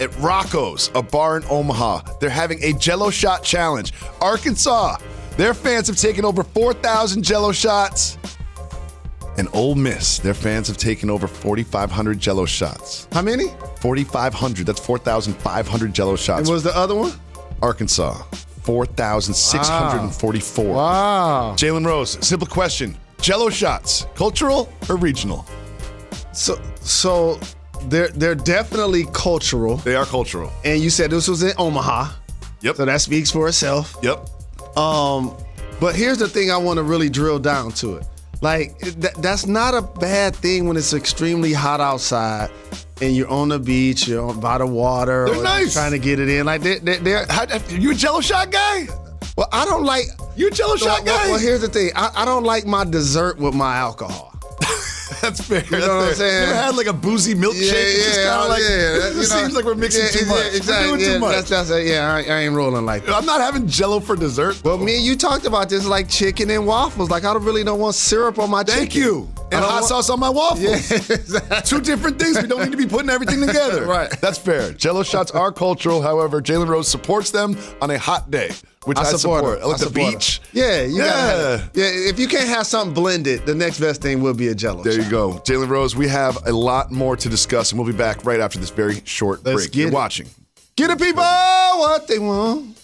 At 0.00 0.16
Rocco's, 0.18 0.90
a 0.94 1.02
bar 1.02 1.38
in 1.38 1.44
Omaha, 1.48 2.18
they're 2.20 2.30
having 2.30 2.62
a 2.62 2.72
Jello 2.74 3.10
shot 3.10 3.42
challenge. 3.42 3.92
Arkansas, 4.20 4.98
their 5.36 5.54
fans 5.54 5.86
have 5.86 5.96
taken 5.96 6.24
over 6.24 6.42
4,000 6.42 7.22
Jello 7.22 7.52
shots. 7.52 8.18
And 9.38 9.48
Ole 9.54 9.74
Miss, 9.74 10.18
their 10.18 10.34
fans 10.34 10.68
have 10.68 10.76
taken 10.76 11.08
over 11.08 11.26
4,500 11.26 12.20
Jello 12.20 12.44
shots. 12.44 13.08
How 13.12 13.22
many? 13.22 13.48
4,500. 13.80 14.66
That's 14.66 14.84
4,500 14.84 15.94
Jello 15.94 16.16
shots. 16.16 16.40
And 16.40 16.48
what 16.48 16.54
was 16.54 16.64
the 16.64 16.76
other 16.76 16.94
one? 16.94 17.12
Arkansas, 17.62 18.22
4,644. 18.62 20.74
Wow. 20.74 21.54
Jalen 21.56 21.86
Rose, 21.86 22.18
simple 22.26 22.46
question. 22.46 22.96
Jello 23.20 23.50
shots, 23.50 24.06
cultural 24.14 24.72
or 24.88 24.96
regional? 24.96 25.46
So 26.32 26.60
so 26.80 27.38
they're 27.86 28.08
they're 28.08 28.34
definitely 28.34 29.04
cultural. 29.12 29.76
They 29.78 29.94
are 29.96 30.04
cultural. 30.06 30.50
And 30.64 30.80
you 30.82 30.90
said 30.90 31.10
this 31.10 31.28
was 31.28 31.42
in 31.42 31.52
Omaha. 31.58 32.12
Yep. 32.60 32.76
So 32.76 32.84
that 32.84 33.00
speaks 33.00 33.30
for 33.30 33.48
itself. 33.48 33.96
Yep. 34.02 34.28
Um, 34.76 35.36
but 35.80 35.96
here's 35.96 36.18
the 36.18 36.28
thing 36.28 36.50
I 36.50 36.56
want 36.56 36.76
to 36.78 36.82
really 36.82 37.08
drill 37.10 37.38
down 37.38 37.72
to 37.72 37.96
it. 37.96 38.06
Like 38.40 38.78
th- 38.78 39.14
that's 39.18 39.46
not 39.46 39.74
a 39.74 39.82
bad 39.82 40.34
thing 40.34 40.66
when 40.66 40.76
it's 40.76 40.92
extremely 40.94 41.52
hot 41.52 41.80
outside 41.80 42.50
and 43.00 43.16
you're 43.16 43.28
on 43.28 43.48
the 43.48 43.58
beach, 43.58 44.06
you're 44.08 44.24
on, 44.24 44.38
by 44.40 44.58
the 44.58 44.66
water, 44.66 45.26
They're 45.28 45.40
or 45.40 45.42
nice. 45.42 45.72
trying 45.72 45.90
to 45.92 45.98
get 45.98 46.20
it 46.20 46.28
in. 46.28 46.46
Like 46.46 46.60
they're, 46.62 46.78
they're, 46.78 46.98
they're 46.98 47.26
How, 47.28 47.46
you 47.68 47.90
a 47.92 47.94
Jello 47.94 48.20
shot 48.20 48.50
guy? 48.52 48.86
well, 49.36 49.48
I 49.52 49.64
don't 49.64 49.84
like. 49.84 50.04
You 50.36 50.48
a 50.48 50.50
Jello 50.50 50.76
shot 50.76 51.04
well, 51.04 51.18
guy? 51.18 51.30
well, 51.30 51.38
here's 51.40 51.60
the 51.62 51.68
thing. 51.68 51.90
I, 51.96 52.10
I 52.16 52.24
don't 52.24 52.44
like 52.44 52.64
my 52.66 52.84
dessert 52.84 53.38
with 53.38 53.54
my 53.54 53.76
alcohol. 53.76 54.31
That's 55.20 55.40
fair. 55.40 55.60
That's 55.62 55.70
know 55.86 55.96
what 55.96 56.08
I'm 56.08 56.14
saying? 56.14 56.42
You 56.42 56.48
ever 56.48 56.54
had 56.62 56.76
like 56.76 56.86
a 56.86 56.92
boozy 56.92 57.34
milkshake? 57.34 57.72
Yeah, 57.72 57.72
It's 57.76 58.04
just 58.06 58.20
yeah, 58.20 58.32
kinda 58.32 58.48
like, 58.48 58.60
yeah. 58.62 58.68
It 58.68 59.10
you 59.10 59.16
know, 59.16 59.22
seems 59.22 59.54
like 59.54 59.64
we're 59.64 59.74
mixing 59.74 60.04
yeah, 60.04 60.10
too 60.10 60.24
yeah, 60.24 60.30
much. 60.30 60.54
exactly. 60.54 60.90
We're 60.90 60.96
doing 60.96 61.00
yeah, 61.08 61.14
too 61.14 61.20
much. 61.20 61.34
That's, 61.36 61.50
that's 61.50 61.70
it. 61.70 61.86
Yeah, 61.86 62.12
I, 62.14 62.18
I 62.22 62.38
ain't 62.40 62.54
rolling 62.54 62.86
like 62.86 63.04
that. 63.06 63.14
I'm 63.14 63.26
not 63.26 63.40
having 63.40 63.66
Jello 63.66 64.00
for 64.00 64.16
dessert. 64.16 64.62
Well, 64.64 64.78
me 64.78 64.96
and 64.96 65.04
you 65.04 65.16
talked 65.16 65.44
about 65.46 65.68
this 65.68 65.84
like 65.86 66.08
chicken 66.08 66.50
and 66.50 66.66
waffles. 66.66 67.10
Like 67.10 67.24
I 67.24 67.32
don't 67.32 67.44
really 67.44 67.64
don't 67.64 67.78
want 67.80 67.94
syrup 67.94 68.38
on 68.38 68.50
my 68.50 68.62
Thank 68.62 68.92
chicken. 68.92 69.02
you. 69.02 69.28
I 69.52 69.56
And 69.56 69.64
hot 69.64 69.72
want- 69.74 69.84
sauce 69.86 70.10
on 70.10 70.18
my 70.20 70.30
waffles. 70.30 70.60
Yeah, 70.62 70.74
exactly. 71.16 71.58
Two 71.64 71.80
different 71.84 72.18
things. 72.18 72.40
We 72.40 72.48
don't 72.48 72.60
need 72.62 72.70
to 72.72 72.76
be 72.76 72.86
putting 72.86 73.10
everything 73.10 73.40
together. 73.46 73.84
Right. 73.86 74.10
That's 74.20 74.38
fair. 74.38 74.72
Jello 74.72 75.02
shots 75.02 75.30
are 75.30 75.52
cultural. 75.52 76.00
However, 76.02 76.40
Jalen 76.40 76.68
Rose 76.68 76.88
supports 76.88 77.30
them 77.30 77.56
on 77.80 77.90
a 77.90 77.98
hot 77.98 78.30
day, 78.30 78.50
which 78.84 78.98
I, 78.98 79.04
support. 79.04 79.44
it. 79.60 79.64
Like 79.66 79.74
I 79.76 79.78
the 79.78 79.78
support 79.78 80.12
beach. 80.12 80.40
it. 80.52 80.58
Yeah, 80.58 80.82
you 80.82 80.96
Yeah. 81.02 81.56
Yeah, 81.74 81.84
if 82.10 82.18
you 82.18 82.26
can't 82.28 82.48
have 82.48 82.66
something 82.66 82.94
blended, 82.94 83.44
the 83.46 83.54
next 83.54 83.78
best 83.80 84.00
thing 84.02 84.22
will 84.22 84.34
be 84.34 84.48
a 84.48 84.54
Jello. 84.54 84.82
There 84.82 85.00
you 85.00 85.10
go. 85.10 85.34
Jalen 85.44 85.68
Rose, 85.68 85.94
we 85.94 86.08
have 86.08 86.46
a 86.46 86.52
lot 86.52 86.90
more 86.90 87.16
to 87.16 87.28
discuss, 87.28 87.72
and 87.72 87.78
we'll 87.80 87.90
be 87.90 87.96
back 87.96 88.24
right 88.24 88.40
after 88.40 88.58
this 88.58 88.70
very 88.70 89.02
short 89.04 89.44
Let's 89.44 89.62
break. 89.62 89.72
get 89.72 89.78
You're 89.80 89.88
it. 89.88 89.94
watching. 89.94 90.28
Get 90.76 90.88
the 90.88 90.96
people 90.96 91.22
what 91.22 92.06
they 92.08 92.18
want. 92.18 92.78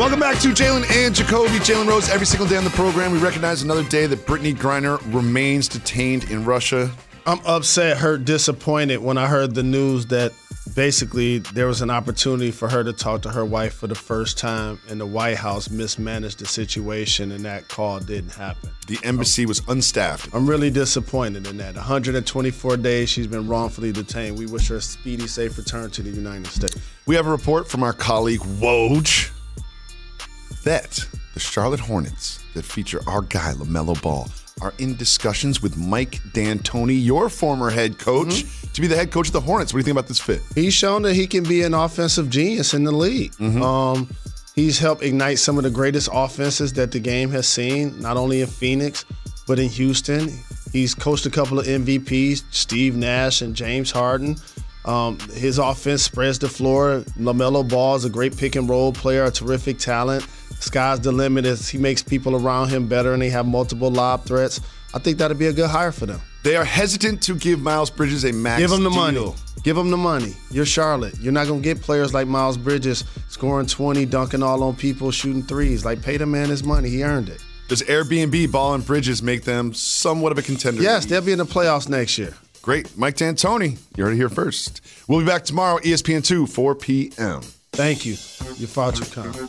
Welcome 0.00 0.18
back 0.18 0.38
to 0.38 0.48
Jalen 0.48 0.90
and 0.90 1.14
Jacoby. 1.14 1.58
Jalen 1.58 1.86
Rose 1.86 2.08
every 2.08 2.24
single 2.24 2.48
day 2.48 2.56
on 2.56 2.64
the 2.64 2.70
program. 2.70 3.12
We 3.12 3.18
recognize 3.18 3.60
another 3.60 3.84
day 3.84 4.06
that 4.06 4.20
Brittney 4.20 4.54
Griner 4.54 4.98
remains 5.12 5.68
detained 5.68 6.30
in 6.30 6.42
Russia. 6.42 6.90
I'm 7.26 7.38
upset, 7.44 7.98
hurt, 7.98 8.24
disappointed 8.24 9.00
when 9.00 9.18
I 9.18 9.26
heard 9.26 9.54
the 9.54 9.62
news 9.62 10.06
that 10.06 10.32
basically 10.74 11.40
there 11.40 11.66
was 11.66 11.82
an 11.82 11.90
opportunity 11.90 12.50
for 12.50 12.66
her 12.66 12.82
to 12.82 12.94
talk 12.94 13.20
to 13.22 13.28
her 13.28 13.44
wife 13.44 13.74
for 13.74 13.88
the 13.88 13.94
first 13.94 14.38
time, 14.38 14.80
and 14.88 14.98
the 14.98 15.04
White 15.04 15.36
House 15.36 15.68
mismanaged 15.68 16.38
the 16.38 16.46
situation, 16.46 17.30
and 17.32 17.44
that 17.44 17.68
call 17.68 18.00
didn't 18.00 18.32
happen. 18.32 18.70
The 18.86 18.98
embassy 19.04 19.44
was 19.44 19.60
unstaffed. 19.68 20.34
I'm 20.34 20.48
really 20.48 20.70
disappointed 20.70 21.46
in 21.46 21.58
that. 21.58 21.74
124 21.74 22.78
days 22.78 23.10
she's 23.10 23.26
been 23.26 23.46
wrongfully 23.46 23.92
detained. 23.92 24.38
We 24.38 24.46
wish 24.46 24.68
her 24.68 24.76
a 24.76 24.80
speedy, 24.80 25.26
safe 25.26 25.58
return 25.58 25.90
to 25.90 26.02
the 26.02 26.08
United 26.08 26.46
States. 26.46 26.78
We 27.04 27.16
have 27.16 27.26
a 27.26 27.30
report 27.30 27.68
from 27.68 27.82
our 27.82 27.92
colleague 27.92 28.40
Woj 28.40 29.30
that 30.64 31.06
the 31.34 31.40
Charlotte 31.40 31.80
Hornets 31.80 32.42
that 32.54 32.64
feature 32.64 33.00
our 33.06 33.22
guy 33.22 33.52
LaMelo 33.52 34.00
Ball 34.02 34.28
are 34.60 34.74
in 34.78 34.94
discussions 34.96 35.62
with 35.62 35.76
Mike 35.76 36.20
D'Antoni, 36.32 37.02
your 37.02 37.28
former 37.30 37.70
head 37.70 37.98
coach, 37.98 38.44
to 38.72 38.80
be 38.80 38.86
the 38.86 38.96
head 38.96 39.10
coach 39.10 39.28
of 39.28 39.32
the 39.32 39.40
Hornets. 39.40 39.72
What 39.72 39.78
do 39.78 39.80
you 39.80 39.84
think 39.84 39.96
about 39.96 40.08
this 40.08 40.18
fit? 40.20 40.42
He's 40.54 40.74
shown 40.74 41.02
that 41.02 41.14
he 41.14 41.26
can 41.26 41.44
be 41.44 41.62
an 41.62 41.72
offensive 41.72 42.28
genius 42.28 42.74
in 42.74 42.84
the 42.84 42.92
league. 42.92 43.32
Um, 43.40 44.08
he's 44.54 44.78
helped 44.78 45.02
ignite 45.02 45.38
some 45.38 45.56
of 45.56 45.64
the 45.64 45.70
greatest 45.70 46.10
offenses 46.12 46.74
that 46.74 46.92
the 46.92 47.00
game 47.00 47.30
has 47.30 47.48
seen, 47.48 47.98
not 48.00 48.16
only 48.18 48.42
in 48.42 48.48
Phoenix, 48.48 49.06
but 49.46 49.58
in 49.58 49.68
Houston. 49.70 50.30
He's 50.72 50.94
coached 50.94 51.24
a 51.26 51.30
couple 51.30 51.58
of 51.58 51.66
MVPs, 51.66 52.44
Steve 52.50 52.96
Nash 52.96 53.40
and 53.42 53.54
James 53.56 53.90
Harden. 53.90 54.36
Um, 54.84 55.18
his 55.34 55.58
offense 55.58 56.02
spreads 56.02 56.38
the 56.38 56.48
floor. 56.48 57.02
LaMelo 57.18 57.68
Ball 57.68 57.96
is 57.96 58.04
a 58.04 58.10
great 58.10 58.36
pick 58.36 58.56
and 58.56 58.68
roll 58.68 58.92
player, 58.92 59.24
a 59.24 59.30
terrific 59.30 59.78
talent. 59.78 60.26
Sky's 60.60 61.00
the 61.00 61.12
limit 61.12 61.44
as 61.46 61.68
he 61.68 61.78
makes 61.78 62.02
people 62.02 62.36
around 62.36 62.68
him 62.68 62.86
better 62.88 63.12
and 63.12 63.22
they 63.22 63.30
have 63.30 63.46
multiple 63.46 63.90
lob 63.90 64.24
threats. 64.24 64.60
I 64.94 64.98
think 64.98 65.18
that'd 65.18 65.38
be 65.38 65.46
a 65.46 65.52
good 65.52 65.70
hire 65.70 65.92
for 65.92 66.06
them. 66.06 66.20
They 66.42 66.56
are 66.56 66.64
hesitant 66.64 67.22
to 67.22 67.34
give 67.34 67.60
Miles 67.60 67.90
Bridges 67.90 68.24
a 68.24 68.32
max 68.32 68.60
Give 68.60 68.70
him 68.72 68.82
the 68.82 68.90
deal. 68.90 68.98
money. 68.98 69.34
Give 69.62 69.76
him 69.76 69.90
the 69.90 69.96
money. 69.96 70.34
You're 70.50 70.64
Charlotte. 70.64 71.18
You're 71.20 71.32
not 71.32 71.46
gonna 71.46 71.60
get 71.60 71.80
players 71.82 72.14
like 72.14 72.26
Miles 72.26 72.56
Bridges 72.56 73.04
scoring 73.28 73.66
20, 73.66 74.06
dunking 74.06 74.42
all 74.42 74.62
on 74.62 74.74
people, 74.74 75.10
shooting 75.10 75.42
threes. 75.42 75.84
Like 75.84 76.02
pay 76.02 76.16
the 76.16 76.26
man 76.26 76.48
his 76.48 76.64
money. 76.64 76.88
He 76.88 77.04
earned 77.04 77.28
it. 77.28 77.42
Does 77.68 77.82
Airbnb, 77.82 78.50
Ball, 78.50 78.74
and 78.74 78.84
Bridges 78.84 79.22
make 79.22 79.44
them 79.44 79.72
somewhat 79.74 80.32
of 80.32 80.38
a 80.38 80.42
contender? 80.42 80.82
Yes, 80.82 81.06
they'll 81.06 81.20
be 81.20 81.32
in 81.32 81.38
the 81.38 81.44
playoffs 81.44 81.88
next 81.88 82.18
year. 82.18 82.34
Great. 82.62 82.96
Mike 82.98 83.16
D'Antoni, 83.16 83.78
you 83.96 84.04
heard 84.04 84.12
it 84.14 84.16
here 84.16 84.28
first. 84.28 84.80
We'll 85.08 85.20
be 85.20 85.26
back 85.26 85.44
tomorrow, 85.44 85.78
E 85.84 85.92
ESPN 85.92 86.24
2, 86.24 86.46
4 86.46 86.74
p.m. 86.74 87.42
Thank 87.72 88.04
you. 88.04 88.16
Your 88.56 88.68
come. 88.68 89.48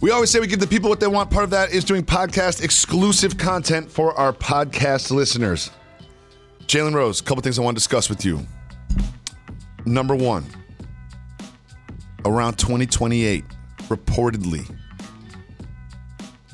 We 0.00 0.12
always 0.12 0.30
say 0.30 0.40
we 0.40 0.46
give 0.46 0.60
the 0.60 0.66
people 0.66 0.88
what 0.88 0.98
they 0.98 1.06
want. 1.06 1.30
Part 1.30 1.44
of 1.44 1.50
that 1.50 1.72
is 1.72 1.84
doing 1.84 2.02
podcast 2.02 2.64
exclusive 2.64 3.36
content 3.36 3.90
for 3.90 4.14
our 4.14 4.32
podcast 4.32 5.10
listeners. 5.10 5.70
Jalen 6.60 6.94
Rose, 6.94 7.20
a 7.20 7.24
couple 7.24 7.42
things 7.42 7.58
I 7.58 7.62
want 7.62 7.76
to 7.76 7.80
discuss 7.80 8.08
with 8.08 8.24
you. 8.24 8.40
Number 9.84 10.14
one, 10.14 10.46
around 12.24 12.54
2028, 12.54 13.44
reportedly, 13.88 14.74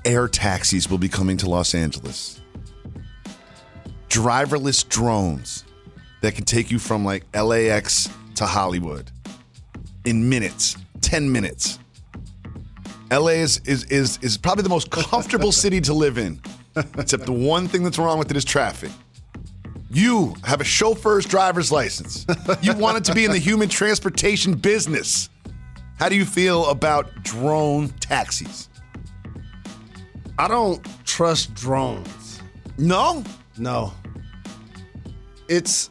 air 0.04 0.26
taxis 0.26 0.90
will 0.90 0.98
be 0.98 1.08
coming 1.08 1.36
to 1.36 1.48
Los 1.48 1.72
Angeles. 1.72 2.40
Driverless 4.08 4.88
drones 4.88 5.64
that 6.20 6.34
can 6.34 6.44
take 6.44 6.72
you 6.72 6.80
from 6.80 7.04
like 7.04 7.24
LAX 7.32 8.08
to 8.34 8.46
Hollywood 8.46 9.12
in 10.04 10.28
minutes, 10.28 10.76
10 11.02 11.30
minutes. 11.30 11.78
LA 13.10 13.28
is, 13.28 13.60
is 13.64 13.84
is 13.84 14.18
is 14.22 14.36
probably 14.36 14.62
the 14.62 14.68
most 14.68 14.90
comfortable 14.90 15.52
city 15.64 15.80
to 15.82 15.94
live 15.94 16.18
in. 16.18 16.40
Except 16.98 17.24
the 17.24 17.32
one 17.32 17.68
thing 17.68 17.82
that's 17.82 17.98
wrong 17.98 18.18
with 18.18 18.30
it 18.30 18.36
is 18.36 18.44
traffic. 18.44 18.90
You 19.90 20.34
have 20.44 20.60
a 20.60 20.64
chauffeur's 20.64 21.24
driver's 21.24 21.72
license. 21.72 22.26
You 22.60 22.74
wanted 22.74 23.04
to 23.04 23.14
be 23.14 23.24
in 23.24 23.30
the 23.30 23.38
human 23.38 23.68
transportation 23.68 24.54
business. 24.54 25.30
How 25.98 26.08
do 26.08 26.16
you 26.16 26.24
feel 26.26 26.66
about 26.66 27.22
drone 27.22 27.88
taxis? 28.00 28.68
I 30.38 30.48
don't 30.48 30.86
trust 31.06 31.54
drones. 31.54 32.42
No? 32.76 33.24
No. 33.56 33.94
It's 35.48 35.88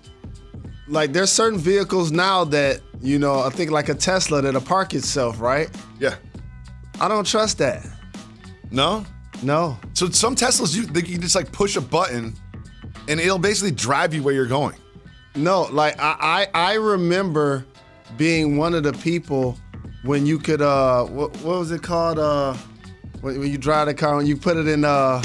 like 0.88 1.14
there's 1.14 1.32
certain 1.32 1.58
vehicles 1.58 2.12
now 2.12 2.44
that, 2.46 2.82
you 3.02 3.18
know, 3.18 3.40
I 3.40 3.50
think 3.50 3.72
like 3.72 3.90
a 3.90 3.96
Tesla 3.96 4.42
that'll 4.42 4.62
park 4.62 4.94
itself, 4.94 5.42
right? 5.42 5.70
Yeah. 6.00 6.16
I 7.00 7.08
don't 7.08 7.26
trust 7.28 7.58
that. 7.60 7.86
No? 8.72 9.06
No. 9.44 9.78
So 9.94 10.10
some 10.10 10.36
Teslas, 10.36 10.76
you, 10.76 10.86
they, 10.86 11.02
you 11.08 11.18
just 11.18 11.36
like 11.36 11.52
push 11.52 11.76
a 11.76 11.82
button, 11.82 12.34
and 13.08 13.20
it'll 13.20 13.38
basically 13.40 13.72
drive 13.72 14.14
you 14.14 14.24
where 14.24 14.34
you're 14.34 14.46
going. 14.46 14.76
No, 15.36 15.64
like 15.64 16.00
I, 16.00 16.48
I, 16.54 16.72
I 16.72 16.74
remember 16.76 17.66
being 18.18 18.56
one 18.58 18.74
of 18.74 18.84
the 18.84 18.94
people 18.94 19.58
when 20.04 20.26
you 20.26 20.38
could 20.40 20.62
uh 20.62 21.04
what, 21.06 21.36
what 21.42 21.58
was 21.60 21.72
it 21.72 21.82
called 21.84 22.18
uh 22.20 22.54
when, 23.22 23.40
when 23.40 23.52
you 23.52 23.58
drive 23.58 23.88
the 23.88 23.94
car 23.94 24.18
and 24.20 24.28
you 24.28 24.38
put 24.38 24.56
it 24.56 24.68
in 24.68 24.86
uh 24.86 25.22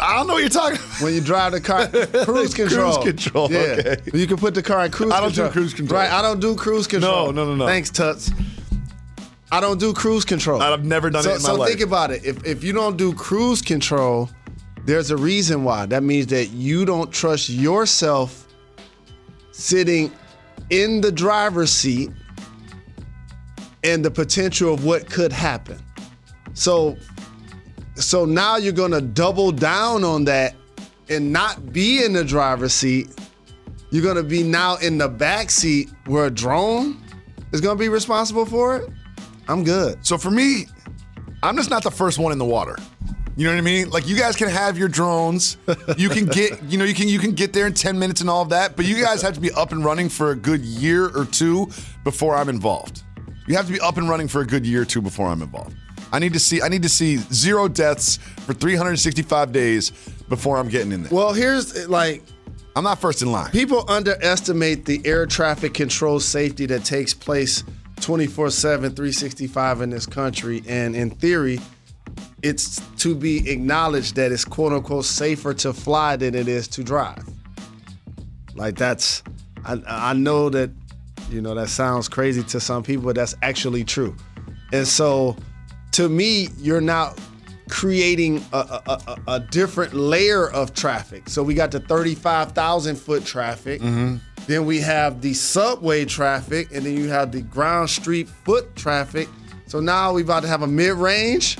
I 0.00 0.16
don't 0.16 0.26
know 0.26 0.32
what 0.34 0.40
you're 0.40 0.48
talking. 0.48 0.78
about. 0.78 1.00
when 1.00 1.14
you 1.14 1.20
drive 1.20 1.52
the 1.52 1.60
car 1.60 1.86
cruise 2.24 2.54
control 2.54 2.94
Cruise 2.94 3.04
control, 3.04 3.52
yeah 3.52 3.58
okay. 3.60 3.96
you 4.14 4.26
can 4.26 4.36
put 4.38 4.54
the 4.54 4.62
car 4.62 4.84
in 4.84 4.90
cruise 4.90 5.12
I 5.12 5.20
don't 5.20 5.34
do 5.34 5.48
cruise 5.50 5.74
control. 5.74 6.00
right 6.00 6.10
I 6.10 6.22
don't 6.22 6.40
do 6.40 6.56
cruise 6.56 6.86
control 6.88 7.26
No, 7.26 7.30
no, 7.30 7.44
no, 7.50 7.54
no. 7.54 7.66
thanks 7.66 7.90
Tuts 7.90 8.30
I 9.52 9.60
don't 9.60 9.78
do 9.78 9.92
cruise 9.92 10.24
control 10.24 10.60
I've 10.60 10.84
never 10.84 11.10
done 11.10 11.22
so, 11.22 11.30
it 11.30 11.36
in 11.36 11.42
my 11.42 11.48
so 11.48 11.54
life. 11.54 11.68
think 11.68 11.80
about 11.80 12.10
it 12.10 12.24
if 12.24 12.44
if 12.44 12.64
you 12.64 12.72
don't 12.72 12.96
do 12.96 13.12
cruise 13.12 13.62
control 13.62 14.28
there's 14.84 15.10
a 15.10 15.16
reason 15.16 15.62
why 15.62 15.86
that 15.86 16.02
means 16.02 16.26
that 16.28 16.46
you 16.50 16.84
don't 16.84 17.12
trust 17.12 17.48
yourself 17.48 18.48
sitting 19.52 20.10
in 20.70 21.00
the 21.00 21.12
driver's 21.12 21.70
seat 21.70 22.10
and 23.84 24.04
the 24.04 24.10
potential 24.10 24.72
of 24.72 24.84
what 24.84 25.08
could 25.08 25.32
happen. 25.32 25.78
So 26.54 26.96
so 27.94 28.24
now 28.24 28.56
you're 28.56 28.72
going 28.72 28.92
to 28.92 29.00
double 29.00 29.52
down 29.52 30.02
on 30.02 30.24
that 30.24 30.54
and 31.08 31.32
not 31.32 31.72
be 31.72 32.04
in 32.04 32.12
the 32.14 32.24
driver's 32.24 32.72
seat. 32.72 33.08
You're 33.90 34.02
going 34.02 34.16
to 34.16 34.22
be 34.22 34.42
now 34.42 34.76
in 34.76 34.98
the 34.98 35.08
back 35.08 35.50
seat 35.50 35.90
where 36.06 36.26
a 36.26 36.30
drone 36.30 37.00
is 37.52 37.60
going 37.60 37.76
to 37.76 37.80
be 37.80 37.90
responsible 37.90 38.46
for 38.46 38.76
it. 38.78 38.90
I'm 39.48 39.64
good. 39.64 40.04
So 40.06 40.18
for 40.18 40.30
me, 40.30 40.66
I'm 41.42 41.56
just 41.56 41.70
not 41.70 41.82
the 41.82 41.90
first 41.90 42.18
one 42.18 42.32
in 42.32 42.38
the 42.38 42.44
water. 42.44 42.76
You 43.36 43.46
know 43.46 43.52
what 43.52 43.58
I 43.58 43.62
mean? 43.62 43.90
Like 43.90 44.06
you 44.06 44.16
guys 44.16 44.36
can 44.36 44.48
have 44.48 44.76
your 44.76 44.88
drones. 44.88 45.56
You 45.96 46.10
can 46.10 46.26
get, 46.26 46.62
you 46.68 46.76
know, 46.76 46.84
you 46.84 46.94
can 46.94 47.08
you 47.08 47.18
can 47.18 47.32
get 47.32 47.52
there 47.52 47.66
in 47.66 47.72
10 47.72 47.98
minutes 47.98 48.20
and 48.20 48.28
all 48.28 48.42
of 48.42 48.50
that, 48.50 48.76
but 48.76 48.84
you 48.84 49.02
guys 49.02 49.22
have 49.22 49.34
to 49.34 49.40
be 49.40 49.50
up 49.52 49.72
and 49.72 49.84
running 49.84 50.08
for 50.08 50.32
a 50.32 50.36
good 50.36 50.60
year 50.60 51.06
or 51.16 51.24
two 51.24 51.68
before 52.04 52.36
I'm 52.36 52.48
involved. 52.48 53.02
You 53.46 53.56
have 53.56 53.66
to 53.66 53.72
be 53.72 53.80
up 53.80 53.96
and 53.96 54.08
running 54.08 54.28
for 54.28 54.42
a 54.42 54.46
good 54.46 54.66
year 54.66 54.82
or 54.82 54.84
two 54.84 55.00
before 55.00 55.28
I'm 55.28 55.42
involved. 55.42 55.74
I 56.12 56.18
need 56.18 56.34
to 56.34 56.38
see 56.38 56.60
I 56.60 56.68
need 56.68 56.82
to 56.82 56.90
see 56.90 57.16
zero 57.16 57.68
deaths 57.68 58.18
for 58.18 58.52
365 58.52 59.50
days 59.50 59.90
before 60.28 60.58
I'm 60.58 60.68
getting 60.68 60.92
in 60.92 61.02
there. 61.04 61.12
Well, 61.12 61.32
here's 61.32 61.88
like 61.88 62.22
I'm 62.76 62.84
not 62.84 63.00
first 63.00 63.22
in 63.22 63.32
line. 63.32 63.50
People 63.50 63.84
underestimate 63.88 64.84
the 64.84 65.00
air 65.06 65.26
traffic 65.26 65.72
control 65.72 66.20
safety 66.20 66.66
that 66.66 66.84
takes 66.84 67.14
place 67.14 67.64
24 68.02 68.50
7, 68.50 68.94
365 68.94 69.80
in 69.80 69.90
this 69.90 70.06
country. 70.06 70.62
And 70.66 70.94
in 70.94 71.10
theory, 71.10 71.58
it's 72.42 72.80
to 72.98 73.14
be 73.14 73.48
acknowledged 73.50 74.16
that 74.16 74.32
it's 74.32 74.44
quote 74.44 74.72
unquote 74.72 75.04
safer 75.04 75.54
to 75.54 75.72
fly 75.72 76.16
than 76.16 76.34
it 76.34 76.48
is 76.48 76.68
to 76.68 76.84
drive. 76.84 77.24
Like, 78.54 78.76
that's, 78.76 79.22
I, 79.64 79.80
I 79.86 80.12
know 80.12 80.50
that, 80.50 80.70
you 81.30 81.40
know, 81.40 81.54
that 81.54 81.68
sounds 81.68 82.08
crazy 82.08 82.42
to 82.42 82.60
some 82.60 82.82
people, 82.82 83.04
but 83.04 83.16
that's 83.16 83.34
actually 83.42 83.84
true. 83.84 84.14
And 84.72 84.86
so, 84.86 85.36
to 85.92 86.08
me, 86.08 86.48
you're 86.58 86.80
now 86.80 87.14
creating 87.68 88.44
a, 88.52 88.80
a, 88.86 89.00
a, 89.06 89.18
a 89.34 89.40
different 89.40 89.94
layer 89.94 90.50
of 90.50 90.74
traffic. 90.74 91.28
So 91.28 91.42
we 91.42 91.54
got 91.54 91.70
the 91.70 91.80
35,000 91.80 92.96
foot 92.96 93.24
traffic. 93.24 93.80
Mm-hmm. 93.80 94.16
Then 94.46 94.66
we 94.66 94.80
have 94.80 95.20
the 95.20 95.34
subway 95.34 96.04
traffic, 96.04 96.68
and 96.72 96.84
then 96.84 96.96
you 96.96 97.08
have 97.08 97.32
the 97.32 97.42
ground 97.42 97.90
street 97.90 98.28
foot 98.28 98.74
traffic. 98.74 99.28
So 99.66 99.80
now 99.80 100.12
we 100.12 100.22
about 100.22 100.42
to 100.42 100.48
have 100.48 100.62
a 100.62 100.66
mid 100.66 100.94
range. 100.94 101.58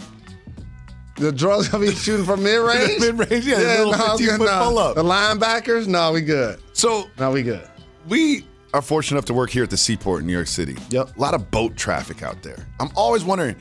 The 1.17 1.31
drugs 1.31 1.69
gonna 1.71 1.87
be 1.87 1.93
shooting 1.93 2.27
from 2.27 2.43
mid 2.43 2.61
range. 2.61 3.01
Mid-range, 3.01 3.47
yeah, 3.47 3.59
the 3.59 3.87
little 3.87 3.93
15-foot 3.95 4.49
pull-up. 4.49 4.95
The 4.97 5.03
linebackers, 5.05 5.87
no, 5.87 6.13
we 6.13 6.23
good. 6.23 6.61
So 6.73 7.09
now 7.19 7.33
we 7.33 7.43
good. 7.43 7.69
we 8.09 8.47
are 8.75 8.83
fortunate 8.83 9.19
enough 9.19 9.27
to 9.27 9.35
work 9.35 9.51
here 9.51 9.63
at 9.63 9.71
the 9.71 9.77
seaport 9.77 10.23
in 10.23 10.27
New 10.27 10.33
York 10.33 10.47
City. 10.47 10.77
Yep. 10.91 11.17
A 11.17 11.21
lot 11.21 11.35
of 11.35 11.51
boat 11.51 11.77
traffic 11.77 12.23
out 12.23 12.43
there. 12.43 12.67
I'm 12.81 12.91
always 12.97 13.23
wondering, 13.23 13.57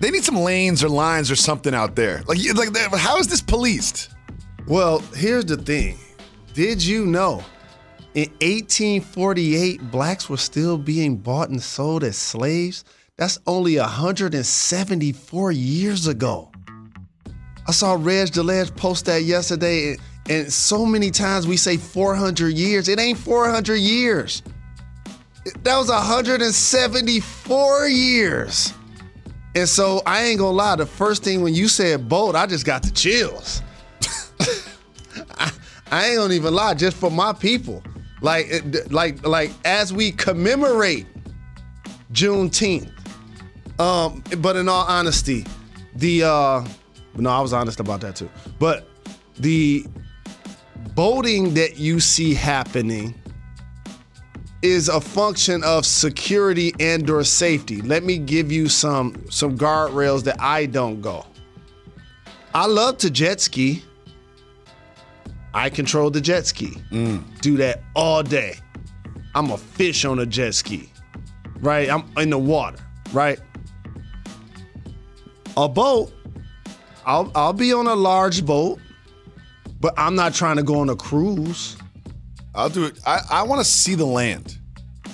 they 0.00 0.10
need 0.10 0.24
some 0.24 0.36
lanes 0.36 0.84
or 0.84 0.88
lines 0.88 1.30
or 1.30 1.36
something 1.36 1.74
out 1.74 1.96
there. 1.96 2.22
Like, 2.26 2.38
like, 2.54 2.76
how 2.94 3.18
is 3.18 3.26
this 3.26 3.40
policed? 3.40 4.10
Well, 4.66 5.00
here's 5.14 5.44
the 5.44 5.56
thing. 5.56 5.98
Did 6.54 6.84
you 6.84 7.04
know 7.04 7.42
in 8.14 8.30
1848 8.40 9.90
blacks 9.90 10.28
were 10.28 10.36
still 10.36 10.78
being 10.78 11.16
bought 11.16 11.48
and 11.48 11.60
sold 11.60 12.04
as 12.04 12.16
slaves? 12.16 12.84
That's 13.16 13.38
only 13.46 13.78
174 13.78 15.52
years 15.52 16.06
ago. 16.06 16.50
I 17.66 17.72
saw 17.72 17.96
Reg 17.98 18.28
DeLedge 18.28 18.76
post 18.76 19.06
that 19.06 19.22
yesterday, 19.22 19.92
and, 19.92 20.00
and 20.28 20.52
so 20.52 20.84
many 20.84 21.10
times 21.10 21.46
we 21.46 21.56
say 21.56 21.76
400 21.76 22.54
years. 22.54 22.88
It 22.88 23.00
ain't 23.00 23.18
400 23.18 23.76
years. 23.76 24.42
That 25.62 25.76
was 25.76 25.88
174 25.88 27.88
years. 27.88 28.72
And 29.56 29.68
so 29.68 30.02
I 30.06 30.24
ain't 30.24 30.38
gonna 30.38 30.56
lie, 30.56 30.76
the 30.76 30.86
first 30.86 31.22
thing 31.22 31.42
when 31.42 31.54
you 31.54 31.68
said 31.68 32.08
boat, 32.08 32.34
I 32.34 32.46
just 32.46 32.66
got 32.66 32.82
the 32.82 32.90
chills. 32.90 33.62
I, 35.38 35.52
I 35.90 36.08
ain't 36.08 36.18
gonna 36.18 36.34
even 36.34 36.54
lie, 36.54 36.74
just 36.74 36.96
for 36.96 37.10
my 37.10 37.32
people. 37.32 37.82
Like, 38.20 38.64
like, 38.90 39.26
like 39.26 39.50
as 39.64 39.92
we 39.92 40.12
commemorate 40.12 41.06
Juneteenth. 42.12 42.90
Um, 43.78 44.22
but 44.38 44.56
in 44.56 44.68
all 44.68 44.84
honesty, 44.86 45.44
the 45.96 46.24
uh 46.24 46.64
no, 47.16 47.30
I 47.30 47.40
was 47.40 47.52
honest 47.52 47.80
about 47.80 48.00
that 48.00 48.16
too. 48.16 48.30
But 48.58 48.88
the 49.38 49.86
boating 50.94 51.54
that 51.54 51.76
you 51.78 52.00
see 52.00 52.34
happening 52.34 53.14
is 54.62 54.88
a 54.88 55.00
function 55.00 55.62
of 55.62 55.84
security 55.84 56.72
and 56.80 57.08
or 57.10 57.22
safety. 57.22 57.82
Let 57.82 58.02
me 58.02 58.18
give 58.18 58.50
you 58.50 58.68
some 58.68 59.24
some 59.30 59.56
guardrails 59.58 60.24
that 60.24 60.40
I 60.40 60.66
don't 60.66 61.00
go. 61.00 61.26
I 62.54 62.66
love 62.66 62.98
to 62.98 63.10
jet 63.10 63.40
ski. 63.40 63.84
I 65.54 65.70
control 65.70 66.10
the 66.10 66.20
jet 66.20 66.46
ski. 66.46 66.76
Mm. 66.90 67.40
Do 67.40 67.56
that 67.58 67.82
all 67.94 68.22
day. 68.22 68.56
I'm 69.34 69.50
a 69.50 69.56
fish 69.56 70.04
on 70.04 70.18
a 70.18 70.26
jet 70.26 70.54
ski. 70.54 70.90
Right? 71.60 71.88
I'm 71.88 72.04
in 72.18 72.28
the 72.30 72.38
water, 72.38 72.78
right? 73.12 73.38
A 75.56 75.68
boat, 75.68 76.12
I'll 77.06 77.30
I'll 77.34 77.52
be 77.52 77.72
on 77.72 77.86
a 77.86 77.94
large 77.94 78.44
boat, 78.44 78.80
but 79.80 79.94
I'm 79.96 80.16
not 80.16 80.34
trying 80.34 80.56
to 80.56 80.62
go 80.64 80.80
on 80.80 80.90
a 80.90 80.96
cruise. 80.96 81.76
I'll 82.54 82.68
do 82.68 82.84
it. 82.84 82.98
I, 83.06 83.20
I 83.30 83.42
want 83.44 83.60
to 83.60 83.64
see 83.64 83.94
the 83.94 84.04
land. 84.04 84.58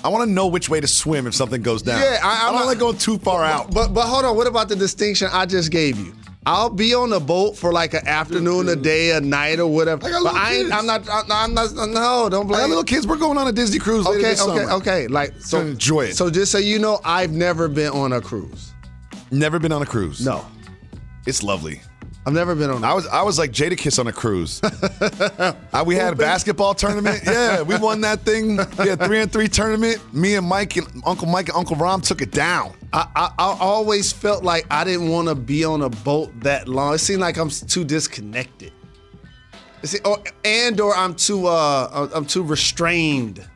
I 0.03 0.09
want 0.09 0.27
to 0.27 0.31
know 0.33 0.47
which 0.47 0.67
way 0.67 0.79
to 0.81 0.87
swim 0.87 1.27
if 1.27 1.35
something 1.35 1.61
goes 1.61 1.83
down. 1.83 2.01
Yeah, 2.01 2.19
I- 2.23 2.27
I, 2.45 2.47
I'm 2.47 2.53
don't 2.53 2.61
not- 2.61 2.67
like 2.67 2.79
going 2.79 2.97
too 2.97 3.19
far 3.19 3.43
out. 3.43 3.71
But 3.71 3.93
but 3.93 4.07
hold 4.07 4.25
on, 4.25 4.35
what 4.35 4.47
about 4.47 4.67
the 4.67 4.75
distinction 4.75 5.29
I 5.31 5.45
just 5.45 5.69
gave 5.71 5.99
you? 5.99 6.13
I'll 6.45 6.71
be 6.71 6.95
on 6.95 7.13
a 7.13 7.19
boat 7.19 7.55
for 7.55 7.71
like 7.71 7.93
an 7.93 8.07
afternoon, 8.07 8.67
a 8.69 8.75
day, 8.75 9.11
a 9.11 9.21
night, 9.21 9.59
or 9.59 9.67
whatever. 9.67 10.07
I 10.07 10.09
got 10.09 10.23
but 10.23 10.33
I 10.33 10.53
ain't, 10.53 10.61
kids. 10.63 10.71
I'm 10.71 10.85
not. 10.87 11.07
I'm 11.09 11.31
I'm 11.31 11.53
not. 11.53 11.71
No, 11.75 12.29
don't 12.29 12.45
I 12.45 12.47
blame. 12.47 12.59
got 12.61 12.69
little 12.69 12.83
kids. 12.83 13.05
We're 13.05 13.17
going 13.17 13.37
on 13.37 13.47
a 13.47 13.51
Disney 13.51 13.77
cruise 13.77 14.07
Okay, 14.07 14.17
okay, 14.17 14.35
summer. 14.35 14.71
okay. 14.71 15.07
Like 15.07 15.33
so, 15.39 15.59
Gonna 15.59 15.71
enjoy 15.71 16.01
it. 16.05 16.15
So 16.15 16.31
just 16.31 16.51
so 16.51 16.57
you 16.57 16.79
know, 16.79 16.99
I've 17.05 17.31
never 17.31 17.67
been 17.67 17.91
on 17.91 18.13
a 18.13 18.21
cruise. 18.21 18.73
Never 19.29 19.59
been 19.59 19.71
on 19.71 19.83
a 19.83 19.85
cruise. 19.85 20.25
No, 20.25 20.43
It's 21.27 21.43
lovely. 21.43 21.79
I've 22.25 22.33
never 22.33 22.53
been 22.53 22.69
on. 22.69 22.83
I 22.83 22.93
was 22.93 23.07
I 23.07 23.23
was 23.23 23.39
like 23.39 23.51
Jadakiss 23.51 23.97
on 23.97 24.05
a 24.07 24.13
cruise. 24.13 24.61
I, 25.73 25.81
we 25.85 25.95
had 25.95 26.13
a 26.13 26.15
basketball 26.15 26.75
tournament. 26.75 27.21
Yeah, 27.31 27.61
we 27.61 27.77
won 27.77 28.01
that 28.01 28.21
thing. 28.21 28.57
We 28.77 28.89
had 28.89 28.99
three 28.99 29.21
and 29.21 29.31
three 29.31 29.47
tournament. 29.47 30.13
Me 30.13 30.35
and 30.35 30.45
Mike 30.45 30.75
and 30.75 30.87
Uncle 31.05 31.27
Mike 31.27 31.49
and 31.49 31.57
Uncle 31.57 31.75
Rom 31.75 32.01
took 32.01 32.21
it 32.21 32.31
down. 32.31 32.73
I, 32.93 33.07
I, 33.15 33.31
I 33.39 33.57
always 33.59 34.11
felt 34.11 34.43
like 34.43 34.65
I 34.69 34.83
didn't 34.83 35.09
want 35.09 35.29
to 35.29 35.35
be 35.35 35.63
on 35.63 35.81
a 35.81 35.89
boat 35.89 36.31
that 36.41 36.67
long. 36.67 36.93
It 36.93 36.97
seemed 36.99 37.21
like 37.21 37.37
I'm 37.37 37.49
too 37.49 37.83
disconnected. 37.83 38.73
See, 39.83 39.99
or, 40.05 40.17
and 40.43 40.79
or 40.79 40.95
I'm 40.95 41.15
too 41.15 41.47
uh 41.47 42.09
I'm 42.13 42.25
too 42.25 42.43
restrained. 42.43 43.47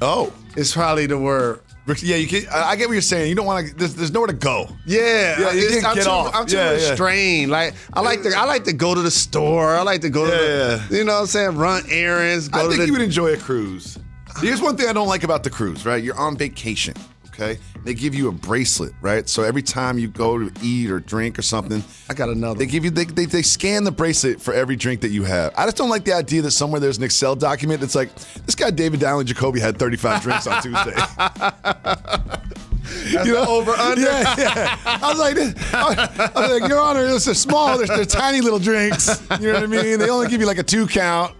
Oh, 0.00 0.32
it's 0.56 0.72
probably 0.72 1.06
the 1.06 1.18
word. 1.18 1.60
Yeah. 2.02 2.16
You 2.16 2.26
can. 2.26 2.46
I 2.52 2.76
get 2.76 2.86
what 2.88 2.94
you're 2.94 3.02
saying. 3.02 3.28
You 3.28 3.34
don't 3.34 3.46
want 3.46 3.68
to. 3.68 3.74
There's, 3.74 3.94
there's 3.94 4.12
nowhere 4.12 4.28
to 4.28 4.32
go. 4.32 4.68
Yeah, 4.86 5.40
Yeah, 5.40 5.52
you 5.52 5.68
can't 5.70 5.84
I'm 5.86 5.94
get 5.94 6.04
too, 6.04 6.10
off. 6.10 6.34
I'm 6.34 6.46
too 6.46 6.56
Yeah, 6.56 6.72
yeah. 6.72 6.90
restrained. 6.90 7.50
Like 7.50 7.74
I 7.92 8.00
like 8.00 8.22
to, 8.22 8.30
I 8.36 8.44
like 8.44 8.64
to 8.64 8.72
go 8.72 8.94
to 8.94 9.00
the 9.02 9.10
store. 9.10 9.74
I 9.76 9.82
like 9.82 10.00
to 10.02 10.10
go 10.10 10.26
to, 10.26 10.32
Yeah, 10.32 10.86
the, 10.88 10.96
you 10.98 11.04
know, 11.04 11.14
what 11.14 11.20
I'm 11.20 11.26
saying, 11.26 11.56
run 11.56 11.82
errands. 11.90 12.48
Go 12.48 12.60
I 12.60 12.62
to 12.64 12.68
think 12.68 12.80
the, 12.80 12.86
you 12.86 12.92
would 12.92 13.02
enjoy 13.02 13.32
a 13.32 13.36
cruise. 13.36 13.98
Here's 14.40 14.60
one 14.60 14.76
thing 14.76 14.88
I 14.88 14.92
don't 14.92 15.08
like 15.08 15.24
about 15.24 15.42
the 15.42 15.50
cruise. 15.50 15.84
Right, 15.86 16.02
you're 16.02 16.18
on 16.18 16.36
vacation. 16.36 16.94
Okay, 17.40 17.60
they 17.84 17.94
give 17.94 18.16
you 18.16 18.28
a 18.28 18.32
bracelet. 18.32 18.92
Right, 19.00 19.28
so 19.28 19.44
every 19.44 19.62
time 19.62 19.98
you 19.98 20.08
go 20.08 20.38
to 20.38 20.52
eat 20.60 20.90
or 20.90 20.98
drink 20.98 21.38
or 21.38 21.42
something, 21.42 21.84
I 22.10 22.14
got 22.14 22.28
another. 22.28 22.58
They 22.58 22.66
give 22.66 22.84
you 22.84 22.90
they, 22.90 23.04
they, 23.04 23.26
they 23.26 23.42
scan 23.42 23.84
the 23.84 23.92
bracelet 23.92 24.40
for 24.40 24.52
every 24.52 24.74
drink 24.74 25.02
that 25.02 25.10
you 25.10 25.22
have. 25.24 25.54
I 25.56 25.64
just 25.64 25.76
don't 25.76 25.90
like 25.90 26.04
the 26.04 26.14
idea 26.14 26.42
that 26.42 26.50
somewhere 26.50 26.80
there's 26.80 26.98
an 26.98 27.04
Excel 27.04 27.36
document 27.36 27.80
that's 27.80 27.94
like 27.94 28.14
this 28.44 28.54
guy 28.54 28.70
David 28.70 29.00
Dowling 29.00 29.26
Jacoby 29.26 29.60
had 29.60 29.78
35 29.78 30.22
drinks 30.22 30.46
on 30.46 30.62
Tuesday. 30.62 30.94
That's 30.94 32.48
You 33.12 33.34
know? 33.34 33.46
over 33.46 33.72
under. 33.72 34.00
Yeah, 34.00 34.34
yeah. 34.38 34.78
I 34.84 35.10
was 35.10 35.18
like, 35.18 35.36
I 35.74 36.40
was 36.40 36.60
like, 36.60 36.68
Your 36.68 36.80
Honor, 36.80 37.06
it's 37.06 37.26
a 37.26 37.34
small. 37.34 37.78
They're, 37.78 37.86
they're 37.86 38.04
tiny 38.04 38.40
little 38.40 38.58
drinks. 38.58 39.22
You 39.40 39.48
know 39.48 39.54
what 39.54 39.62
I 39.62 39.66
mean? 39.66 39.98
They 39.98 40.10
only 40.10 40.28
give 40.28 40.40
you 40.40 40.46
like 40.46 40.58
a 40.58 40.62
two 40.62 40.86
count. 40.86 41.34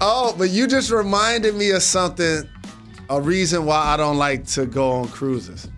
Oh, 0.00 0.34
but 0.36 0.50
you 0.50 0.66
just 0.66 0.90
reminded 0.90 1.54
me 1.54 1.70
of 1.70 1.82
something, 1.82 2.48
a 3.10 3.20
reason 3.20 3.64
why 3.64 3.76
I 3.78 3.96
don't 3.96 4.18
like 4.18 4.46
to 4.48 4.66
go 4.66 4.90
on 4.92 5.08
cruises. 5.08 5.68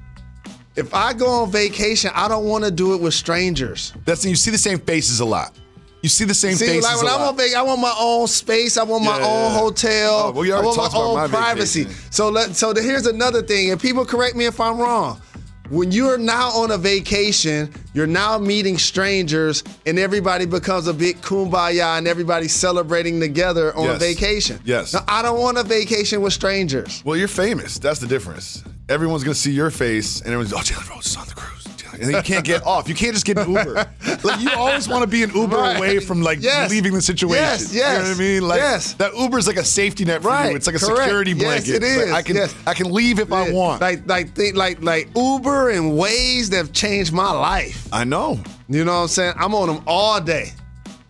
If 0.77 0.95
I 0.95 1.13
go 1.13 1.27
on 1.29 1.51
vacation, 1.51 2.11
I 2.15 2.29
don't 2.29 2.45
want 2.45 2.65
to 2.65 2.71
do 2.71 2.95
it 2.95 3.01
with 3.01 3.15
strangers. 3.15 3.93
That's 4.05 4.25
you 4.25 4.37
see 4.37 4.51
the 4.51 4.59
same 4.59 4.79
faces 4.79 5.21
a 5.21 5.25
lot. 5.25 5.57
You 6.03 6.09
see 6.09 6.25
the 6.25 6.35
same 6.35 6.55
See, 6.55 6.67
faces 6.67 6.85
like 6.85 6.97
when 7.03 7.13
I'm 7.13 7.21
lot. 7.21 7.31
on 7.31 7.37
vacation, 7.37 7.59
I 7.59 7.63
want 7.63 7.81
my 7.81 7.95
own 7.99 8.29
space. 8.29 8.77
I 8.79 8.85
want 8.85 9.03
my 9.05 9.19
Yeah, 9.19 9.27
own 9.27 9.53
yeah. 9.53 9.59
hotel. 9.59 10.15
Oh, 10.27 10.31
well, 10.33 10.53
I 10.61 10.65
want 10.65 10.77
my 10.77 10.87
about 10.87 10.95
own 10.97 11.17
my 11.17 11.27
privacy. 11.27 11.83
vacation. 11.85 12.13
So 12.13 12.29
let 12.29 12.55
so 12.55 12.73
the, 12.73 12.81
here's 12.83 13.07
another 13.07 13.43
thing, 13.43 13.73
and 13.73 13.81
people 13.81 14.05
correct 14.05 14.37
me 14.37 14.47
if 14.47 14.61
I'm 14.61 14.79
wrong. 14.79 15.21
When 15.71 15.93
you're 15.93 16.17
now 16.17 16.49
on 16.51 16.71
a 16.71 16.79
vacation, 16.79 17.71
you're 17.93 18.07
now 18.07 18.39
meeting 18.39 18.79
strangers, 18.79 19.63
and 19.85 19.99
everybody 19.99 20.47
becomes 20.47 20.87
a 20.89 20.95
big 20.95 21.21
kumbaya, 21.21 21.99
and 21.99 22.09
everybody's 22.09 22.55
celebrating 22.55 23.21
together 23.21 23.77
on 23.77 23.85
a 23.85 23.93
Yes. 23.93 24.01
vacation. 24.01 24.61
Yes. 24.65 24.95
Now, 24.95 25.05
I 25.07 25.21
don't 25.21 25.39
want 25.39 25.59
a 25.59 25.63
vacation 25.63 26.23
with 26.23 26.33
strangers. 26.33 27.03
Well, 27.05 27.19
you're 27.19 27.29
famous. 27.29 27.79
That's 27.79 28.01
the 28.01 28.07
difference. 28.07 28.63
Everyone's 28.89 29.25
gonna 29.25 29.35
see 29.35 29.53
your 29.53 29.71
face, 29.71 30.21
and 30.23 30.29
everyone's 30.33 30.55
oh, 30.55 30.59
Jalen 30.59 30.89
Rose 30.89 31.07
is 31.07 31.17
on 31.17 31.27
the 31.29 31.35
cruise. 31.35 31.68
And 32.01 32.11
you 32.13 32.23
can't 32.23 32.45
get 32.45 32.65
off. 32.67 32.89
You 32.89 32.95
can't 32.95 33.13
just 33.15 33.27
get 33.27 33.39
an 33.39 33.49
Uber. 33.51 33.75
like 34.25 34.41
you 34.41 34.51
always 34.57 34.89
want 34.89 35.03
to 35.03 35.07
be 35.09 35.23
an 35.23 35.31
Uber 35.35 35.57
Right. 35.57 35.77
away 35.77 35.99
from 36.01 36.23
like 36.23 36.41
Yes. 36.43 36.71
leaving 36.71 36.95
the 36.95 37.03
situation. 37.03 37.43
Yes, 37.43 37.73
You 37.75 37.81
know 37.83 37.87
yes, 37.89 38.09
what 38.09 38.17
I 38.17 38.19
mean? 38.19 38.43
Like 38.49 38.61
yes. 38.61 38.93
that 38.95 39.15
Uber's 39.17 39.47
like 39.47 39.57
a 39.57 39.65
safety 39.65 40.05
net 40.05 40.23
for 40.23 40.29
Right, 40.29 40.51
you. 40.51 40.57
It's 40.57 40.67
like 40.67 40.77
a 40.77 40.79
correct. 40.79 41.03
security 41.03 41.35
blanket. 41.35 41.77
it 41.77 41.83
It's 41.83 42.11
like, 42.11 42.13
I 42.15 42.23
can 42.23 42.37
yes. 42.37 42.55
I 42.67 42.75
can 42.75 42.93
leave 42.93 43.19
if 43.19 43.33
I 43.33 43.51
want. 43.51 43.81
Like 43.81 44.03
like 44.09 44.35
think 44.35 44.57
like 44.57 44.83
like 44.83 45.09
Uber 45.17 45.71
and 45.71 45.93
Waze 45.93 46.51
that 46.51 46.57
have 46.57 46.73
changed 46.73 47.13
my 47.13 47.31
life. 47.31 47.89
I 47.93 48.05
know. 48.05 48.41
You 48.69 48.85
know 48.85 48.93
what 48.97 49.03
I'm 49.03 49.09
saying? 49.09 49.35
I'm 49.37 49.55
on 49.55 49.69
them 49.69 49.83
all 49.87 50.21
day. 50.21 50.53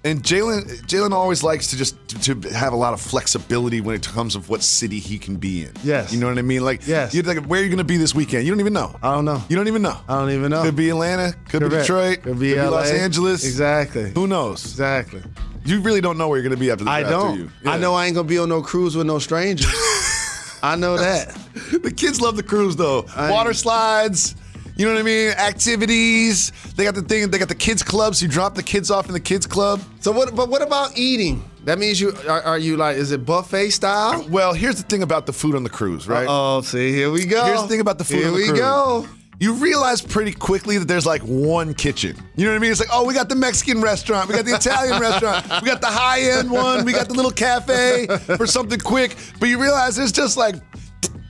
And 0.04 0.22
Jalen 0.22 0.82
Jalen 0.86 1.10
always 1.10 1.42
likes 1.42 1.66
to 1.68 1.76
just 1.76 1.96
to 2.22 2.34
have 2.50 2.72
a 2.72 2.76
lot 2.76 2.92
of 2.94 3.00
flexibility 3.00 3.80
when 3.80 3.96
it 3.96 4.06
comes 4.06 4.36
of 4.36 4.48
what 4.48 4.62
city 4.62 5.00
he 5.00 5.18
can 5.18 5.36
be 5.36 5.62
in. 5.64 5.72
Yes. 5.82 6.12
You 6.12 6.20
know 6.20 6.28
what 6.28 6.38
I 6.38 6.42
mean? 6.42 6.64
Like 6.64 6.86
Yes. 6.86 7.12
you're 7.12 7.24
like 7.24 7.44
where 7.46 7.60
are 7.60 7.64
you 7.64 7.68
gonna 7.68 7.82
be 7.82 7.96
this 7.96 8.14
weekend? 8.14 8.44
You 8.46 8.52
don't 8.52 8.60
even 8.60 8.72
know. 8.72 8.96
I 9.02 9.12
don't 9.14 9.24
know. 9.24 9.42
You 9.48 9.56
don't 9.56 9.66
even 9.66 9.82
know. 9.82 9.98
I 10.08 10.20
don't 10.20 10.30
even 10.30 10.50
know. 10.50 10.62
Could 10.62 10.76
be 10.76 10.90
Atlanta, 10.90 11.34
could 11.48 11.62
be 11.64 11.68
Detroit, 11.70 12.22
Could 12.22 12.38
be 12.38 12.54
LA. 12.54 12.68
Los 12.70 12.90
Angeles. 12.90 13.44
Exactly. 13.44 14.10
Who 14.14 14.28
knows? 14.28 14.64
Exactly. 14.64 15.20
You 15.64 15.80
really 15.80 16.00
don't 16.00 16.16
know 16.16 16.28
where 16.28 16.38
you're 16.38 16.48
gonna 16.48 16.60
be 16.60 16.70
after 16.70 16.84
the 16.84 16.90
I 16.90 17.00
after 17.00 17.10
don't. 17.12 17.38
You. 17.38 17.50
I 17.66 17.76
know 17.76 17.94
I 17.94 18.06
ain't 18.06 18.14
gonna 18.14 18.28
be 18.28 18.38
on 18.38 18.48
no 18.48 18.62
cruise 18.62 18.94
with 18.96 19.06
no 19.06 19.18
strangers. 19.18 19.66
I 20.62 20.76
know 20.76 20.96
that. 20.96 21.36
the 21.82 21.92
kids 21.92 22.20
love 22.20 22.36
the 22.36 22.42
cruise 22.44 22.76
though. 22.76 23.04
I- 23.16 23.30
Water 23.32 23.52
slides. 23.52 24.36
You 24.78 24.86
know 24.86 24.92
what 24.92 25.00
I 25.00 25.02
mean? 25.02 25.30
Activities. 25.30 26.52
They 26.76 26.84
got 26.84 26.94
the 26.94 27.02
thing. 27.02 27.28
They 27.30 27.38
got 27.38 27.48
the 27.48 27.54
kids 27.56 27.82
clubs. 27.82 28.22
You 28.22 28.28
drop 28.28 28.54
the 28.54 28.62
kids 28.62 28.92
off 28.92 29.08
in 29.08 29.12
the 29.12 29.20
kids 29.20 29.44
club. 29.44 29.80
So 29.98 30.12
what? 30.12 30.36
But 30.36 30.48
what 30.48 30.62
about 30.62 30.96
eating? 30.96 31.42
That 31.64 31.80
means 31.80 32.00
you 32.00 32.12
are, 32.28 32.40
are 32.42 32.58
you 32.58 32.76
like? 32.76 32.96
Is 32.96 33.10
it 33.10 33.26
buffet 33.26 33.70
style? 33.70 34.24
Well, 34.30 34.54
here's 34.54 34.76
the 34.76 34.84
thing 34.84 35.02
about 35.02 35.26
the 35.26 35.32
food 35.32 35.56
on 35.56 35.64
the 35.64 35.68
cruise, 35.68 36.06
right? 36.06 36.26
Oh, 36.30 36.60
see, 36.60 36.92
here 36.92 37.10
we 37.10 37.26
go. 37.26 37.44
Here's 37.44 37.62
the 37.62 37.68
thing 37.68 37.80
about 37.80 37.98
the 37.98 38.04
food 38.04 38.18
Here 38.18 38.28
on 38.28 38.32
the 38.34 38.38
cruise. 38.38 38.46
Here 38.46 38.54
we 38.54 38.60
cruise. 38.60 39.08
go. 39.10 39.18
You 39.40 39.54
realize 39.54 40.00
pretty 40.00 40.32
quickly 40.32 40.78
that 40.78 40.86
there's 40.86 41.06
like 41.06 41.22
one 41.22 41.74
kitchen. 41.74 42.16
You 42.36 42.44
know 42.46 42.52
what 42.52 42.56
I 42.56 42.58
mean? 42.60 42.70
It's 42.72 42.80
like, 42.80 42.88
oh, 42.92 43.04
we 43.04 43.14
got 43.14 43.28
the 43.28 43.36
Mexican 43.36 43.80
restaurant, 43.80 44.28
we 44.28 44.34
got 44.34 44.44
the 44.44 44.54
Italian 44.54 45.00
restaurant, 45.00 45.46
we 45.62 45.68
got 45.68 45.80
the 45.80 45.86
high 45.86 46.20
end 46.22 46.50
one, 46.50 46.84
we 46.84 46.92
got 46.92 47.08
the 47.08 47.14
little 47.14 47.30
cafe 47.30 48.06
for 48.36 48.46
something 48.48 48.80
quick. 48.80 49.14
But 49.38 49.48
you 49.48 49.60
realize 49.60 49.94
there's 49.94 50.10
just 50.10 50.36
like 50.36 50.56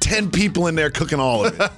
10 0.01 0.31
people 0.31 0.69
in 0.69 0.75
there 0.75 0.91
cooking 0.91 1.19
all 1.21 1.45
of 1.45 1.59
it. 1.59 1.71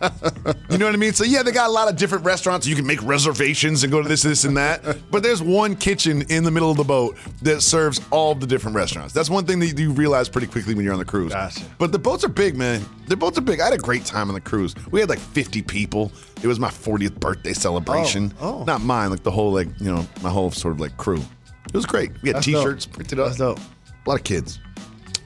You 0.70 0.78
know 0.78 0.86
what 0.86 0.94
I 0.94 0.98
mean? 0.98 1.12
So, 1.12 1.24
yeah, 1.24 1.42
they 1.42 1.52
got 1.52 1.68
a 1.68 1.72
lot 1.72 1.88
of 1.88 1.96
different 1.96 2.24
restaurants. 2.24 2.66
You 2.66 2.76
can 2.76 2.86
make 2.86 3.02
reservations 3.02 3.82
and 3.82 3.90
go 3.90 4.02
to 4.02 4.08
this, 4.08 4.22
this, 4.22 4.44
and 4.44 4.56
that. 4.56 4.98
But 5.10 5.22
there's 5.22 5.42
one 5.42 5.74
kitchen 5.74 6.22
in 6.28 6.44
the 6.44 6.50
middle 6.50 6.70
of 6.70 6.76
the 6.76 6.84
boat 6.84 7.16
that 7.42 7.62
serves 7.62 8.00
all 8.10 8.34
the 8.34 8.46
different 8.46 8.76
restaurants. 8.76 9.14
That's 9.14 9.30
one 9.30 9.46
thing 9.46 9.58
that 9.60 9.78
you 9.78 9.90
realize 9.92 10.28
pretty 10.28 10.46
quickly 10.46 10.74
when 10.74 10.84
you're 10.84 10.92
on 10.92 10.98
the 10.98 11.04
cruise. 11.04 11.32
Gotcha. 11.32 11.64
But 11.78 11.92
the 11.92 11.98
boats 11.98 12.22
are 12.22 12.28
big, 12.28 12.56
man. 12.56 12.84
The 13.06 13.16
boats 13.16 13.38
are 13.38 13.42
big. 13.42 13.60
I 13.60 13.64
had 13.64 13.72
a 13.72 13.78
great 13.78 14.04
time 14.04 14.28
on 14.28 14.34
the 14.34 14.40
cruise. 14.40 14.74
We 14.90 15.00
had 15.00 15.08
like 15.08 15.18
50 15.18 15.62
people. 15.62 16.12
It 16.42 16.46
was 16.46 16.60
my 16.60 16.68
40th 16.70 17.18
birthday 17.18 17.52
celebration. 17.52 18.32
Oh, 18.40 18.60
oh. 18.60 18.64
Not 18.64 18.82
mine, 18.82 19.10
like 19.10 19.22
the 19.22 19.30
whole, 19.30 19.52
like, 19.52 19.68
you 19.80 19.92
know, 19.92 20.06
my 20.22 20.30
whole 20.30 20.50
sort 20.50 20.74
of 20.74 20.80
like 20.80 20.96
crew. 20.96 21.22
It 21.66 21.74
was 21.74 21.86
great. 21.86 22.10
We 22.22 22.28
had 22.28 22.36
That's 22.36 22.46
t 22.46 22.52
shirts 22.52 22.86
dope. 22.86 22.94
printed 22.94 23.18
up. 23.18 23.26
That's 23.26 23.38
dope. 23.38 23.58
A 23.58 24.08
lot 24.08 24.18
of 24.18 24.24
kids. 24.24 24.60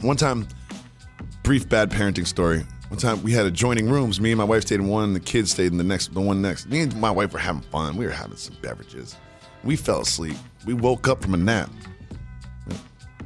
One 0.01 0.17
time, 0.17 0.47
brief 1.43 1.69
bad 1.69 1.91
parenting 1.91 2.27
story. 2.27 2.65
One 2.95 3.01
time 3.01 3.23
we 3.25 3.33
had 3.33 3.45
adjoining 3.45 3.91
rooms. 3.91 4.21
Me 4.21 4.31
and 4.31 4.39
my 4.39 4.45
wife 4.45 4.63
stayed 4.63 4.79
in 4.79 4.87
one, 4.87 5.15
the 5.15 5.19
kids 5.19 5.51
stayed 5.51 5.73
in 5.73 5.79
the 5.79 5.83
next, 5.83 6.15
the 6.15 6.21
one 6.21 6.41
next. 6.41 6.69
Me 6.69 6.81
and 6.81 6.95
my 7.01 7.11
wife 7.11 7.33
were 7.33 7.41
having 7.41 7.63
fun. 7.63 7.97
We 7.97 8.07
were 8.07 8.13
having 8.13 8.37
some 8.37 8.57
beverages. 8.63 9.17
We 9.65 9.75
fell 9.75 10.03
asleep. 10.03 10.37
We 10.65 10.75
woke 10.75 11.09
up 11.09 11.21
from 11.21 11.35
a 11.35 11.37
nap. 11.37 11.71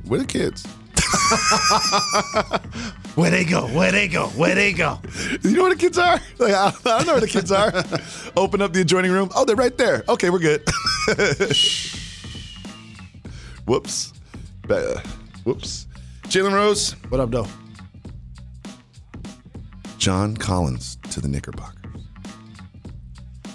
Where 0.06 0.20
the 0.20 0.24
kids? 0.24 0.64
Where 3.14 3.30
they 3.30 3.44
go? 3.44 3.66
Where 3.66 3.92
they 3.92 4.08
go? 4.08 4.28
Where 4.28 4.54
they 4.54 4.72
go? 4.72 5.00
You 5.42 5.50
know 5.50 5.64
where 5.64 5.74
the 5.74 5.78
kids 5.78 5.98
are? 5.98 6.18
Like, 6.38 6.54
I, 6.54 6.68
I 6.68 6.72
don't 6.96 7.06
know 7.06 7.12
where 7.12 7.20
the 7.20 7.28
kids 7.28 7.52
are. 7.52 7.70
Open 8.38 8.62
up 8.62 8.72
the 8.72 8.80
adjoining 8.80 9.12
room. 9.12 9.28
Oh, 9.36 9.44
they're 9.44 9.54
right 9.54 9.76
there. 9.76 10.02
Okay, 10.08 10.30
we're 10.30 10.38
good. 10.38 10.66
Whoops. 13.66 14.14
Whoops. 15.44 15.86
Jalen 16.22 16.54
Rose, 16.54 16.92
What 17.10 17.20
up, 17.20 17.30
though? 17.30 17.46
John 19.98 20.36
Collins 20.36 20.96
to 21.10 21.20
the 21.20 21.28
Knickerbockers. 21.28 21.74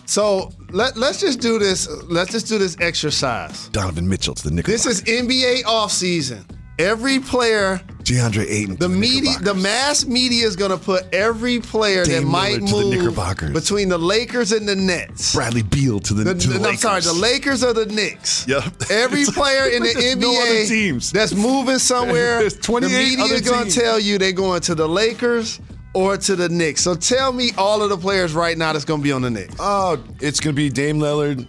So 0.05 0.51
let 0.71 0.95
let's 0.97 1.19
just 1.19 1.39
do 1.39 1.57
this. 1.57 1.87
Let's 2.03 2.31
just 2.31 2.47
do 2.47 2.57
this 2.59 2.77
exercise. 2.79 3.69
Donovan 3.69 4.07
Mitchell 4.07 4.35
to 4.35 4.43
the 4.43 4.51
Knickerbockers. 4.53 4.83
This 4.83 5.01
is 5.07 5.23
NBA 5.25 5.63
offseason. 5.63 6.43
Every 6.79 7.19
player, 7.19 7.79
DeAndre 8.03 8.45
Ayton. 8.49 8.75
the 8.77 8.87
the 8.87 8.89
media, 8.89 9.37
the 9.39 9.53
mass 9.53 10.05
media 10.05 10.45
is 10.45 10.55
gonna 10.55 10.77
put 10.77 11.03
every 11.13 11.59
player 11.59 12.03
that 12.05 12.23
might 12.23 12.55
to 12.55 12.59
the 12.65 12.65
move 12.65 12.89
Knickerbockers. 12.95 13.51
between 13.53 13.89
the 13.89 13.97
Lakers 13.97 14.51
and 14.51 14.67
the 14.67 14.75
Nets. 14.75 15.33
Bradley 15.35 15.61
Beal 15.61 15.99
to 16.01 16.13
the, 16.15 16.23
The, 16.23 16.33
to 16.33 16.47
the 16.49 16.59
the- 16.59 16.69
I'm 16.69 16.77
sorry, 16.77 17.01
the 17.01 17.13
Lakers 17.13 17.63
or 17.63 17.73
the 17.73 17.85
Knicks. 17.85 18.47
Yep. 18.47 18.63
Every 18.91 19.23
player 19.25 19.67
in 19.69 19.83
the 19.83 19.89
NBA 19.93 20.19
no 20.19 20.99
that's 21.19 21.33
moving 21.35 21.77
somewhere, 21.79 22.39
There's 22.39 22.57
28 22.57 22.89
the 22.91 22.97
media 23.21 23.35
is 23.35 23.41
going 23.41 23.69
to 23.69 23.79
tell 23.79 23.99
you 23.99 24.17
they're 24.17 24.31
going 24.31 24.61
to 24.61 24.73
the 24.75 24.87
Lakers 24.89 25.59
or 25.93 26.17
to 26.17 26.35
the 26.35 26.49
Knicks. 26.49 26.81
So 26.81 26.95
tell 26.95 27.31
me 27.33 27.51
all 27.57 27.81
of 27.83 27.89
the 27.89 27.97
players 27.97 28.33
right 28.33 28.57
now 28.57 28.73
that's 28.73 28.85
going 28.85 28.99
to 29.01 29.03
be 29.03 29.11
on 29.11 29.21
the 29.21 29.29
Knicks. 29.29 29.55
Oh, 29.59 30.03
it's 30.19 30.39
going 30.39 30.55
to 30.55 30.57
be 30.59 30.69
Dame 30.69 30.99
Lillard, 30.99 31.47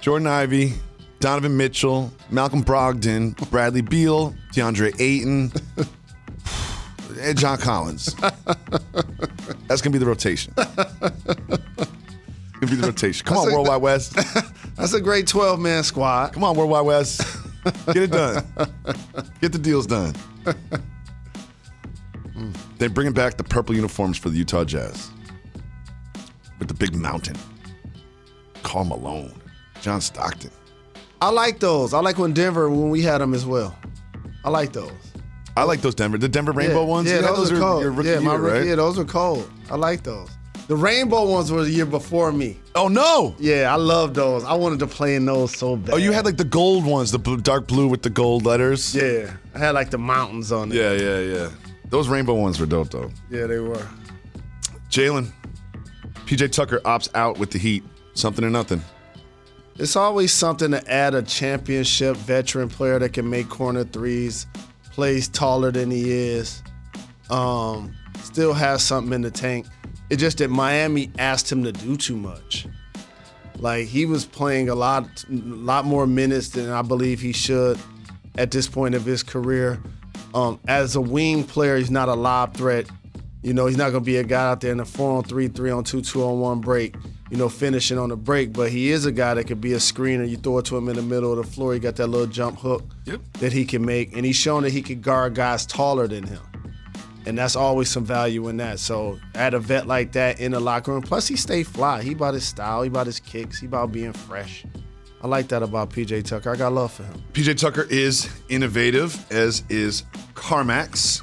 Jordan 0.00 0.26
Ivey, 0.26 0.74
Donovan 1.20 1.56
Mitchell, 1.56 2.12
Malcolm 2.30 2.62
Brogdon, 2.64 3.34
Bradley 3.50 3.80
Beal, 3.82 4.34
DeAndre 4.52 4.98
Ayton, 5.00 5.52
and 7.20 7.38
John 7.38 7.58
Collins. 7.58 8.14
That's 9.68 9.80
going 9.80 9.90
to 9.90 9.90
be 9.92 9.98
the 9.98 10.06
rotation. 10.06 10.52
Going 10.56 10.66
to 12.60 12.66
be 12.66 12.74
the 12.76 12.86
rotation. 12.86 13.26
Come 13.26 13.38
on, 13.38 13.44
That's 13.46 13.52
a- 13.54 13.56
World 13.56 13.68
Wide 13.68 13.82
Wes. 13.82 14.08
That's 14.76 14.92
a 14.94 15.00
great 15.00 15.26
12 15.26 15.60
man 15.60 15.82
squad. 15.84 16.32
Come 16.32 16.44
on, 16.44 16.56
Worldwide 16.56 16.86
Wes. 16.86 17.36
Get 17.86 17.96
it 17.98 18.10
done. 18.10 18.44
Get 19.40 19.52
the 19.52 19.58
deals 19.58 19.86
done. 19.86 20.14
They're 22.82 22.90
bringing 22.90 23.12
back 23.12 23.36
the 23.36 23.44
purple 23.44 23.76
uniforms 23.76 24.18
for 24.18 24.28
the 24.28 24.38
Utah 24.38 24.64
Jazz 24.64 25.12
with 26.58 26.66
the 26.66 26.74
big 26.74 26.96
mountain. 26.96 27.36
Karl 28.64 28.84
Malone, 28.84 29.32
John 29.80 30.00
Stockton. 30.00 30.50
I 31.20 31.30
like 31.30 31.60
those. 31.60 31.94
I 31.94 32.00
like 32.00 32.18
when 32.18 32.32
Denver, 32.32 32.68
when 32.68 32.90
we 32.90 33.00
had 33.00 33.18
them 33.18 33.34
as 33.34 33.46
well. 33.46 33.78
I 34.44 34.50
like 34.50 34.72
those. 34.72 34.90
I 35.56 35.62
like 35.62 35.80
those 35.80 35.94
Denver, 35.94 36.18
the 36.18 36.28
Denver 36.28 36.50
rainbow 36.50 36.80
yeah. 36.80 36.88
ones. 36.88 37.08
Yeah, 37.08 37.18
You 37.20 37.22
had 37.22 37.36
those, 37.36 37.52
are 37.52 37.56
cold. 37.60 37.82
your 37.82 37.92
rookie 37.92 38.08
yeah, 38.08 38.18
my 38.18 38.32
year, 38.32 38.40
rookie, 38.40 38.58
right? 38.58 38.66
yeah, 38.70 38.74
those 38.74 38.98
are 38.98 39.04
cold. 39.04 39.48
I 39.70 39.76
like 39.76 40.02
those. 40.02 40.30
The 40.66 40.74
rainbow 40.74 41.30
ones 41.30 41.52
were 41.52 41.62
the 41.62 41.70
year 41.70 41.86
before 41.86 42.32
me. 42.32 42.58
Oh 42.74 42.88
no! 42.88 43.36
Yeah, 43.38 43.72
I 43.72 43.76
love 43.76 44.14
those. 44.14 44.42
I 44.42 44.54
wanted 44.54 44.80
to 44.80 44.88
play 44.88 45.14
in 45.14 45.24
those 45.24 45.56
so 45.56 45.76
bad. 45.76 45.94
Oh, 45.94 45.98
you 45.98 46.10
had 46.10 46.24
like 46.24 46.36
the 46.36 46.42
gold 46.44 46.84
ones, 46.84 47.12
the 47.12 47.20
blue, 47.20 47.36
dark 47.36 47.68
blue 47.68 47.86
with 47.86 48.02
the 48.02 48.10
gold 48.10 48.44
letters. 48.44 48.92
Yeah, 48.92 49.30
I 49.54 49.58
had 49.60 49.70
like 49.70 49.90
the 49.90 49.98
mountains 49.98 50.50
on 50.50 50.72
it. 50.72 50.74
yeah, 50.74 50.92
yeah, 50.94 51.20
yeah. 51.20 51.48
Those 51.92 52.08
rainbow 52.08 52.32
ones 52.32 52.58
were 52.58 52.64
dope 52.64 52.88
though. 52.90 53.10
Yeah, 53.28 53.46
they 53.46 53.58
were. 53.58 53.86
Jalen, 54.88 55.30
PJ 56.24 56.50
Tucker 56.50 56.80
opts 56.86 57.10
out 57.14 57.38
with 57.38 57.50
the 57.50 57.58
Heat. 57.58 57.84
Something 58.14 58.46
or 58.46 58.50
nothing. 58.50 58.82
It's 59.76 59.94
always 59.94 60.32
something 60.32 60.70
to 60.70 60.90
add 60.90 61.14
a 61.14 61.20
championship 61.20 62.16
veteran 62.16 62.70
player 62.70 62.98
that 62.98 63.12
can 63.12 63.28
make 63.28 63.50
corner 63.50 63.84
threes, 63.84 64.46
plays 64.90 65.28
taller 65.28 65.70
than 65.70 65.90
he 65.90 66.10
is, 66.10 66.62
um, 67.28 67.94
still 68.22 68.54
has 68.54 68.82
something 68.82 69.12
in 69.12 69.20
the 69.20 69.30
tank. 69.30 69.66
It's 70.08 70.20
just 70.20 70.38
that 70.38 70.48
Miami 70.48 71.10
asked 71.18 71.52
him 71.52 71.62
to 71.64 71.72
do 71.72 71.98
too 71.98 72.16
much. 72.16 72.66
Like 73.58 73.86
he 73.86 74.06
was 74.06 74.24
playing 74.24 74.70
a 74.70 74.74
lot, 74.74 75.24
a 75.30 75.34
lot 75.34 75.84
more 75.84 76.06
minutes 76.06 76.50
than 76.50 76.70
I 76.70 76.80
believe 76.80 77.20
he 77.20 77.32
should 77.32 77.78
at 78.36 78.50
this 78.50 78.66
point 78.66 78.94
of 78.94 79.04
his 79.04 79.22
career. 79.22 79.78
Um, 80.34 80.58
as 80.66 80.96
a 80.96 81.00
wing 81.00 81.44
player, 81.44 81.76
he's 81.76 81.90
not 81.90 82.08
a 82.08 82.14
lob 82.14 82.54
threat. 82.54 82.86
You 83.42 83.52
know, 83.52 83.66
he's 83.66 83.76
not 83.76 83.90
going 83.90 84.02
to 84.04 84.06
be 84.06 84.16
a 84.18 84.24
guy 84.24 84.50
out 84.50 84.60
there 84.60 84.70
in 84.72 84.78
the 84.78 84.84
four 84.84 85.16
on 85.18 85.24
three, 85.24 85.48
three 85.48 85.70
on 85.70 85.82
two, 85.84 86.00
two 86.00 86.22
on 86.22 86.38
one 86.38 86.60
break, 86.60 86.94
you 87.30 87.36
know, 87.36 87.48
finishing 87.48 87.98
on 87.98 88.08
the 88.08 88.16
break. 88.16 88.52
But 88.52 88.70
he 88.70 88.90
is 88.92 89.04
a 89.04 89.10
guy 89.12 89.34
that 89.34 89.44
could 89.44 89.60
be 89.60 89.72
a 89.72 89.78
screener. 89.78 90.28
You 90.28 90.36
throw 90.36 90.58
it 90.58 90.64
to 90.66 90.76
him 90.76 90.88
in 90.88 90.94
the 90.96 91.02
middle 91.02 91.32
of 91.36 91.44
the 91.44 91.52
floor, 91.52 91.74
he 91.74 91.80
got 91.80 91.96
that 91.96 92.06
little 92.06 92.28
jump 92.28 92.58
hook 92.60 92.84
Yep. 93.06 93.20
that 93.40 93.52
he 93.52 93.64
can 93.64 93.84
make. 93.84 94.16
And 94.16 94.24
he's 94.24 94.36
shown 94.36 94.62
that 94.62 94.70
he 94.72 94.80
can 94.80 95.00
guard 95.00 95.34
guys 95.34 95.66
taller 95.66 96.06
than 96.06 96.24
him. 96.24 96.40
And 97.26 97.36
that's 97.38 97.54
always 97.56 97.88
some 97.88 98.04
value 98.04 98.48
in 98.48 98.56
that. 98.58 98.78
So 98.80 99.18
add 99.34 99.54
a 99.54 99.58
vet 99.60 99.86
like 99.88 100.12
that 100.12 100.40
in 100.40 100.52
the 100.52 100.60
locker 100.60 100.92
room. 100.92 101.02
Plus, 101.02 101.26
he 101.28 101.36
stay 101.36 101.62
fly. 101.64 102.02
He 102.02 102.12
about 102.12 102.34
his 102.34 102.44
style. 102.44 102.82
He 102.82 102.88
about 102.88 103.06
his 103.06 103.20
kicks. 103.20 103.58
He 103.60 103.66
about 103.66 103.92
being 103.92 104.12
fresh. 104.12 104.64
I 105.22 105.28
like 105.28 105.48
that 105.48 105.62
about 105.62 105.90
PJ 105.90 106.24
Tucker. 106.24 106.50
I 106.50 106.56
got 106.56 106.72
love 106.72 106.92
for 106.92 107.04
him. 107.04 107.22
PJ 107.32 107.56
Tucker 107.58 107.86
is 107.88 108.28
innovative, 108.48 109.24
as 109.32 109.62
is 109.68 110.02
CarMax. 110.34 111.22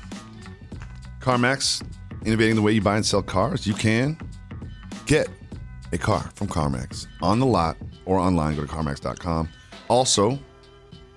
CarMax, 1.20 1.84
innovating 2.26 2.56
the 2.56 2.62
way 2.62 2.72
you 2.72 2.82
buy 2.82 2.95
and 2.95 3.06
sell 3.06 3.22
cars. 3.22 3.68
You 3.68 3.74
can 3.74 4.18
get 5.06 5.28
a 5.91 5.97
car 5.97 6.32
from 6.36 6.47
CarMax 6.47 7.08
on 7.22 7.39
the 7.39 7.45
lot 7.45 7.76
or 8.06 8.20
online. 8.20 8.56
Go 8.56 8.62
to 8.62 8.68
CarMax.com. 8.72 9.50
Also, 9.89 10.39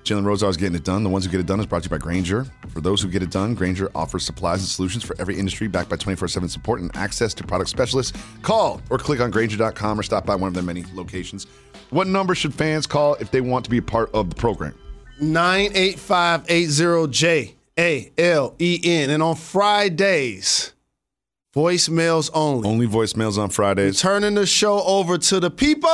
Jalen 0.03 0.25
Rosar 0.25 0.49
is 0.51 0.57
getting 0.57 0.75
it 0.75 0.83
done. 0.83 1.05
The 1.05 1.09
ones 1.09 1.25
who 1.25 1.31
get 1.31 1.39
it 1.39 1.47
done 1.47 1.61
is 1.61 1.67
brought 1.67 1.85
to 1.85 1.87
you 1.87 1.91
by 1.91 1.99
Grainger. 1.99 2.45
For 2.71 2.81
those 2.81 3.01
who 3.01 3.09
get 3.09 3.23
it 3.23 3.31
done, 3.31 3.55
Grainger 3.55 3.91
offers 3.95 4.25
supplies 4.25 4.59
and 4.59 4.69
solutions 4.69 5.05
for 5.05 5.15
every 5.21 5.39
industry 5.39 5.69
backed 5.69 5.89
by 5.89 5.97
24 5.97 6.27
7 6.27 6.49
support 6.49 6.81
and 6.81 6.91
access 6.97 7.33
to 7.35 7.45
product 7.45 7.71
specialists. 7.71 8.19
Call 8.43 8.83
or 8.91 8.99
click 8.99 9.21
on 9.21 9.31
Grainger.com 9.31 10.01
or 10.01 10.03
stop 10.03 10.27
by 10.27 10.35
one 10.35 10.49
of 10.49 10.55
their 10.55 10.65
many 10.65 10.85
locations. 10.95 11.47
What 11.93 12.07
number 12.07 12.35
should 12.35 12.55
fans 12.55 12.87
call 12.87 13.17
if 13.17 13.31
they 13.31 13.43
want 13.43 13.67
to 13.67 13.71
be 13.71 13.77
a 13.77 13.83
part 13.83 14.11
of 14.15 14.31
the 14.31 14.35
program? 14.35 14.75
98580J 15.21 17.53
A 17.79 18.11
L 18.17 18.55
E 18.59 18.81
N. 18.83 19.11
And 19.11 19.23
on 19.23 19.37
Fridays, 19.37 20.73
voicemails 21.55 22.31
only. 22.33 22.67
Only 22.67 22.87
voicemails 22.87 23.37
on 23.37 23.51
Fridays. 23.51 24.01
Turning 24.01 24.37
the 24.37 24.47
show 24.47 24.83
over 24.85 25.19
to 25.19 25.39
the 25.39 25.51
people. 25.51 25.91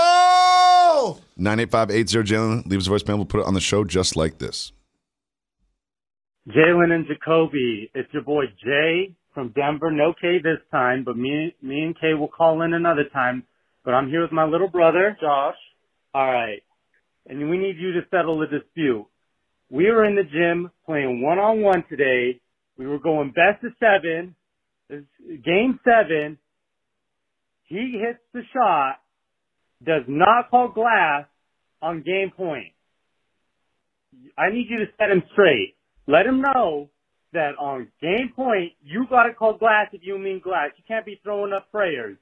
98580 1.36 2.32
Jalen 2.32 2.64
leaves 2.66 2.86
a 2.86 2.92
voicemail. 2.92 3.16
We'll 3.16 3.24
put 3.24 3.40
it 3.40 3.46
on 3.46 3.54
the 3.54 3.60
show 3.60 3.82
just 3.82 4.14
like 4.14 4.38
this. 4.38 4.70
Jalen 6.48 6.92
and 6.92 7.08
Jacoby, 7.08 7.90
it's 7.92 8.14
your 8.14 8.22
boy 8.22 8.44
Jay 8.64 9.16
from 9.34 9.48
Denver. 9.48 9.90
No 9.90 10.14
K 10.18 10.38
this 10.38 10.60
time, 10.70 11.02
but 11.02 11.16
me, 11.16 11.56
me 11.60 11.82
and 11.82 11.98
K 12.00 12.14
will 12.14 12.28
call 12.28 12.62
in 12.62 12.72
another 12.72 13.02
time. 13.12 13.42
But 13.84 13.94
I'm 13.94 14.08
here 14.08 14.22
with 14.22 14.30
my 14.30 14.44
little 14.44 14.68
brother, 14.68 15.16
Josh. 15.20 15.56
All 16.14 16.26
right. 16.26 16.62
And 17.26 17.50
we 17.50 17.58
need 17.58 17.76
you 17.78 17.92
to 17.92 18.00
settle 18.10 18.38
the 18.38 18.46
dispute. 18.46 19.06
We 19.70 19.90
were 19.90 20.04
in 20.04 20.14
the 20.14 20.22
gym 20.24 20.70
playing 20.86 21.22
one 21.22 21.38
on 21.38 21.60
one 21.60 21.84
today. 21.88 22.40
We 22.78 22.86
were 22.86 22.98
going 22.98 23.32
best 23.32 23.62
of 23.64 23.72
seven. 23.78 24.34
Game 24.88 25.78
seven. 25.84 26.38
He 27.64 28.00
hits 28.02 28.20
the 28.32 28.40
shot, 28.54 28.96
does 29.84 30.04
not 30.08 30.50
call 30.50 30.68
glass 30.68 31.26
on 31.82 32.02
game 32.02 32.32
point. 32.34 32.72
I 34.38 34.50
need 34.50 34.68
you 34.70 34.78
to 34.78 34.86
set 34.98 35.10
him 35.10 35.22
straight. 35.32 35.76
Let 36.06 36.24
him 36.24 36.40
know 36.40 36.88
that 37.34 37.58
on 37.60 37.88
game 38.00 38.32
point, 38.34 38.72
you 38.82 39.04
gotta 39.10 39.34
call 39.34 39.58
glass 39.58 39.88
if 39.92 40.00
you 40.02 40.18
mean 40.18 40.40
glass. 40.42 40.70
You 40.78 40.84
can't 40.88 41.04
be 41.04 41.20
throwing 41.22 41.52
up 41.52 41.70
prayers. 41.70 42.16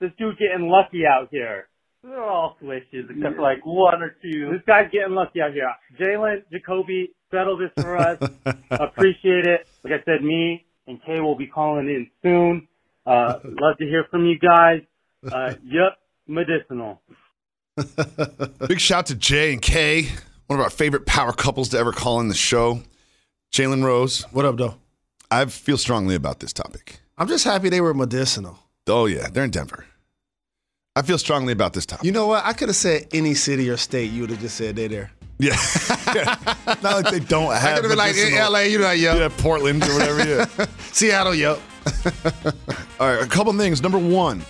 This 0.00 0.12
dude 0.18 0.38
getting 0.38 0.68
lucky 0.68 1.02
out 1.04 1.28
here. 1.32 1.68
They're 2.04 2.22
all 2.22 2.56
swishes 2.60 3.06
except 3.10 3.36
for 3.36 3.42
like 3.42 3.64
one 3.64 4.02
or 4.02 4.16
two. 4.22 4.50
This 4.52 4.62
guy's 4.66 4.90
getting 4.90 5.14
lucky 5.14 5.40
out 5.40 5.52
here. 5.52 5.70
Jalen, 6.00 6.42
Jacoby, 6.50 7.10
settle 7.30 7.56
this 7.56 7.70
for 7.80 7.96
us. 7.96 8.18
Appreciate 8.70 9.46
it. 9.46 9.68
Like 9.84 9.92
I 9.94 10.04
said, 10.04 10.24
me 10.24 10.64
and 10.88 11.00
Kay 11.04 11.20
will 11.20 11.36
be 11.36 11.46
calling 11.46 11.86
in 11.88 12.10
soon. 12.22 12.66
Uh, 13.06 13.38
love 13.44 13.78
to 13.78 13.84
hear 13.86 14.04
from 14.10 14.26
you 14.26 14.38
guys. 14.38 14.80
Uh, 15.30 15.54
yep, 15.64 15.98
medicinal. 16.26 17.00
Big 18.68 18.80
shout 18.80 19.06
to 19.06 19.14
Jay 19.14 19.52
and 19.52 19.62
Kay, 19.62 20.08
one 20.48 20.58
of 20.58 20.64
our 20.64 20.70
favorite 20.70 21.06
power 21.06 21.32
couples 21.32 21.68
to 21.70 21.78
ever 21.78 21.92
call 21.92 22.20
in 22.20 22.28
the 22.28 22.34
show. 22.34 22.82
Jalen 23.52 23.84
Rose, 23.84 24.22
What 24.32 24.44
up, 24.44 24.56
though? 24.56 24.74
I 25.30 25.44
feel 25.46 25.78
strongly 25.78 26.14
about 26.14 26.40
this 26.40 26.52
topic. 26.52 26.98
I'm 27.16 27.28
just 27.28 27.44
happy 27.44 27.68
they 27.68 27.80
were 27.80 27.94
medicinal. 27.94 28.58
Oh, 28.88 29.06
yeah, 29.06 29.28
they're 29.28 29.44
in 29.44 29.50
Denver. 29.50 29.86
I 30.94 31.00
feel 31.00 31.16
strongly 31.16 31.54
about 31.54 31.72
this 31.72 31.86
topic. 31.86 32.04
You 32.04 32.12
know 32.12 32.26
what? 32.26 32.44
I 32.44 32.52
could 32.52 32.68
have 32.68 32.76
said 32.76 33.06
any 33.14 33.32
city 33.32 33.70
or 33.70 33.78
state. 33.78 34.10
You 34.10 34.22
would 34.22 34.30
have 34.30 34.40
just 34.40 34.56
said 34.56 34.76
they're 34.76 34.88
there. 34.88 35.10
Yeah. 35.38 35.56
Not 36.66 36.82
like 36.82 37.10
they 37.10 37.18
don't 37.18 37.50
have. 37.50 37.64
I 37.64 37.74
could 37.76 37.84
have 37.84 37.90
been 37.90 37.96
like 37.96 38.14
in 38.14 38.34
LA, 38.34 38.60
you 38.60 38.78
know, 38.78 38.90
yo. 38.90 39.16
Yeah, 39.16 39.30
Portland 39.38 39.82
or 39.84 39.94
whatever. 39.94 40.28
Yeah. 40.28 40.66
Seattle, 40.92 41.34
yep. 41.34 41.58
All 43.00 43.08
right, 43.08 43.22
a 43.22 43.26
couple 43.26 43.50
things. 43.54 43.82
Number 43.82 43.98
one, 43.98 44.44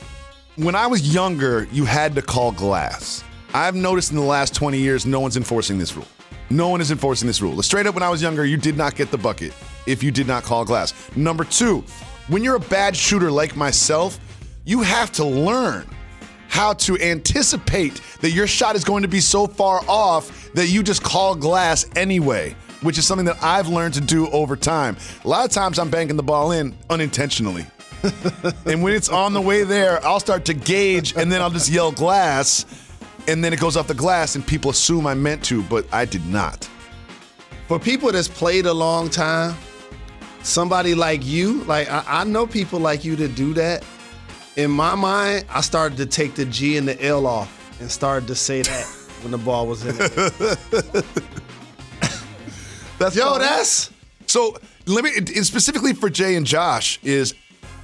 when 0.56 0.74
I 0.74 0.88
was 0.88 1.14
younger, 1.14 1.68
you 1.70 1.84
had 1.84 2.16
to 2.16 2.22
call 2.22 2.50
glass. 2.50 3.22
I've 3.54 3.76
noticed 3.76 4.10
in 4.10 4.16
the 4.16 4.24
last 4.24 4.52
20 4.52 4.78
years, 4.78 5.06
no 5.06 5.20
one's 5.20 5.36
enforcing 5.36 5.78
this 5.78 5.94
rule. 5.94 6.08
No 6.50 6.70
one 6.70 6.80
is 6.80 6.90
enforcing 6.90 7.28
this 7.28 7.40
rule. 7.40 7.62
Straight 7.62 7.86
up, 7.86 7.94
when 7.94 8.02
I 8.02 8.10
was 8.10 8.20
younger, 8.20 8.44
you 8.44 8.56
did 8.56 8.76
not 8.76 8.96
get 8.96 9.12
the 9.12 9.18
bucket 9.18 9.54
if 9.86 10.02
you 10.02 10.10
did 10.10 10.26
not 10.26 10.42
call 10.42 10.64
glass. 10.64 10.92
Number 11.14 11.44
two, 11.44 11.84
when 12.26 12.42
you're 12.42 12.56
a 12.56 12.60
bad 12.60 12.96
shooter 12.96 13.30
like 13.30 13.54
myself, 13.54 14.18
you 14.64 14.82
have 14.82 15.12
to 15.12 15.24
learn 15.24 15.86
how 16.52 16.74
to 16.74 16.98
anticipate 17.00 18.02
that 18.20 18.30
your 18.32 18.46
shot 18.46 18.76
is 18.76 18.84
going 18.84 19.00
to 19.00 19.08
be 19.08 19.20
so 19.20 19.46
far 19.46 19.80
off 19.88 20.52
that 20.52 20.66
you 20.66 20.82
just 20.82 21.02
call 21.02 21.34
glass 21.34 21.86
anyway, 21.96 22.54
which 22.82 22.98
is 22.98 23.06
something 23.06 23.24
that 23.24 23.42
I've 23.42 23.68
learned 23.68 23.94
to 23.94 24.02
do 24.02 24.28
over 24.28 24.54
time. 24.54 24.98
A 25.24 25.28
lot 25.28 25.46
of 25.46 25.50
times 25.50 25.78
I'm 25.78 25.88
banking 25.88 26.18
the 26.18 26.22
ball 26.22 26.52
in 26.52 26.76
unintentionally. 26.90 27.64
and 28.66 28.82
when 28.82 28.92
it's 28.92 29.08
on 29.08 29.32
the 29.32 29.40
way 29.40 29.64
there, 29.64 30.04
I'll 30.04 30.20
start 30.20 30.44
to 30.44 30.52
gauge 30.52 31.16
and 31.16 31.32
then 31.32 31.40
I'll 31.40 31.48
just 31.48 31.70
yell 31.70 31.90
glass 31.90 32.66
and 33.26 33.42
then 33.42 33.54
it 33.54 33.58
goes 33.58 33.78
off 33.78 33.86
the 33.88 33.94
glass 33.94 34.34
and 34.34 34.46
people 34.46 34.72
assume 34.72 35.06
I 35.06 35.14
meant 35.14 35.42
to, 35.44 35.62
but 35.62 35.86
I 35.90 36.04
did 36.04 36.26
not. 36.26 36.68
For 37.66 37.78
people 37.78 38.12
that's 38.12 38.28
played 38.28 38.66
a 38.66 38.74
long 38.74 39.08
time, 39.08 39.56
somebody 40.42 40.94
like 40.94 41.24
you, 41.24 41.64
like 41.64 41.90
I, 41.90 42.04
I 42.06 42.24
know 42.24 42.46
people 42.46 42.78
like 42.78 43.06
you 43.06 43.16
that 43.16 43.34
do 43.36 43.54
that. 43.54 43.82
In 44.56 44.70
my 44.70 44.94
mind, 44.94 45.46
I 45.48 45.62
started 45.62 45.96
to 45.98 46.06
take 46.06 46.34
the 46.34 46.44
G 46.44 46.76
and 46.76 46.86
the 46.86 47.02
L 47.02 47.26
off 47.26 47.80
and 47.80 47.90
started 47.90 48.26
to 48.26 48.34
say 48.34 48.60
that 48.62 48.84
when 49.22 49.30
the 49.30 49.38
ball 49.38 49.66
was 49.66 49.84
in 49.84 49.96
it. 49.98 51.04
That's 52.98 53.16
Yo, 53.16 53.36
that's 53.36 53.90
So 54.26 54.56
let 54.86 55.02
me 55.02 55.10
specifically 55.42 55.92
for 55.92 56.08
Jay 56.08 56.36
and 56.36 56.46
Josh 56.46 57.00
is 57.02 57.34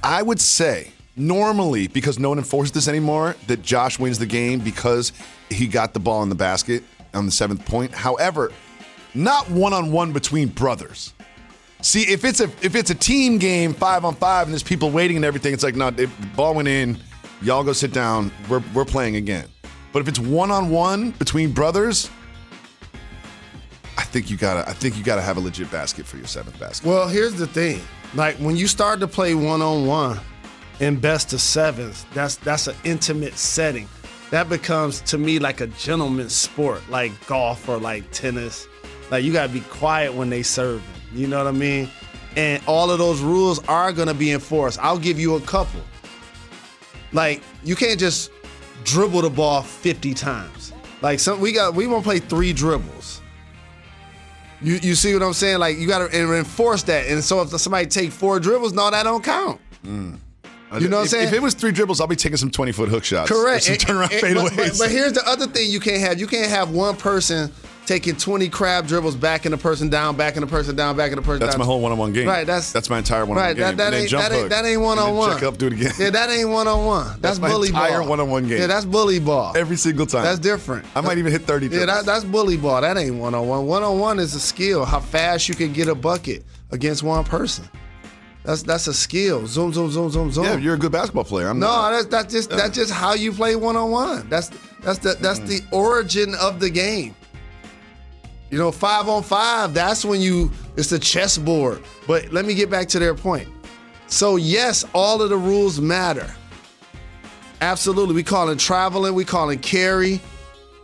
I 0.01 0.21
would 0.21 0.39
say 0.39 0.91
normally 1.17 1.89
because 1.89 2.17
no 2.17 2.29
one 2.29 2.37
enforces 2.37 2.71
this 2.71 2.87
anymore 2.87 3.35
that 3.47 3.61
Josh 3.61 3.99
wins 3.99 4.17
the 4.17 4.25
game 4.25 4.59
because 4.59 5.11
he 5.49 5.67
got 5.67 5.93
the 5.93 5.99
ball 5.99 6.23
in 6.23 6.29
the 6.29 6.35
basket 6.35 6.83
on 7.13 7.25
the 7.25 7.33
seventh 7.33 7.65
point. 7.65 7.91
However, 7.91 8.53
not 9.13 9.49
one 9.49 9.73
on 9.73 9.91
one 9.91 10.13
between 10.13 10.47
brothers. 10.47 11.13
See, 11.81 12.01
if 12.01 12.25
it's 12.25 12.41
a 12.41 12.51
if 12.61 12.75
it's 12.75 12.89
a 12.89 12.95
team 12.95 13.37
game, 13.37 13.73
five 13.73 14.03
on 14.03 14.15
five, 14.15 14.47
and 14.47 14.53
there's 14.53 14.63
people 14.63 14.89
waiting 14.89 15.15
and 15.15 15.23
everything, 15.23 15.53
it's 15.53 15.63
like, 15.63 15.75
no, 15.75 15.89
the 15.89 16.07
ball 16.35 16.53
went 16.53 16.67
in. 16.67 16.97
Y'all 17.41 17.63
go 17.63 17.71
sit 17.71 17.93
down. 17.93 18.31
We're 18.49 18.63
we're 18.73 18.85
playing 18.85 19.15
again. 19.15 19.47
But 19.93 20.01
if 20.01 20.07
it's 20.07 20.19
one 20.19 20.51
on 20.51 20.69
one 20.69 21.11
between 21.11 21.51
brothers, 21.53 22.09
I 23.97 24.03
think 24.03 24.29
you 24.29 24.35
gotta 24.35 24.69
I 24.69 24.73
think 24.73 24.97
you 24.97 25.03
gotta 25.03 25.21
have 25.21 25.37
a 25.37 25.39
legit 25.39 25.71
basket 25.71 26.05
for 26.05 26.17
your 26.17 26.27
seventh 26.27 26.59
basket. 26.59 26.85
Well, 26.85 27.07
here's 27.07 27.35
the 27.35 27.47
thing. 27.47 27.81
Like 28.13 28.35
when 28.37 28.57
you 28.57 28.67
start 28.67 28.99
to 28.99 29.07
play 29.07 29.33
one 29.33 29.61
on 29.61 29.87
one 29.87 30.19
in 30.81 30.99
best 30.99 31.31
of 31.31 31.39
sevens, 31.39 32.05
that's 32.13 32.35
that's 32.35 32.67
an 32.67 32.75
intimate 32.83 33.37
setting. 33.37 33.87
That 34.31 34.49
becomes 34.49 34.99
to 35.01 35.17
me 35.17 35.39
like 35.39 35.61
a 35.61 35.67
gentleman's 35.67 36.35
sport, 36.35 36.81
like 36.89 37.13
golf 37.25 37.69
or 37.69 37.77
like 37.77 38.11
tennis. 38.11 38.67
Like 39.09 39.23
you 39.23 39.31
gotta 39.31 39.51
be 39.51 39.61
quiet 39.61 40.13
when 40.13 40.29
they 40.29 40.43
serving. 40.43 40.83
You 41.13 41.27
know 41.27 41.37
what 41.37 41.47
I 41.47 41.51
mean? 41.51 41.89
And 42.35 42.61
all 42.67 42.91
of 42.91 42.99
those 42.99 43.21
rules 43.21 43.59
are 43.67 43.91
gonna 43.91 44.13
be 44.13 44.31
enforced. 44.31 44.79
I'll 44.79 44.99
give 44.99 45.19
you 45.19 45.35
a 45.35 45.41
couple. 45.41 45.81
Like 47.11 47.41
you 47.63 47.75
can't 47.75 47.99
just 47.99 48.31
dribble 48.83 49.21
the 49.21 49.29
ball 49.29 49.61
50 49.61 50.13
times. 50.13 50.73
Like 51.01 51.19
some 51.19 51.39
we 51.39 51.51
got 51.51 51.73
we 51.73 51.87
won't 51.87 52.03
play 52.03 52.19
three 52.19 52.53
dribbles. 52.53 53.21
You 54.61 54.75
you 54.81 54.95
see 54.95 55.13
what 55.13 55.23
I'm 55.23 55.33
saying? 55.33 55.59
Like 55.59 55.77
you 55.77 55.87
gotta 55.87 56.15
enforce 56.15 56.83
that. 56.83 57.07
And 57.07 57.23
so 57.23 57.41
if 57.41 57.49
somebody 57.59 57.87
take 57.87 58.11
four 58.11 58.39
dribbles, 58.39 58.73
no, 58.73 58.89
that 58.91 59.03
don't 59.03 59.23
count. 59.23 59.59
Mm. 59.83 60.19
You 60.79 60.87
know 60.87 60.97
what 60.97 61.03
I'm 61.03 61.07
saying? 61.07 61.27
If 61.29 61.33
it 61.33 61.41
was 61.41 61.55
three 61.55 61.71
dribbles, 61.71 61.99
I'll 61.99 62.05
be 62.05 62.15
taking 62.15 62.37
some 62.37 62.51
20 62.51 62.71
foot 62.73 62.89
hook 62.89 63.03
shots. 63.03 63.31
Correct. 63.31 63.67
And- 63.69 63.79
turnaround 63.79 64.11
and- 64.23 64.35
but, 64.35 64.51
fadeaways. 64.53 64.55
but, 64.55 64.77
but 64.77 64.91
here's 64.91 65.13
the 65.13 65.27
other 65.27 65.47
thing 65.47 65.71
you 65.71 65.79
can't 65.79 66.01
have. 66.01 66.19
You 66.19 66.27
can't 66.27 66.49
have 66.49 66.69
one 66.69 66.95
person 66.95 67.51
taking 67.89 68.15
20 68.15 68.49
crab 68.49 68.85
dribbles, 68.85 69.15
backing 69.15 69.49
the 69.49 69.57
person 69.57 69.89
down, 69.89 70.15
backing 70.15 70.41
the 70.41 70.47
person 70.47 70.75
down, 70.75 70.95
backing 70.95 71.15
the 71.15 71.23
person 71.23 71.39
down. 71.39 71.47
That's 71.47 71.55
down. 71.55 71.59
my 71.59 71.65
whole 71.65 71.81
one-on-one 71.81 72.13
game. 72.13 72.27
Right. 72.27 72.45
That's 72.45 72.71
that's 72.71 72.87
my 72.87 72.99
entire 72.99 73.25
one-on-one 73.25 73.43
right. 73.43 73.55
game. 73.57 73.77
That, 73.77 73.91
that 73.91 73.93
ain't 73.95 74.11
that 74.11 74.31
ain't 74.31 74.49
that 74.51 74.63
ain't 74.63 74.79
one 74.79 74.99
on 74.99 75.15
one. 75.15 75.33
Check 75.33 75.41
up, 75.41 75.57
do 75.57 75.67
it 75.67 75.73
again. 75.73 75.91
Yeah, 75.97 76.11
that 76.11 76.29
ain't 76.29 76.49
one 76.49 76.67
on 76.67 76.85
one. 76.85 77.07
That's, 77.19 77.39
That's 77.39 77.39
my 77.39 77.49
entire 77.49 78.01
ball. 78.01 78.09
one-on-one 78.09 78.47
game. 78.47 78.59
Yeah, 78.59 78.67
that's 78.67 78.85
bully 78.85 79.19
ball. 79.19 79.57
Every 79.57 79.75
single 79.75 80.05
time. 80.05 80.23
That's 80.23 80.37
different. 80.37 80.85
I 80.95 81.01
might 81.01 81.17
even 81.17 81.31
hit 81.31 81.41
30 81.41 81.67
Yeah, 81.67 81.85
that, 81.87 82.05
that's 82.05 82.23
bully 82.23 82.57
ball. 82.57 82.79
That 82.79 82.95
ain't 82.95 83.15
one 83.15 83.33
on 83.33 83.47
one. 83.47 83.65
One 83.65 83.81
on 83.81 83.97
one 83.97 84.19
is 84.19 84.35
a 84.35 84.39
skill. 84.39 84.85
How 84.85 84.99
fast 84.99 85.49
you 85.49 85.55
can 85.55 85.73
get 85.73 85.87
a 85.87 85.95
bucket 85.95 86.45
against 86.69 87.01
one 87.01 87.23
person. 87.23 87.67
That's 88.43 88.61
that's 88.61 88.85
a 88.85 88.93
skill. 88.93 89.47
Zoom, 89.47 89.73
zoom, 89.73 89.89
zoom, 89.89 90.11
zoom, 90.11 90.31
zoom. 90.31 90.45
Yeah, 90.45 90.57
you're 90.57 90.75
a 90.75 90.77
good 90.77 90.91
basketball 90.91 91.23
player. 91.23 91.49
I'm 91.49 91.59
no, 91.59 91.67
not. 91.67 91.91
that's 91.91 92.05
that's 92.05 92.33
just 92.33 92.49
that's 92.51 92.75
just 92.75 92.91
how 92.91 93.15
you 93.15 93.31
play 93.31 93.55
one 93.55 93.75
on 93.75 93.89
one. 93.89 94.29
That's 94.29 94.49
that's 94.81 94.99
the 94.99 95.17
that's 95.19 95.39
the 95.39 95.61
mm-hmm. 95.61 95.75
origin 95.75 96.35
of 96.35 96.59
the 96.59 96.69
game. 96.69 97.15
You 98.49 98.57
know, 98.57 98.71
five 98.71 99.07
on 99.07 99.23
five. 99.23 99.73
That's 99.73 100.03
when 100.03 100.21
you 100.21 100.51
it's 100.75 100.89
the 100.89 100.99
chessboard. 100.99 101.83
But 102.07 102.31
let 102.31 102.45
me 102.45 102.53
get 102.53 102.69
back 102.69 102.87
to 102.89 102.99
their 102.99 103.13
point. 103.13 103.47
So 104.07 104.37
yes, 104.37 104.85
all 104.93 105.21
of 105.21 105.29
the 105.29 105.37
rules 105.37 105.79
matter. 105.79 106.33
Absolutely. 107.61 108.15
We 108.15 108.23
calling 108.23 108.57
traveling. 108.57 109.13
We 109.13 109.25
calling 109.25 109.59
carry. 109.59 110.21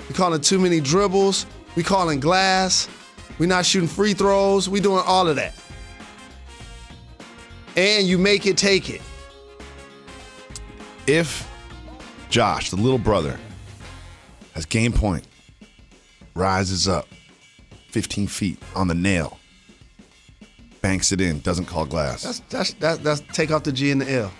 We 0.08 0.14
calling 0.14 0.42
too 0.42 0.60
many 0.60 0.80
dribbles. 0.80 1.46
We 1.76 1.84
calling 1.84 2.20
glass. 2.20 2.88
We 3.40 3.48
not 3.48 3.66
shooting 3.66 3.90
free 3.90 4.14
throws. 4.14 4.70
We 4.70 4.80
doing 4.80 5.04
all 5.06 5.28
of 5.28 5.36
that. 5.38 5.56
And 7.76 8.08
you 8.08 8.18
make 8.18 8.46
it 8.46 8.58
take 8.58 8.90
it. 8.90 9.02
if 11.08 11.50
Josh, 12.30 12.70
the 12.70 12.76
little 12.76 12.98
brother, 12.98 13.40
has 14.54 14.66
game 14.66 14.94
point, 14.94 15.26
rises 16.36 16.88
up 16.88 17.08
15 17.96 18.28
feet 18.28 18.58
on 18.76 18.90
the 18.90 18.94
nail, 18.94 19.40
banks 20.82 21.14
it 21.14 21.22
in, 21.22 21.40
doesn't 21.40 21.64
call 21.64 21.86
glass. 21.86 22.24
That's 22.24 22.40
that's 22.50 22.74
that, 22.74 23.04
that's 23.06 23.22
take 23.32 23.52
off 23.52 23.64
the 23.64 23.72
G 23.72 23.90
and 23.90 24.02
the 24.02 24.12
L. 24.12 24.34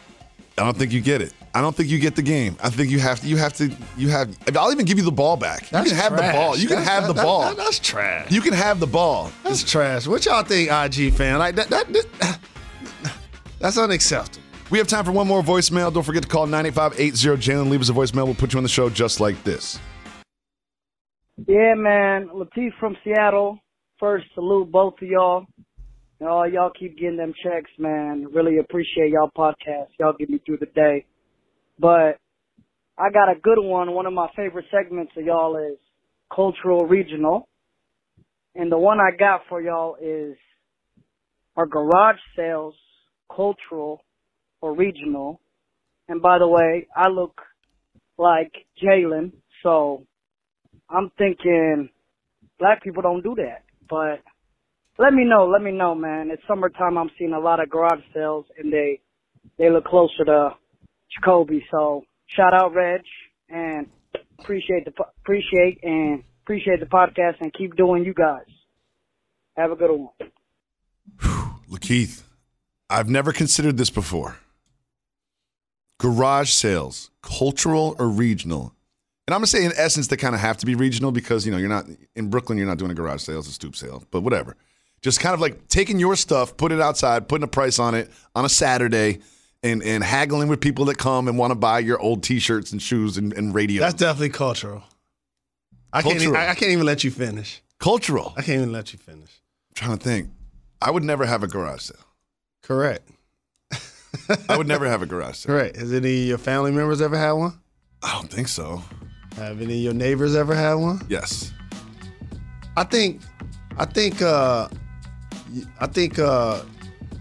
I 0.58 0.64
don't 0.66 0.76
think 0.78 0.92
you 0.92 1.00
get 1.00 1.22
it. 1.22 1.32
I 1.54 1.62
don't 1.62 1.74
think 1.74 1.88
you 1.90 1.98
get 1.98 2.18
the 2.18 2.22
game. 2.22 2.58
I 2.62 2.70
think 2.70 2.90
you 2.90 3.00
have 3.00 3.22
to. 3.22 3.28
You 3.28 3.38
have 3.38 3.54
to. 3.54 3.74
You 3.96 4.10
have. 4.10 4.36
I'll 4.58 4.74
even 4.74 4.86
give 4.86 4.98
you 4.98 5.06
the 5.06 5.12
ball 5.12 5.38
back. 5.38 5.70
That's 5.70 5.86
you 5.90 5.96
can 5.96 6.02
have 6.04 6.18
trash. 6.18 6.34
the 6.34 6.38
ball. 6.38 6.58
You 6.58 6.68
can 6.68 6.76
That's- 6.80 6.94
have 7.00 7.08
the 7.08 7.14
that- 7.14 7.24
ball. 7.24 7.42
that- 7.44 7.56
that's 7.58 7.80
trash. 7.80 8.30
You 8.30 8.42
can 8.42 8.54
have 8.54 8.82
the 8.82 8.88
ball. 8.88 9.32
That's 9.46 9.64
trash. 9.64 10.06
What 10.06 10.26
y'all 10.26 10.44
think, 10.44 10.70
IG 10.70 11.14
fan? 11.14 11.40
Like 11.40 11.56
that, 11.56 11.70
that, 11.70 11.94
that 11.94 12.40
that's 13.60 13.78
unacceptable. 13.78 14.44
We 14.70 14.80
have 14.80 14.88
time 14.88 15.06
for 15.06 15.14
one 15.14 15.28
more 15.30 15.42
voicemail. 15.42 15.94
Don't 15.94 16.04
forget 16.04 16.24
to 16.24 16.28
call 16.30 16.46
98580 16.46 17.52
Jalen. 17.52 17.70
Leave 17.70 17.80
us 17.80 17.88
a 17.90 17.94
voicemail. 17.94 18.26
We'll 18.26 18.36
put 18.36 18.52
you 18.52 18.58
on 18.58 18.64
the 18.64 18.70
show 18.70 18.90
just 18.90 19.22
like 19.22 19.42
this. 19.46 19.80
Yeah, 21.38 21.74
man. 21.76 22.30
Latif 22.34 22.72
from 22.80 22.96
Seattle. 23.04 23.60
First, 24.00 24.26
salute 24.34 24.72
both 24.72 24.96
of 25.02 25.08
y'all. 25.08 25.46
You 26.20 26.28
know, 26.28 26.44
y'all 26.46 26.72
keep 26.78 26.98
getting 26.98 27.18
them 27.18 27.34
checks, 27.44 27.70
man. 27.78 28.28
Really 28.34 28.58
appreciate 28.58 29.12
y'all 29.12 29.32
podcast. 29.38 29.88
Y'all 30.00 30.16
get 30.18 30.30
me 30.30 30.40
through 30.46 30.60
the 30.60 30.68
day. 30.68 31.06
But 31.78 32.20
I 32.98 33.10
got 33.14 33.30
a 33.30 33.40
good 33.42 33.60
one. 33.60 33.92
One 33.92 34.06
of 34.06 34.14
my 34.14 34.28
favorite 34.36 34.66
segments 34.72 35.12
of 35.18 35.26
y'all 35.26 35.58
is 35.58 35.78
cultural 36.34 36.86
regional. 36.86 37.50
And 38.56 38.72
the 38.72 38.78
one 38.78 39.00
I 39.00 39.16
got 39.18 39.42
for 39.50 39.62
y'all 39.62 39.98
is 40.02 40.38
are 41.58 41.66
garage 41.66 42.20
sales 42.36 42.76
cultural 43.34 44.02
or 44.62 44.74
regional? 44.74 45.42
And 46.08 46.22
by 46.22 46.40
the 46.40 46.48
way, 46.48 46.88
I 46.96 47.10
look 47.10 47.42
like 48.18 48.52
Jalen, 48.82 49.34
so 49.64 50.06
I'm 50.90 51.12
thinking 51.18 51.90
black 52.60 52.84
people 52.84 53.02
don't 53.02 53.24
do 53.24 53.36
that. 53.36 53.64
But 53.90 54.22
let 54.98 55.14
me 55.14 55.26
know, 55.26 55.48
let 55.48 55.62
me 55.62 55.72
know, 55.72 55.96
man. 55.96 56.30
It's 56.32 56.42
summertime. 56.48 56.98
I'm 56.98 57.10
seeing 57.18 57.34
a 57.34 57.40
lot 57.40 57.60
of 57.60 57.70
garage 57.70 58.04
sales, 58.14 58.46
and 58.58 58.72
they 58.72 59.02
they 59.58 59.70
look 59.70 59.86
closer 59.86 60.26
to 60.26 60.52
Jacoby. 61.14 61.66
So 61.72 62.04
shout 62.28 62.54
out 62.54 62.74
Reg, 62.74 63.02
and 63.50 63.88
appreciate 64.40 64.86
the 64.86 64.94
appreciate 65.22 65.80
and 65.84 66.24
appreciate 66.44 66.80
the 66.80 66.86
podcast, 66.86 67.36
and 67.42 67.54
keep 67.54 67.76
doing 67.76 68.04
you 68.04 68.14
guys. 68.14 68.46
Have 69.58 69.72
a 69.72 69.76
good 69.76 69.92
one. 69.92 70.10
Lakeith, 71.70 72.24
I've 72.90 73.10
never 73.10 73.32
considered 73.32 73.78
this 73.78 73.90
before. 73.90 74.38
Garage 76.00 76.52
sales, 76.52 77.10
cultural 77.22 77.96
or 77.98 78.10
regional? 78.10 78.75
And 79.28 79.34
I'm 79.34 79.40
gonna 79.40 79.48
say 79.48 79.66
in 79.66 79.72
essence 79.76 80.08
they 80.08 80.18
kind 80.18 80.36
of 80.36 80.42
have 80.42 80.58
to 80.58 80.66
be 80.66 80.76
regional 80.76 81.12
because 81.12 81.46
you 81.46 81.52
know 81.52 81.58
you're 81.58 81.70
not 81.70 81.86
in 82.16 82.30
Brooklyn, 82.30 82.58
you're 82.58 82.68
not 82.68 82.78
doing 82.78 82.92
a 82.92 82.96
garage 82.96 83.22
sale, 83.22 83.40
it's 83.40 83.48
a 83.48 83.52
stoop 83.52 83.76
sale, 83.76 84.04
but 84.12 84.22
whatever. 84.22 84.56
Just 85.02 85.20
kind 85.20 85.34
of 85.34 85.40
like 85.42 85.68
taking 85.68 86.00
your 86.00 86.16
stuff, 86.16 86.58
put 86.58 86.72
it 86.72 86.80
outside, 86.80 87.28
putting 87.28 87.44
a 87.44 87.48
price 87.48 87.80
on 87.80 87.96
it 87.96 88.12
on 88.36 88.46
a 88.46 88.50
Saturday, 88.50 89.20
and 89.64 89.82
and 89.84 90.04
haggling 90.04 90.48
with 90.48 90.62
people 90.62 90.86
that 90.86 90.98
come 90.98 91.28
and 91.28 91.38
want 91.38 91.52
to 91.52 91.56
buy 91.56 91.80
your 91.80 92.00
old 92.00 92.24
T-shirts 92.24 92.72
and 92.72 92.82
shoes 92.82 93.18
and, 93.18 93.34
and 93.34 93.54
radios. 93.54 93.82
That's 93.82 93.96
definitely 93.96 94.30
cultural. 94.30 94.84
I 95.92 96.02
can't. 96.02 96.18
Cultural. 96.18 96.38
I, 96.38 96.50
I 96.50 96.56
can't 96.56 96.72
even 96.72 96.86
let 96.86 97.04
you 97.04 97.12
finish. 97.12 97.62
cultural. 97.80 98.34
I 98.38 98.42
can't 98.42 98.62
even 98.62 98.72
let 98.72 98.94
you 98.94 99.00
finish. 99.00 99.32
trying 99.74 99.98
to 99.98 100.04
think. 100.04 100.30
I 100.82 100.92
would 100.92 101.04
never 101.04 101.26
have 101.26 101.42
a 101.42 101.48
garage 101.48 101.82
sale. 101.82 101.98
Correct. 102.62 103.10
I 104.50 104.58
would 104.58 104.68
never 104.68 104.88
have 104.88 105.02
a 105.02 105.06
garage 105.06 105.38
sale. 105.38 105.48
Correct. 105.56 105.78
Has 105.78 105.94
any 105.94 106.22
of 106.22 106.28
your 106.28 106.38
family 106.38 106.72
members 106.72 107.02
ever 107.02 107.18
had 107.18 107.32
one? 107.34 107.60
I 108.04 108.14
don't 108.14 108.30
think 108.32 108.48
so. 108.48 108.84
Have 109.36 109.62
any 109.62 109.74
of 109.78 109.84
your 109.84 109.94
neighbors 109.94 110.36
ever 110.36 110.56
had 110.56 110.76
one? 110.76 111.02
Yes. 111.10 111.52
I 112.78 112.84
think, 112.84 113.22
I 113.78 113.86
think, 113.86 114.22
uh, 114.22 114.68
I 115.80 115.88
think 115.88 116.20
uh, 116.20 116.62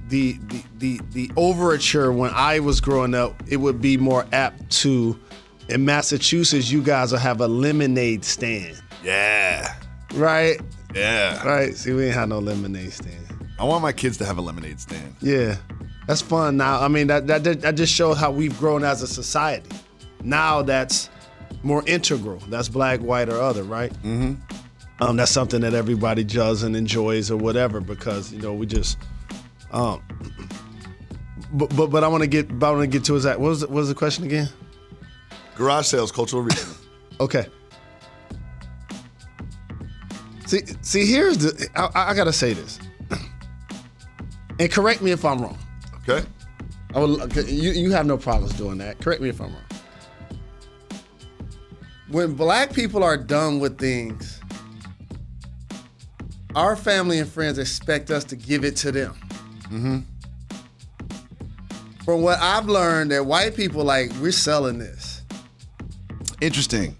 the, 0.09 0.33
the 0.49 0.62
the 0.79 1.01
the 1.12 1.31
overture 1.37 2.12
when 2.12 2.31
I 2.35 2.59
was 2.61 2.81
growing 2.81 3.15
up, 3.15 3.43
it 3.49 3.57
would 3.59 3.81
be 3.81 3.97
more 3.97 4.27
apt 4.33 4.71
to. 4.83 5.19
In 5.71 5.87
Massachusetts, 5.87 6.71
you 6.71 6.83
guys 6.83 7.11
will 7.11 7.19
have 7.21 7.41
a 7.41 7.49
lemonade 7.49 8.23
stand, 8.23 8.83
Yeah. 9.03 9.75
right? 10.15 10.61
Yeah. 10.95 11.43
Right. 11.43 11.75
See, 11.75 11.93
we 11.93 12.05
ain't 12.07 12.15
had 12.15 12.29
no 12.29 12.39
lemonade 12.39 12.93
stand. 12.93 13.27
I 13.59 13.65
want 13.65 13.81
my 13.83 13.93
kids 13.93 14.19
to 14.19 14.27
have 14.27 14.37
a 14.37 14.43
lemonade 14.43 14.79
stand. 14.79 15.17
Yeah, 15.23 15.57
that's 16.07 16.21
fun. 16.21 16.59
Now, 16.59 16.83
I 16.83 16.89
mean, 16.89 17.07
that 17.07 17.27
that 17.29 17.45
that 17.62 17.77
just 17.77 17.95
shows 17.95 18.19
how 18.19 18.31
we've 18.31 18.57
grown 18.59 18.85
as 18.85 19.01
a 19.01 19.07
society. 19.07 19.71
Now 20.23 20.61
that's 20.61 21.09
more 21.65 21.83
integral. 21.87 22.39
That's 22.49 22.69
black, 22.69 23.01
white, 23.01 23.29
or 23.29 23.41
other, 23.41 23.62
right? 23.62 23.93
Mm-hmm. 24.03 24.35
Um, 25.01 25.17
that's 25.17 25.33
something 25.33 25.61
that 25.62 25.75
everybody 25.75 26.23
does 26.23 26.62
and 26.62 26.77
enjoys 26.77 27.31
or 27.31 27.37
whatever 27.37 27.81
because 27.81 28.33
you 28.33 28.41
know 28.41 28.55
we 28.55 28.67
just. 28.67 28.99
Um, 29.73 30.03
but 31.53 31.75
but, 31.75 31.89
but 31.89 32.05
I 32.05 32.09
want 32.09 32.23
to 32.23 32.29
get 32.29 32.51
I 32.51 32.71
want 32.71 32.83
to 32.83 32.87
get 32.87 33.05
to 33.05 33.17
is 33.17 33.25
that 33.25 33.41
what 33.41 33.49
was 33.49 33.61
the, 33.61 33.67
what 33.67 33.77
was 33.77 33.89
the 33.89 33.95
question 33.95 34.25
again? 34.25 34.49
Garage 35.57 35.87
sales, 35.87 36.12
cultural 36.12 36.43
regional. 36.43 36.75
Okay. 37.21 37.47
See, 40.47 40.62
see, 40.83 41.07
here's 41.07 41.39
the. 41.39 41.69
I, 41.77 42.11
I 42.11 42.15
gotta 42.15 42.33
say 42.33 42.55
this, 42.55 42.81
and 44.59 44.71
correct 44.71 45.01
me 45.01 45.12
if 45.12 45.25
I'm 45.25 45.41
wrong. 45.41 45.57
Okay. 46.09 46.27
I 46.93 46.99
okay, 46.99 47.49
you, 47.49 47.71
you 47.71 47.93
have 47.93 48.07
no 48.07 48.19
problems 48.19 48.53
doing 48.55 48.79
that. 48.79 49.01
Correct 49.01 49.23
me 49.23 49.29
if 49.29 49.41
I'm 49.41 49.53
wrong. 49.53 49.62
When 52.09 52.34
black 52.34 52.72
people 52.72 53.02
are 53.02 53.16
done 53.16 53.61
with 53.61 53.78
things, 53.78 54.40
our 56.55 56.76
family 56.76 57.18
and 57.18 57.28
friends 57.28 57.59
expect 57.59 58.11
us 58.11 58.24
to 58.24 58.36
give 58.36 58.64
it 58.64 58.76
to 58.76 58.92
them. 58.92 59.14
Mm-hmm. 59.64 59.98
From 62.05 62.20
what 62.22 62.38
I've 62.40 62.66
learned, 62.66 63.11
that 63.12 63.24
white 63.24 63.57
people 63.57 63.82
like 63.84 64.12
we're 64.20 64.32
selling 64.32 64.78
this. 64.78 65.22
Interesting. 66.42 66.94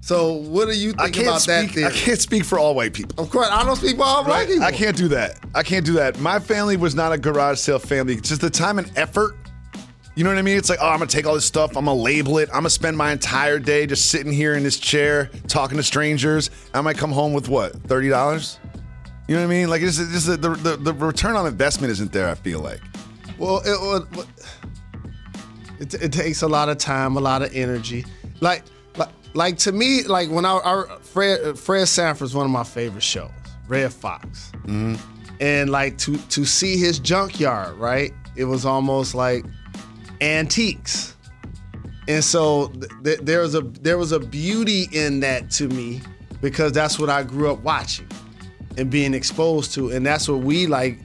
So 0.00 0.32
what 0.32 0.68
do 0.68 0.72
you 0.78 0.92
think 0.94 1.18
about 1.18 1.42
that 1.42 1.64
speak. 1.64 1.72
theory? 1.74 1.84
I 1.84 1.90
can't 1.90 2.18
speak 2.18 2.44
for 2.46 2.58
all 2.58 2.74
white 2.74 2.94
people. 2.94 3.22
Of 3.22 3.28
course, 3.30 3.48
I 3.50 3.62
don't 3.62 3.76
speak 3.76 3.96
for 3.98 4.04
all 4.04 4.24
black 4.24 4.38
Right? 4.38 4.48
people. 4.48 4.64
I 4.64 4.72
can't 4.72 4.96
do 4.96 5.08
that. 5.08 5.38
I 5.54 5.62
can't 5.62 5.84
do 5.84 5.92
that. 5.94 6.18
My 6.18 6.38
family 6.38 6.78
was 6.78 6.94
not 6.94 7.12
a 7.12 7.18
garage 7.18 7.58
sale 7.58 7.78
family. 7.78 8.16
Just 8.18 8.40
the 8.40 8.48
time 8.48 8.78
and 8.78 8.90
effort. 8.96 9.36
You 10.18 10.24
know 10.24 10.30
what 10.30 10.38
I 10.38 10.42
mean? 10.42 10.56
It's 10.56 10.68
like, 10.68 10.80
oh, 10.82 10.88
I'm 10.88 10.98
gonna 10.98 11.06
take 11.06 11.28
all 11.28 11.34
this 11.34 11.44
stuff. 11.44 11.76
I'm 11.76 11.84
gonna 11.84 11.94
label 11.94 12.38
it. 12.38 12.48
I'm 12.48 12.62
gonna 12.62 12.70
spend 12.70 12.96
my 12.96 13.12
entire 13.12 13.60
day 13.60 13.86
just 13.86 14.10
sitting 14.10 14.32
here 14.32 14.56
in 14.56 14.64
this 14.64 14.76
chair 14.76 15.30
talking 15.46 15.76
to 15.76 15.82
strangers. 15.84 16.50
I 16.74 16.80
might 16.80 16.96
come 16.98 17.12
home 17.12 17.32
with 17.32 17.48
what, 17.48 17.80
thirty 17.84 18.08
dollars? 18.08 18.58
You 19.28 19.36
know 19.36 19.42
what 19.42 19.46
I 19.46 19.50
mean? 19.50 19.70
Like, 19.70 19.80
it's 19.80 19.98
just 19.98 20.26
the, 20.26 20.36
the 20.36 20.76
the 20.76 20.92
return 20.92 21.36
on 21.36 21.46
investment 21.46 21.92
isn't 21.92 22.10
there. 22.10 22.28
I 22.28 22.34
feel 22.34 22.58
like. 22.58 22.80
Well, 23.38 23.62
it, 23.64 24.26
it, 25.78 25.94
it 25.94 26.12
takes 26.12 26.42
a 26.42 26.48
lot 26.48 26.68
of 26.68 26.78
time, 26.78 27.16
a 27.16 27.20
lot 27.20 27.42
of 27.42 27.54
energy. 27.54 28.04
Like, 28.40 28.64
like, 28.96 29.10
like 29.34 29.56
to 29.58 29.70
me, 29.70 30.02
like 30.02 30.30
when 30.30 30.44
I, 30.44 30.50
our 30.50 30.98
Fred 30.98 31.56
Fred 31.56 31.86
Sanford's 31.86 32.34
one 32.34 32.44
of 32.44 32.50
my 32.50 32.64
favorite 32.64 33.04
shows, 33.04 33.30
Redd 33.68 33.92
Foxx, 33.92 34.50
mm-hmm. 34.66 34.96
and 35.38 35.70
like 35.70 35.96
to 35.98 36.16
to 36.16 36.44
see 36.44 36.76
his 36.76 36.98
junkyard, 36.98 37.76
right? 37.76 38.12
It 38.34 38.46
was 38.46 38.64
almost 38.66 39.14
like 39.14 39.44
antiques, 40.20 41.16
and 42.06 42.22
so 42.22 42.68
th- 42.68 42.92
th- 43.04 43.18
there 43.20 43.40
was 43.40 43.54
a 43.54 43.60
there 43.60 43.98
was 43.98 44.12
a 44.12 44.20
beauty 44.20 44.88
in 44.92 45.20
that 45.20 45.50
to 45.52 45.68
me 45.68 46.00
because 46.40 46.72
that's 46.72 46.98
what 46.98 47.10
I 47.10 47.22
grew 47.22 47.52
up 47.52 47.60
watching 47.62 48.08
and 48.76 48.90
being 48.90 49.14
exposed 49.14 49.74
to, 49.74 49.90
and 49.90 50.06
that's 50.06 50.28
what 50.28 50.40
we 50.40 50.66
like 50.66 50.98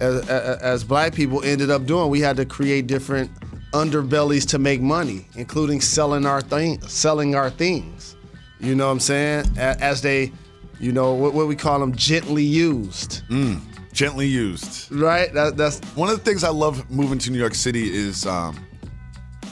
as, 0.00 0.28
as, 0.28 0.84
black 0.84 1.14
people 1.14 1.42
ended 1.44 1.70
up 1.70 1.86
doing. 1.86 2.10
We 2.10 2.20
had 2.20 2.36
to 2.38 2.44
create 2.44 2.86
different 2.86 3.30
underbellies 3.72 4.48
to 4.48 4.58
make 4.58 4.80
money, 4.80 5.26
including 5.36 5.80
selling 5.80 6.26
our 6.26 6.40
thing, 6.40 6.80
selling 6.82 7.34
our 7.34 7.50
things. 7.50 8.16
You 8.58 8.74
know 8.74 8.86
what 8.86 8.92
I'm 8.92 9.00
saying? 9.00 9.46
As 9.56 10.02
they, 10.02 10.32
you 10.80 10.92
know, 10.92 11.14
what, 11.14 11.34
what 11.34 11.46
we 11.46 11.56
call 11.56 11.78
them, 11.78 11.94
gently 11.94 12.42
used. 12.42 13.22
Mm. 13.28 13.60
Gently 13.92 14.26
used. 14.26 14.90
right? 14.92 15.32
That, 15.34 15.56
that's 15.56 15.80
One 15.96 16.08
of 16.08 16.16
the 16.16 16.24
things 16.24 16.44
I 16.44 16.50
love 16.50 16.88
moving 16.90 17.18
to 17.18 17.30
New 17.30 17.38
York 17.38 17.54
City 17.54 17.92
is 17.92 18.24
um, 18.26 18.58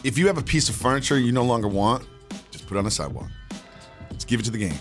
if 0.05 0.17
you 0.17 0.27
have 0.29 0.39
a 0.39 0.43
piece 0.43 0.69
of 0.69 0.77
furniture 0.77 1.19
you 1.19 1.33
no 1.33 1.43
longer 1.45 1.69
want, 1.69 2.07
just 2.51 2.67
put 2.67 2.77
it 2.77 2.79
on 2.79 2.85
the 2.85 2.91
sidewalk. 2.91 3.29
Just 4.13 4.29
give 4.29 4.41
it 4.41 4.45
to 4.45 4.51
the 4.51 4.59
game. 4.59 4.79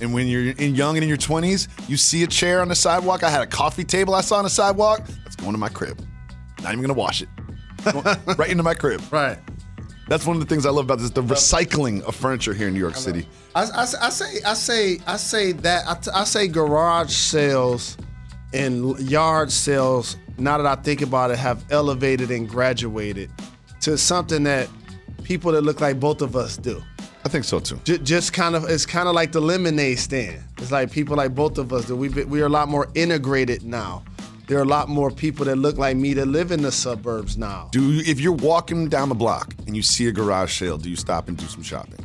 And 0.00 0.12
when 0.12 0.26
you're 0.26 0.52
in 0.52 0.74
young 0.74 0.96
and 0.96 1.02
in 1.02 1.08
your 1.08 1.18
20s, 1.18 1.68
you 1.88 1.96
see 1.96 2.22
a 2.22 2.26
chair 2.26 2.60
on 2.60 2.68
the 2.68 2.74
sidewalk. 2.74 3.22
I 3.22 3.30
had 3.30 3.40
a 3.42 3.46
coffee 3.46 3.84
table 3.84 4.14
I 4.14 4.20
saw 4.20 4.36
on 4.36 4.44
the 4.44 4.50
sidewalk. 4.50 5.06
That's 5.24 5.36
going 5.36 5.52
to 5.52 5.58
my 5.58 5.68
crib. 5.68 6.04
Not 6.62 6.72
even 6.72 6.82
gonna 6.82 6.94
wash 6.94 7.22
it. 7.22 7.28
Right 8.36 8.50
into 8.50 8.64
my 8.64 8.74
crib. 8.74 9.00
right. 9.12 9.38
That's 10.08 10.24
one 10.26 10.36
of 10.36 10.40
the 10.40 10.46
things 10.46 10.66
I 10.66 10.70
love 10.70 10.84
about 10.84 10.98
this 10.98 11.10
the 11.10 11.22
recycling 11.22 12.02
of 12.02 12.14
furniture 12.14 12.54
here 12.54 12.68
in 12.68 12.74
New 12.74 12.80
York 12.80 12.96
City. 12.96 13.28
I, 13.54 13.62
I, 13.62 13.80
I 13.82 14.10
say 14.10 14.40
I 14.44 14.54
say 14.54 14.98
I 15.06 15.16
say 15.16 15.52
that 15.52 16.08
I 16.14 16.24
say 16.24 16.46
garage 16.48 17.12
sales 17.12 17.96
and 18.52 18.98
yard 19.00 19.50
sales. 19.52 20.16
Now 20.38 20.58
that 20.58 20.66
I 20.66 20.80
think 20.82 21.02
about 21.02 21.30
it, 21.30 21.38
have 21.38 21.64
elevated 21.70 22.30
and 22.30 22.48
graduated 22.48 23.30
to 23.80 23.96
something 23.96 24.42
that 24.44 24.68
people 25.22 25.52
that 25.52 25.62
look 25.62 25.80
like 25.80 25.98
both 25.98 26.20
of 26.22 26.36
us 26.36 26.56
do. 26.56 26.82
I 27.24 27.28
think 27.28 27.44
so 27.44 27.58
too. 27.58 27.80
J- 27.84 27.98
just 27.98 28.32
kind 28.32 28.54
of 28.54 28.64
it's 28.70 28.86
kind 28.86 29.08
of 29.08 29.14
like 29.14 29.32
the 29.32 29.40
lemonade 29.40 29.98
stand. 29.98 30.42
It's 30.58 30.70
like 30.70 30.92
people 30.92 31.16
like 31.16 31.34
both 31.34 31.58
of 31.58 31.72
us 31.72 31.86
that 31.86 31.96
we 31.96 32.08
we 32.08 32.40
are 32.42 32.46
a 32.46 32.50
lot 32.50 32.68
more 32.68 32.88
integrated 32.94 33.64
now. 33.64 34.04
There 34.46 34.58
are 34.58 34.62
a 34.62 34.66
lot 34.66 34.88
more 34.88 35.10
people 35.10 35.44
that 35.46 35.56
look 35.56 35.76
like 35.76 35.96
me 35.96 36.14
that 36.14 36.26
live 36.26 36.52
in 36.52 36.62
the 36.62 36.70
suburbs 36.70 37.36
now. 37.36 37.68
Do 37.72 37.94
you, 37.94 38.02
if 38.06 38.20
you're 38.20 38.32
walking 38.32 38.88
down 38.88 39.08
the 39.08 39.14
block 39.16 39.52
and 39.66 39.74
you 39.74 39.82
see 39.82 40.06
a 40.06 40.12
garage 40.12 40.56
sale, 40.56 40.78
do 40.78 40.88
you 40.88 40.94
stop 40.94 41.26
and 41.26 41.36
do 41.36 41.46
some 41.46 41.64
shopping? 41.64 41.98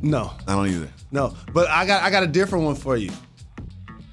No, 0.00 0.30
I 0.46 0.54
don't 0.54 0.68
either. 0.68 0.88
no. 1.10 1.34
But 1.52 1.68
I 1.68 1.84
got 1.86 2.02
I 2.02 2.10
got 2.10 2.22
a 2.22 2.26
different 2.26 2.64
one 2.64 2.76
for 2.76 2.96
you. 2.96 3.10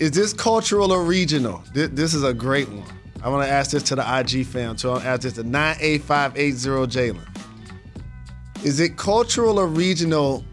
Is 0.03 0.11
this 0.11 0.33
cultural 0.33 0.91
or 0.91 1.01
regional? 1.01 1.63
This, 1.73 1.89
this 1.93 2.13
is 2.13 2.25
a 2.25 2.33
great 2.33 2.67
one. 2.67 2.83
I 3.23 3.29
want 3.29 3.47
to 3.47 3.49
ask 3.49 3.71
this 3.71 3.83
to 3.83 3.95
the 3.95 4.01
IG 4.19 4.45
fam. 4.45 4.77
So 4.77 4.91
I'll 4.91 4.99
ask 4.99 5.21
this 5.21 5.31
to 5.35 5.43
98580 5.43 6.91
Jalen. 6.91 8.65
Is 8.65 8.81
it 8.81 8.97
cultural 8.97 9.61
or 9.61 9.67
regional 9.67 10.43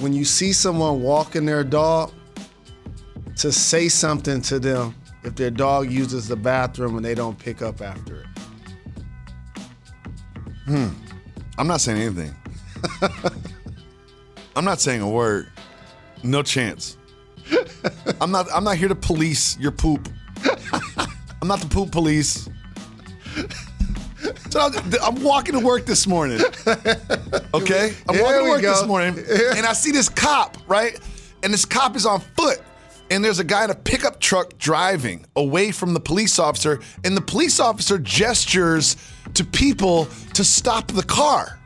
when 0.00 0.14
you 0.14 0.24
see 0.24 0.54
someone 0.54 1.02
walking 1.02 1.44
their 1.44 1.62
dog 1.62 2.14
to 3.36 3.52
say 3.52 3.90
something 3.90 4.40
to 4.40 4.58
them 4.58 4.94
if 5.22 5.34
their 5.34 5.50
dog 5.50 5.90
uses 5.90 6.26
the 6.26 6.36
bathroom 6.36 6.96
and 6.96 7.04
they 7.04 7.14
don't 7.14 7.38
pick 7.38 7.60
up 7.60 7.82
after 7.82 8.22
it? 8.22 8.26
Hmm. 10.64 10.88
I'm 11.58 11.66
not 11.66 11.82
saying 11.82 12.00
anything. 12.00 12.34
I'm 14.56 14.64
not 14.64 14.80
saying 14.80 15.02
a 15.02 15.10
word. 15.10 15.50
No 16.22 16.42
chance. 16.42 16.96
I'm 18.20 18.30
not 18.30 18.46
I'm 18.54 18.64
not 18.64 18.76
here 18.76 18.88
to 18.88 18.94
police 18.94 19.58
your 19.58 19.72
poop. 19.72 20.08
I'm 21.42 21.48
not 21.48 21.60
the 21.60 21.68
poop 21.68 21.90
police. 21.90 22.48
So 24.50 24.60
I'm, 24.60 24.72
I'm 25.02 25.22
walking 25.22 25.58
to 25.58 25.64
work 25.64 25.84
this 25.84 26.06
morning. 26.06 26.40
Okay? 27.54 27.94
I'm 28.08 28.14
Here 28.14 28.24
walking 28.24 28.38
to 28.38 28.44
we 28.44 28.50
work 28.50 28.62
this 28.62 28.86
morning 28.86 29.18
and 29.18 29.66
I 29.66 29.72
see 29.72 29.90
this 29.90 30.08
cop, 30.08 30.56
right? 30.66 30.98
And 31.42 31.52
this 31.52 31.64
cop 31.64 31.96
is 31.96 32.06
on 32.06 32.20
foot. 32.20 32.60
And 33.10 33.24
there's 33.24 33.38
a 33.38 33.44
guy 33.44 33.64
in 33.64 33.70
a 33.70 33.74
pickup 33.74 34.18
truck 34.18 34.56
driving 34.58 35.26
away 35.36 35.72
from 35.72 35.92
the 35.92 36.00
police 36.00 36.38
officer, 36.38 36.80
and 37.04 37.16
the 37.16 37.20
police 37.20 37.60
officer 37.60 37.98
gestures 37.98 38.96
to 39.34 39.44
people 39.44 40.06
to 40.32 40.42
stop 40.42 40.88
the 40.88 41.02
car. 41.02 41.60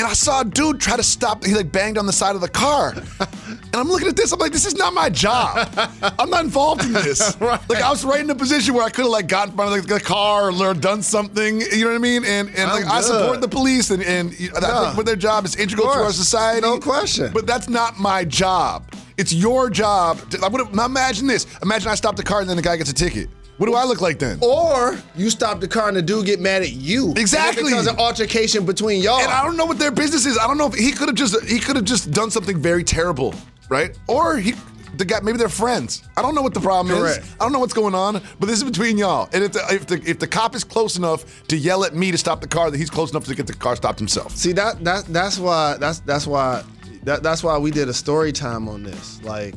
And 0.00 0.08
I 0.08 0.14
saw 0.14 0.40
a 0.40 0.44
dude 0.46 0.80
try 0.80 0.96
to 0.96 1.02
stop. 1.02 1.44
He 1.44 1.54
like 1.54 1.70
banged 1.70 1.98
on 1.98 2.06
the 2.06 2.12
side 2.12 2.34
of 2.34 2.40
the 2.40 2.48
car. 2.48 2.94
And 3.72 3.76
I'm 3.76 3.88
looking 3.88 4.08
at 4.08 4.16
this. 4.16 4.32
I'm 4.32 4.40
like, 4.40 4.50
this 4.50 4.66
is 4.66 4.74
not 4.74 4.94
my 4.94 5.08
job. 5.08 5.68
I'm 6.18 6.28
not 6.28 6.42
involved 6.42 6.84
in 6.84 6.92
this. 6.92 7.36
right. 7.40 7.60
Like 7.70 7.80
I 7.80 7.88
was 7.88 8.04
right 8.04 8.18
in 8.20 8.28
a 8.28 8.34
position 8.34 8.74
where 8.74 8.82
I 8.82 8.90
could 8.90 9.02
have 9.02 9.12
like 9.12 9.28
gotten 9.28 9.52
in 9.52 9.56
front 9.56 9.78
of 9.78 9.86
the 9.86 10.00
car 10.00 10.50
or 10.50 10.74
done 10.74 11.02
something. 11.02 11.60
You 11.60 11.84
know 11.84 11.90
what 11.90 11.94
I 11.94 11.98
mean? 11.98 12.24
And 12.24 12.48
and 12.48 12.68
like 12.68 12.84
I'm 12.84 12.90
I 12.90 13.00
support 13.00 13.40
the 13.40 13.46
police 13.46 13.90
and 13.90 14.02
and 14.02 14.30
I 14.56 14.86
think 14.86 14.96
what 14.96 15.06
their 15.06 15.14
job 15.14 15.44
is 15.44 15.54
integral 15.54 15.86
to 15.92 16.00
our 16.00 16.12
society. 16.12 16.62
No 16.62 16.80
question. 16.80 17.30
But 17.32 17.46
that's 17.46 17.68
not 17.68 18.00
my 18.00 18.24
job. 18.24 18.92
It's 19.16 19.32
your 19.32 19.70
job. 19.70 20.18
To, 20.30 20.44
I 20.44 20.48
would 20.48 20.74
now 20.74 20.86
imagine 20.86 21.28
this. 21.28 21.46
Imagine 21.62 21.90
I 21.90 21.94
stop 21.94 22.16
the 22.16 22.24
car 22.24 22.40
and 22.40 22.50
then 22.50 22.56
the 22.56 22.62
guy 22.62 22.76
gets 22.76 22.90
a 22.90 22.94
ticket. 22.94 23.28
What 23.60 23.66
do 23.66 23.74
I 23.74 23.84
look 23.84 24.00
like 24.00 24.18
then? 24.18 24.38
Or 24.40 24.96
you 25.14 25.28
stop 25.28 25.60
the 25.60 25.68
car 25.68 25.88
and 25.88 25.94
the 25.94 26.00
dude 26.00 26.24
get 26.24 26.40
mad 26.40 26.62
at 26.62 26.72
you. 26.72 27.12
Exactly. 27.18 27.64
Because 27.64 27.88
an 27.88 27.98
altercation 27.98 28.64
between 28.64 29.02
y'all. 29.02 29.20
And 29.20 29.30
I 29.30 29.44
don't 29.44 29.58
know 29.58 29.66
what 29.66 29.78
their 29.78 29.90
business 29.90 30.24
is. 30.24 30.38
I 30.38 30.46
don't 30.46 30.56
know 30.56 30.68
if 30.68 30.72
he 30.72 30.92
could 30.92 31.08
have 31.08 31.14
just 31.14 31.44
he 31.44 31.58
could 31.58 31.76
have 31.76 31.84
just 31.84 32.10
done 32.10 32.30
something 32.30 32.58
very 32.58 32.82
terrible, 32.82 33.34
right? 33.68 33.98
Or 34.08 34.38
he 34.38 34.54
the 34.96 35.04
guy 35.04 35.20
maybe 35.20 35.36
they're 35.36 35.50
friends. 35.50 36.08
I 36.16 36.22
don't 36.22 36.34
know 36.34 36.40
what 36.40 36.54
the 36.54 36.60
problem 36.60 36.96
Correct. 36.96 37.22
is. 37.22 37.36
I 37.38 37.44
don't 37.44 37.52
know 37.52 37.58
what's 37.58 37.74
going 37.74 37.94
on, 37.94 38.22
but 38.38 38.46
this 38.46 38.56
is 38.56 38.64
between 38.64 38.96
y'all. 38.96 39.28
And 39.34 39.44
if 39.44 39.52
the 39.52 39.66
if 39.68 39.86
the 39.86 40.02
if 40.08 40.18
the 40.18 40.26
cop 40.26 40.54
is 40.54 40.64
close 40.64 40.96
enough 40.96 41.46
to 41.48 41.56
yell 41.58 41.84
at 41.84 41.94
me 41.94 42.10
to 42.12 42.16
stop 42.16 42.40
the 42.40 42.48
car, 42.48 42.70
that 42.70 42.78
he's 42.78 42.88
close 42.88 43.10
enough 43.10 43.26
to 43.26 43.34
get 43.34 43.46
the 43.46 43.52
car 43.52 43.76
stopped 43.76 43.98
himself. 43.98 44.34
See 44.34 44.52
that 44.52 44.82
that 44.84 45.04
that's 45.04 45.38
why 45.38 45.76
that's 45.76 45.98
that's 46.00 46.26
why 46.26 46.64
that, 47.02 47.22
that's 47.22 47.44
why 47.44 47.58
we 47.58 47.70
did 47.70 47.90
a 47.90 47.94
story 47.94 48.32
time 48.32 48.68
on 48.68 48.82
this. 48.82 49.22
Like, 49.22 49.54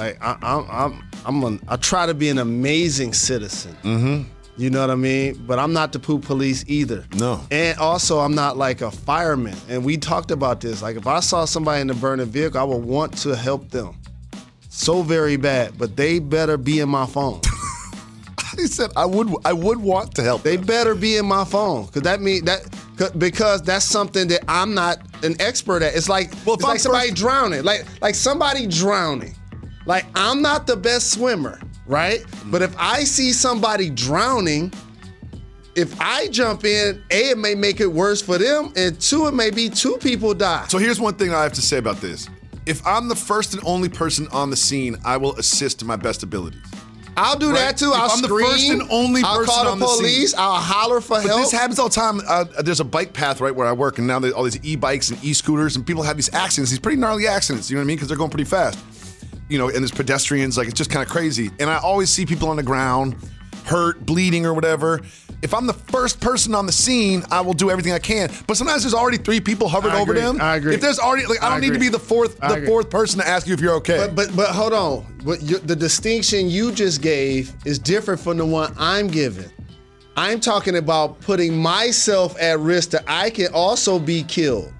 like 0.00 0.18
I, 0.22 0.36
I'm 0.42 0.66
I'm 0.70 1.04
I'm 1.26 1.44
an, 1.44 1.60
I 1.68 1.76
try 1.76 2.06
to 2.06 2.14
be 2.14 2.28
an 2.28 2.38
amazing 2.38 3.12
citizen. 3.14 3.76
Mm-hmm. 3.82 4.22
You 4.56 4.68
know 4.68 4.80
what 4.80 4.90
I 4.90 4.94
mean? 4.94 5.42
But 5.46 5.58
I'm 5.58 5.72
not 5.72 5.92
the 5.92 5.98
poop 5.98 6.24
police 6.24 6.64
either. 6.68 7.04
No. 7.16 7.40
And 7.50 7.78
also, 7.78 8.18
I'm 8.18 8.34
not 8.34 8.58
like 8.58 8.82
a 8.82 8.90
fireman. 8.90 9.56
And 9.70 9.84
we 9.84 9.96
talked 9.96 10.30
about 10.30 10.60
this. 10.60 10.82
Like, 10.82 10.96
if 10.96 11.06
I 11.06 11.20
saw 11.20 11.46
somebody 11.46 11.80
in 11.80 11.88
a 11.88 11.94
burning 11.94 12.26
vehicle, 12.26 12.60
I 12.60 12.64
would 12.64 12.84
want 12.84 13.16
to 13.18 13.34
help 13.34 13.70
them 13.70 13.96
so 14.68 15.00
very 15.02 15.36
bad. 15.36 15.78
But 15.78 15.96
they 15.96 16.18
better 16.18 16.56
be 16.58 16.80
in 16.80 16.88
my 16.88 17.06
phone. 17.06 17.40
He 18.56 18.66
said 18.66 18.90
I 18.96 19.06
would 19.06 19.32
I 19.44 19.52
would 19.52 19.78
want 19.78 20.14
to 20.16 20.22
help. 20.22 20.42
They 20.42 20.56
them. 20.56 20.66
better 20.66 20.94
be 20.96 21.16
in 21.16 21.24
my 21.24 21.44
phone 21.44 21.86
because 21.86 22.02
that 22.02 22.20
mean 22.20 22.44
that 22.46 22.60
'cause- 22.96 23.12
because 23.12 23.62
that's 23.62 23.84
something 23.84 24.26
that 24.28 24.40
I'm 24.48 24.74
not 24.74 24.98
an 25.22 25.36
expert 25.40 25.82
at. 25.82 25.94
It's 25.94 26.08
like 26.08 26.32
Well, 26.44 26.56
it's 26.56 26.64
like 26.64 26.80
somebody 26.80 27.10
first- 27.10 27.22
drowning, 27.22 27.62
like 27.62 27.84
like 28.02 28.16
somebody 28.16 28.66
drowning. 28.66 29.34
Like 29.86 30.06
I'm 30.14 30.42
not 30.42 30.66
the 30.66 30.76
best 30.76 31.10
swimmer, 31.12 31.58
right? 31.86 32.24
But 32.46 32.62
if 32.62 32.74
I 32.78 33.04
see 33.04 33.32
somebody 33.32 33.90
drowning, 33.90 34.72
if 35.74 35.98
I 36.00 36.28
jump 36.28 36.64
in, 36.64 37.02
a 37.10 37.30
it 37.30 37.38
may 37.38 37.54
make 37.54 37.80
it 37.80 37.86
worse 37.86 38.20
for 38.20 38.38
them, 38.38 38.72
and 38.76 39.00
two 39.00 39.26
it 39.26 39.32
may 39.34 39.50
be 39.50 39.68
two 39.70 39.96
people 39.98 40.34
die. 40.34 40.66
So 40.68 40.78
here's 40.78 41.00
one 41.00 41.14
thing 41.14 41.32
I 41.32 41.42
have 41.42 41.52
to 41.54 41.62
say 41.62 41.78
about 41.78 41.96
this. 42.00 42.28
If 42.66 42.86
I'm 42.86 43.08
the 43.08 43.16
first 43.16 43.54
and 43.54 43.62
only 43.64 43.88
person 43.88 44.28
on 44.32 44.50
the 44.50 44.56
scene, 44.56 44.96
I 45.04 45.16
will 45.16 45.34
assist 45.36 45.78
to 45.80 45.84
my 45.86 45.96
best 45.96 46.22
abilities. 46.22 46.60
I'll 47.16 47.36
do 47.38 47.50
Right. 47.50 47.58
that 47.58 47.76
too. 47.78 47.90
If 47.90 47.96
I'll 47.98 48.10
I'm 48.10 48.20
the 48.22 48.28
scream. 48.28 48.46
first 48.46 48.68
and 48.70 48.82
only 48.90 49.22
I'll 49.24 49.44
call 49.44 49.64
the 49.64 49.76
the 49.76 49.84
police. 49.84 50.34
I'll 50.34 50.54
holler 50.60 51.00
for 51.00 51.16
But 51.16 51.26
help. 51.26 51.40
this 51.40 51.52
happens 51.52 51.78
all 51.78 51.88
the 51.88 51.94
time. 51.94 52.20
Uh, 52.26 52.44
there's 52.62 52.80
a 52.80 52.84
bike 52.84 53.12
path 53.12 53.40
right 53.40 53.54
where 53.54 53.66
I 53.66 53.72
work, 53.72 53.98
and 53.98 54.06
now 54.06 54.20
all 54.30 54.44
these 54.44 54.58
e-bikes 54.62 55.10
and 55.10 55.22
e-scooters, 55.24 55.74
and 55.74 55.84
people 55.86 56.02
have 56.02 56.16
these 56.16 56.32
accidents, 56.32 56.70
these 56.70 56.78
pretty 56.78 56.98
gnarly 56.98 57.26
accidents. 57.26 57.68
You 57.70 57.76
know 57.76 57.80
what 57.80 57.84
I 57.84 57.86
mean? 57.88 57.96
Because 57.96 58.08
they're 58.08 58.16
going 58.16 58.30
pretty 58.30 58.44
fast. 58.44 58.78
You 59.50 59.58
know, 59.58 59.68
and 59.68 59.78
there's 59.78 59.90
pedestrians. 59.90 60.56
Like 60.56 60.68
it's 60.68 60.78
just 60.78 60.90
kind 60.90 61.04
of 61.04 61.10
crazy. 61.10 61.50
And 61.58 61.68
I 61.68 61.76
always 61.78 62.08
see 62.08 62.24
people 62.24 62.48
on 62.48 62.56
the 62.56 62.62
ground, 62.62 63.16
hurt, 63.66 64.06
bleeding, 64.06 64.46
or 64.46 64.54
whatever. 64.54 65.00
If 65.42 65.54
I'm 65.54 65.66
the 65.66 65.72
first 65.72 66.20
person 66.20 66.54
on 66.54 66.66
the 66.66 66.72
scene, 66.72 67.24
I 67.30 67.40
will 67.40 67.54
do 67.54 67.70
everything 67.70 67.92
I 67.92 67.98
can. 67.98 68.30
But 68.46 68.56
sometimes 68.58 68.82
there's 68.82 68.94
already 68.94 69.16
three 69.16 69.40
people 69.40 69.68
hovered 69.68 69.92
I 69.92 70.00
over 70.00 70.12
agree. 70.12 70.22
them. 70.22 70.40
I 70.40 70.56
agree. 70.56 70.74
If 70.74 70.80
there's 70.82 70.98
already, 70.98 71.26
like, 71.26 71.42
I 71.42 71.46
I 71.46 71.50
don't 71.50 71.62
need 71.62 71.72
to 71.72 71.78
be 71.78 71.88
the 71.88 71.98
fourth, 71.98 72.38
I 72.42 72.48
the 72.48 72.54
agree. 72.56 72.66
fourth 72.66 72.90
person 72.90 73.20
to 73.20 73.26
ask 73.26 73.46
you 73.46 73.54
if 73.54 73.60
you're 73.60 73.74
okay. 73.76 73.96
But 73.96 74.14
but 74.14 74.36
but 74.36 74.48
hold 74.50 74.72
on. 74.72 75.02
What 75.24 75.42
you, 75.42 75.58
the 75.58 75.76
distinction 75.76 76.48
you 76.48 76.72
just 76.72 77.00
gave 77.02 77.54
is 77.64 77.78
different 77.78 78.20
from 78.20 78.36
the 78.36 78.46
one 78.46 78.74
I'm 78.78 79.08
giving. 79.08 79.50
I'm 80.16 80.40
talking 80.40 80.76
about 80.76 81.20
putting 81.20 81.56
myself 81.56 82.36
at 82.40 82.58
risk 82.60 82.90
that 82.90 83.04
I 83.06 83.30
can 83.30 83.48
also 83.54 83.98
be 83.98 84.22
killed 84.24 84.72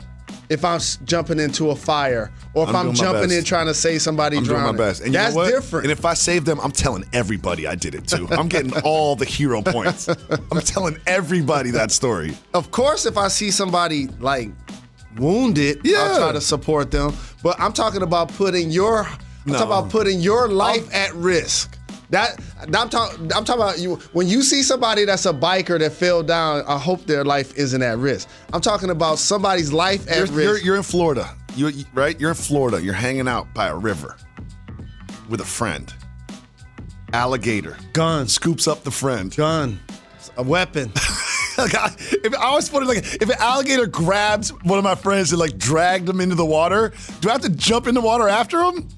if 0.50 0.64
I'm 0.64 0.80
jumping 1.04 1.38
into 1.38 1.70
a 1.70 1.76
fire 1.76 2.30
or 2.54 2.68
if 2.68 2.74
I'm 2.74 2.88
I'm, 2.88 2.94
jumping 2.94 3.30
in 3.30 3.44
trying 3.44 3.66
to 3.66 3.74
save 3.74 4.02
somebody 4.02 4.36
I'm 4.36 4.42
drowning. 4.44 4.64
doing 4.64 4.76
my 4.76 4.84
best. 4.90 5.02
And 5.02 5.14
That's 5.14 5.34
you 5.34 5.42
know 5.42 5.48
different. 5.48 5.84
And 5.86 5.92
if 5.92 6.04
I 6.04 6.14
save 6.14 6.44
them, 6.44 6.60
I'm 6.60 6.72
telling 6.72 7.04
everybody 7.12 7.66
I 7.66 7.76
did 7.76 7.94
it 7.94 8.06
too. 8.08 8.26
I'm 8.32 8.48
getting 8.48 8.72
all 8.82 9.14
the 9.16 9.24
hero 9.24 9.62
points. 9.76 10.08
I'm 10.08 10.60
telling 10.62 10.98
everybody 11.06 11.70
that 11.70 11.90
story. 11.92 12.36
of 12.52 12.70
course, 12.72 13.06
if 13.06 13.16
I 13.16 13.28
see 13.28 13.50
somebody 13.50 14.08
like 14.18 14.50
wounded, 15.16 15.80
Yeah. 15.84 15.98
I'll 15.98 16.18
try 16.18 16.32
to 16.32 16.40
support 16.40 16.90
them. 16.90 17.14
But 17.42 17.58
I'm 17.60 17.72
talking 17.72 18.02
about 18.02 18.28
putting 18.28 18.70
your 18.70 19.06
I'm 19.46 19.52
talking 19.52 19.66
about 19.66 19.88
putting 19.90 20.20
your 20.20 20.48
life 20.48 20.92
at 20.94 21.14
risk. 21.14 21.78
That 22.10 22.40
I'm 22.74 22.88
talking. 22.90 23.32
I'm 23.32 23.44
talking 23.44 23.62
about 23.62 23.78
you. 23.78 23.96
When 24.12 24.26
you 24.26 24.42
see 24.42 24.62
somebody 24.62 25.04
that's 25.04 25.26
a 25.26 25.32
biker 25.32 25.78
that 25.78 25.92
fell 25.92 26.22
down, 26.22 26.64
I 26.66 26.76
hope 26.78 27.06
their 27.06 27.24
life 27.24 27.56
isn't 27.56 27.82
at 27.82 27.98
risk. 27.98 28.28
I'm 28.52 28.60
talking 28.60 28.90
about 28.90 29.18
somebody's 29.18 29.72
life 29.72 30.08
at 30.10 30.16
You're, 30.16 30.26
risk. 30.26 30.34
you're, 30.34 30.58
you're 30.58 30.76
in 30.76 30.82
Florida. 30.82 31.36
You, 31.54 31.68
you- 31.68 31.84
right? 31.94 32.18
You're 32.20 32.30
in 32.30 32.36
Florida. 32.36 32.82
You're 32.82 32.94
hanging 32.94 33.28
out 33.28 33.52
by 33.54 33.68
a 33.68 33.76
river 33.76 34.16
with 35.28 35.40
a 35.40 35.44
friend. 35.44 35.92
Alligator 37.12 37.76
gun, 37.92 38.28
scoops 38.28 38.68
up 38.68 38.84
the 38.84 38.90
friend. 38.90 39.34
gun, 39.36 39.80
a 40.36 40.42
weapon. 40.42 40.92
Like, 41.58 41.74
I, 41.74 41.94
if, 41.98 42.32
I 42.32 42.44
always 42.46 42.72
wondered, 42.72 42.88
like, 42.88 43.04
if 43.20 43.28
an 43.28 43.36
alligator 43.38 43.86
grabs 43.86 44.48
one 44.62 44.78
of 44.78 44.84
my 44.84 44.94
friends 44.94 45.30
and 45.32 45.38
like 45.38 45.58
dragged 45.58 46.08
him 46.08 46.18
into 46.22 46.34
the 46.34 46.46
water, 46.46 46.94
do 47.20 47.28
I 47.28 47.32
have 47.32 47.42
to 47.42 47.50
jump 47.50 47.86
in 47.86 47.94
the 47.94 48.00
water 48.00 48.28
after 48.28 48.62
him? 48.62 48.88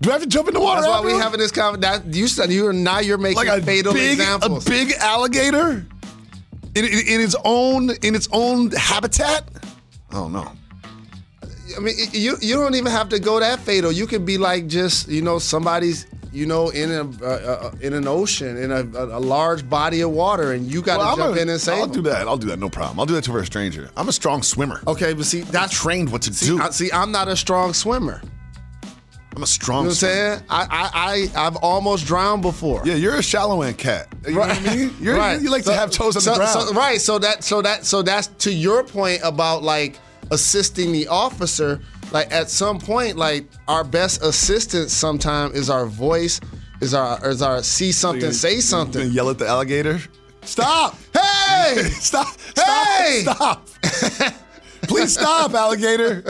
Do 0.00 0.10
I 0.10 0.14
have 0.14 0.22
to 0.22 0.28
jump 0.28 0.48
in 0.48 0.54
the 0.54 0.60
water? 0.60 0.82
That's 0.82 0.90
why 0.92 1.00
we 1.00 1.12
having 1.12 1.38
this 1.40 1.50
conversation. 1.52 2.12
You 2.12 2.28
said 2.28 2.50
you 2.52 2.66
are 2.66 2.72
now 2.72 2.98
you're 3.00 3.16
making 3.18 3.36
like 3.46 3.48
a 3.48 3.62
fatal 3.62 3.92
big, 3.94 4.18
examples. 4.18 4.66
a 4.66 4.70
big 4.70 4.92
alligator 4.98 5.86
in, 6.74 6.84
in, 6.84 6.84
in 7.08 7.20
its 7.20 7.36
own 7.44 7.90
in 8.02 8.14
its 8.14 8.28
own 8.32 8.70
habitat. 8.72 9.48
I 10.10 10.14
don't 10.14 10.32
know. 10.32 10.50
I 11.76 11.80
mean, 11.80 11.94
you 12.12 12.36
you 12.40 12.54
don't 12.56 12.74
even 12.74 12.92
have 12.92 13.08
to 13.10 13.18
go 13.18 13.40
that 13.40 13.60
fatal. 13.60 13.90
You 13.90 14.06
could 14.06 14.26
be 14.26 14.36
like 14.36 14.66
just 14.66 15.08
you 15.08 15.22
know 15.22 15.38
somebody's 15.38 16.06
you 16.32 16.44
know 16.44 16.68
in 16.68 16.90
a 16.92 17.24
uh, 17.24 17.26
uh, 17.26 17.74
in 17.80 17.94
an 17.94 18.06
ocean 18.06 18.56
in 18.58 18.70
a, 18.72 18.80
a, 18.82 19.20
large 19.20 19.68
body 19.70 20.02
of 20.02 20.10
water, 20.10 20.52
and 20.52 20.70
you 20.70 20.82
got 20.82 20.94
to 20.94 20.98
Well, 20.98 21.08
I'm 21.12 21.16
jump 21.16 21.36
a- 21.36 21.42
in 21.42 21.48
and 21.48 21.60
save 21.60 21.78
I'll 21.78 21.86
them. 21.86 22.02
do 22.02 22.10
that. 22.10 22.28
I'll 22.28 22.36
do 22.36 22.48
that. 22.48 22.58
No 22.58 22.68
problem. 22.68 23.00
I'll 23.00 23.06
do 23.06 23.14
that 23.14 23.24
to 23.24 23.36
a 23.38 23.46
stranger. 23.46 23.88
I'm 23.96 24.08
a 24.08 24.12
strong 24.12 24.42
swimmer. 24.42 24.82
Okay, 24.86 25.14
but 25.14 25.24
see 25.24 25.40
that's 25.40 25.80
trained 25.80 26.12
what 26.12 26.22
to 26.22 26.34
see, 26.34 26.46
do. 26.46 26.60
I, 26.60 26.70
see, 26.70 26.92
I'm 26.92 27.10
not 27.10 27.28
a 27.28 27.36
strong 27.36 27.72
swimmer. 27.72 28.20
I'm 29.36 29.42
a 29.42 29.46
strong. 29.46 29.84
You 29.84 29.84
know 29.84 29.88
what 29.88 30.02
I'm 30.04 30.08
saying? 30.38 30.42
I 30.48 30.62
I, 30.70 31.28
I 31.36 31.46
I've 31.46 31.56
almost 31.56 32.06
drowned 32.06 32.42
before. 32.42 32.82
Yeah, 32.84 32.94
you're 32.94 33.16
a 33.16 33.22
shallow 33.22 33.62
end 33.62 33.78
cat. 33.78 34.08
You 34.26 34.34
know 34.34 34.40
what 34.40 34.50
I 34.50 34.60
mean? 34.76 34.94
You're, 35.00 35.16
right. 35.16 35.40
You 35.40 35.50
like 35.50 35.62
to 35.64 35.70
So- 35.70 35.74
have 35.74 35.90
toes 35.90 36.16
on 36.16 36.22
so, 36.22 36.30
the 36.32 36.36
ground. 36.38 36.50
so- 36.68 36.72
right. 36.74 37.00
So 37.00 37.18
that 37.18 37.42
so 37.44 37.60
that 37.62 37.84
so 37.84 38.02
that's 38.02 38.28
to 38.28 38.52
your 38.52 38.84
point 38.84 39.20
about 39.24 39.62
like 39.62 39.98
assisting 40.30 40.92
the 40.92 41.08
officer. 41.08 41.80
Like 42.12 42.32
at 42.32 42.48
some 42.48 42.78
point, 42.78 43.16
like 43.16 43.46
our 43.66 43.82
best 43.82 44.22
assistance 44.22 44.92
sometimes 44.92 45.54
is 45.56 45.68
our 45.68 45.86
voice, 45.86 46.40
is 46.80 46.94
our 46.94 47.18
is 47.28 47.42
our 47.42 47.62
see 47.62 47.90
something, 47.90 48.30
say 48.32 48.60
something. 48.60 49.10
yell 49.10 49.30
at 49.30 49.38
the 49.38 49.46
alligator. 49.48 50.00
Stop! 50.42 50.96
Hey! 51.14 51.82
stop! 52.00 52.36
Hey! 52.56 53.20
Stop! 53.22 53.68
Stop! 53.82 54.34
Please 54.82 55.14
stop, 55.14 55.54
alligator. 55.54 56.22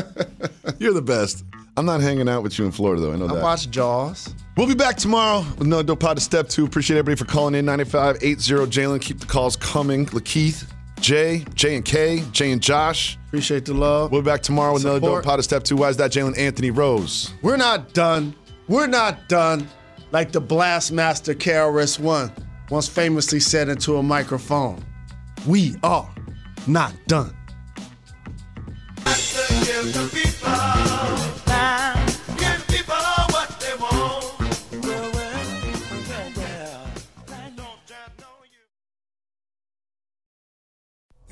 You're 0.78 0.92
the 0.92 1.02
best. 1.02 1.44
I'm 1.76 1.86
not 1.86 2.00
hanging 2.00 2.28
out 2.28 2.42
with 2.42 2.58
you 2.58 2.64
in 2.64 2.70
Florida 2.72 3.02
though. 3.02 3.12
I 3.12 3.16
know 3.16 3.26
that. 3.26 3.34
I 3.34 3.36
that. 3.36 3.42
watch 3.42 3.70
Jaws. 3.70 4.32
We'll 4.56 4.68
be 4.68 4.74
back 4.74 4.96
tomorrow 4.96 5.44
with 5.58 5.66
No 5.66 5.82
Dope 5.82 6.00
Pod 6.00 6.16
to 6.16 6.22
Step 6.22 6.48
2. 6.48 6.64
Appreciate 6.64 6.96
everybody 6.96 7.16
for 7.16 7.24
calling 7.24 7.56
in 7.56 7.64
9580 7.64 8.70
Jalen. 8.70 9.00
Keep 9.00 9.20
the 9.20 9.26
calls 9.26 9.56
coming. 9.56 10.06
Lakeith, 10.06 10.70
Jay, 11.00 11.44
Jay 11.54 11.74
and 11.74 11.84
K, 11.84 12.22
Jay 12.30 12.52
and 12.52 12.62
Josh. 12.62 13.18
Appreciate 13.26 13.64
the 13.64 13.74
love. 13.74 14.12
We'll 14.12 14.22
be 14.22 14.26
back 14.26 14.42
tomorrow 14.42 14.74
with 14.74 14.84
another 14.84 15.00
Dope 15.00 15.24
Pod 15.24 15.38
to 15.38 15.42
Step 15.42 15.64
2. 15.64 15.76
Why 15.76 15.88
is 15.88 15.96
that 15.96 16.12
Jalen 16.12 16.38
Anthony 16.38 16.70
Rose? 16.70 17.32
We're 17.42 17.56
not 17.56 17.92
done. 17.92 18.34
We're 18.68 18.86
not 18.86 19.28
done. 19.28 19.68
Like 20.12 20.30
the 20.30 20.40
Blastmaster 20.40 21.34
KRS 21.34 21.98
One 21.98 22.32
once 22.70 22.86
famously 22.86 23.40
said 23.40 23.68
into 23.68 23.96
a 23.96 24.02
microphone. 24.02 24.84
We 25.44 25.74
are 25.82 26.08
not 26.68 26.94
done. 27.08 27.34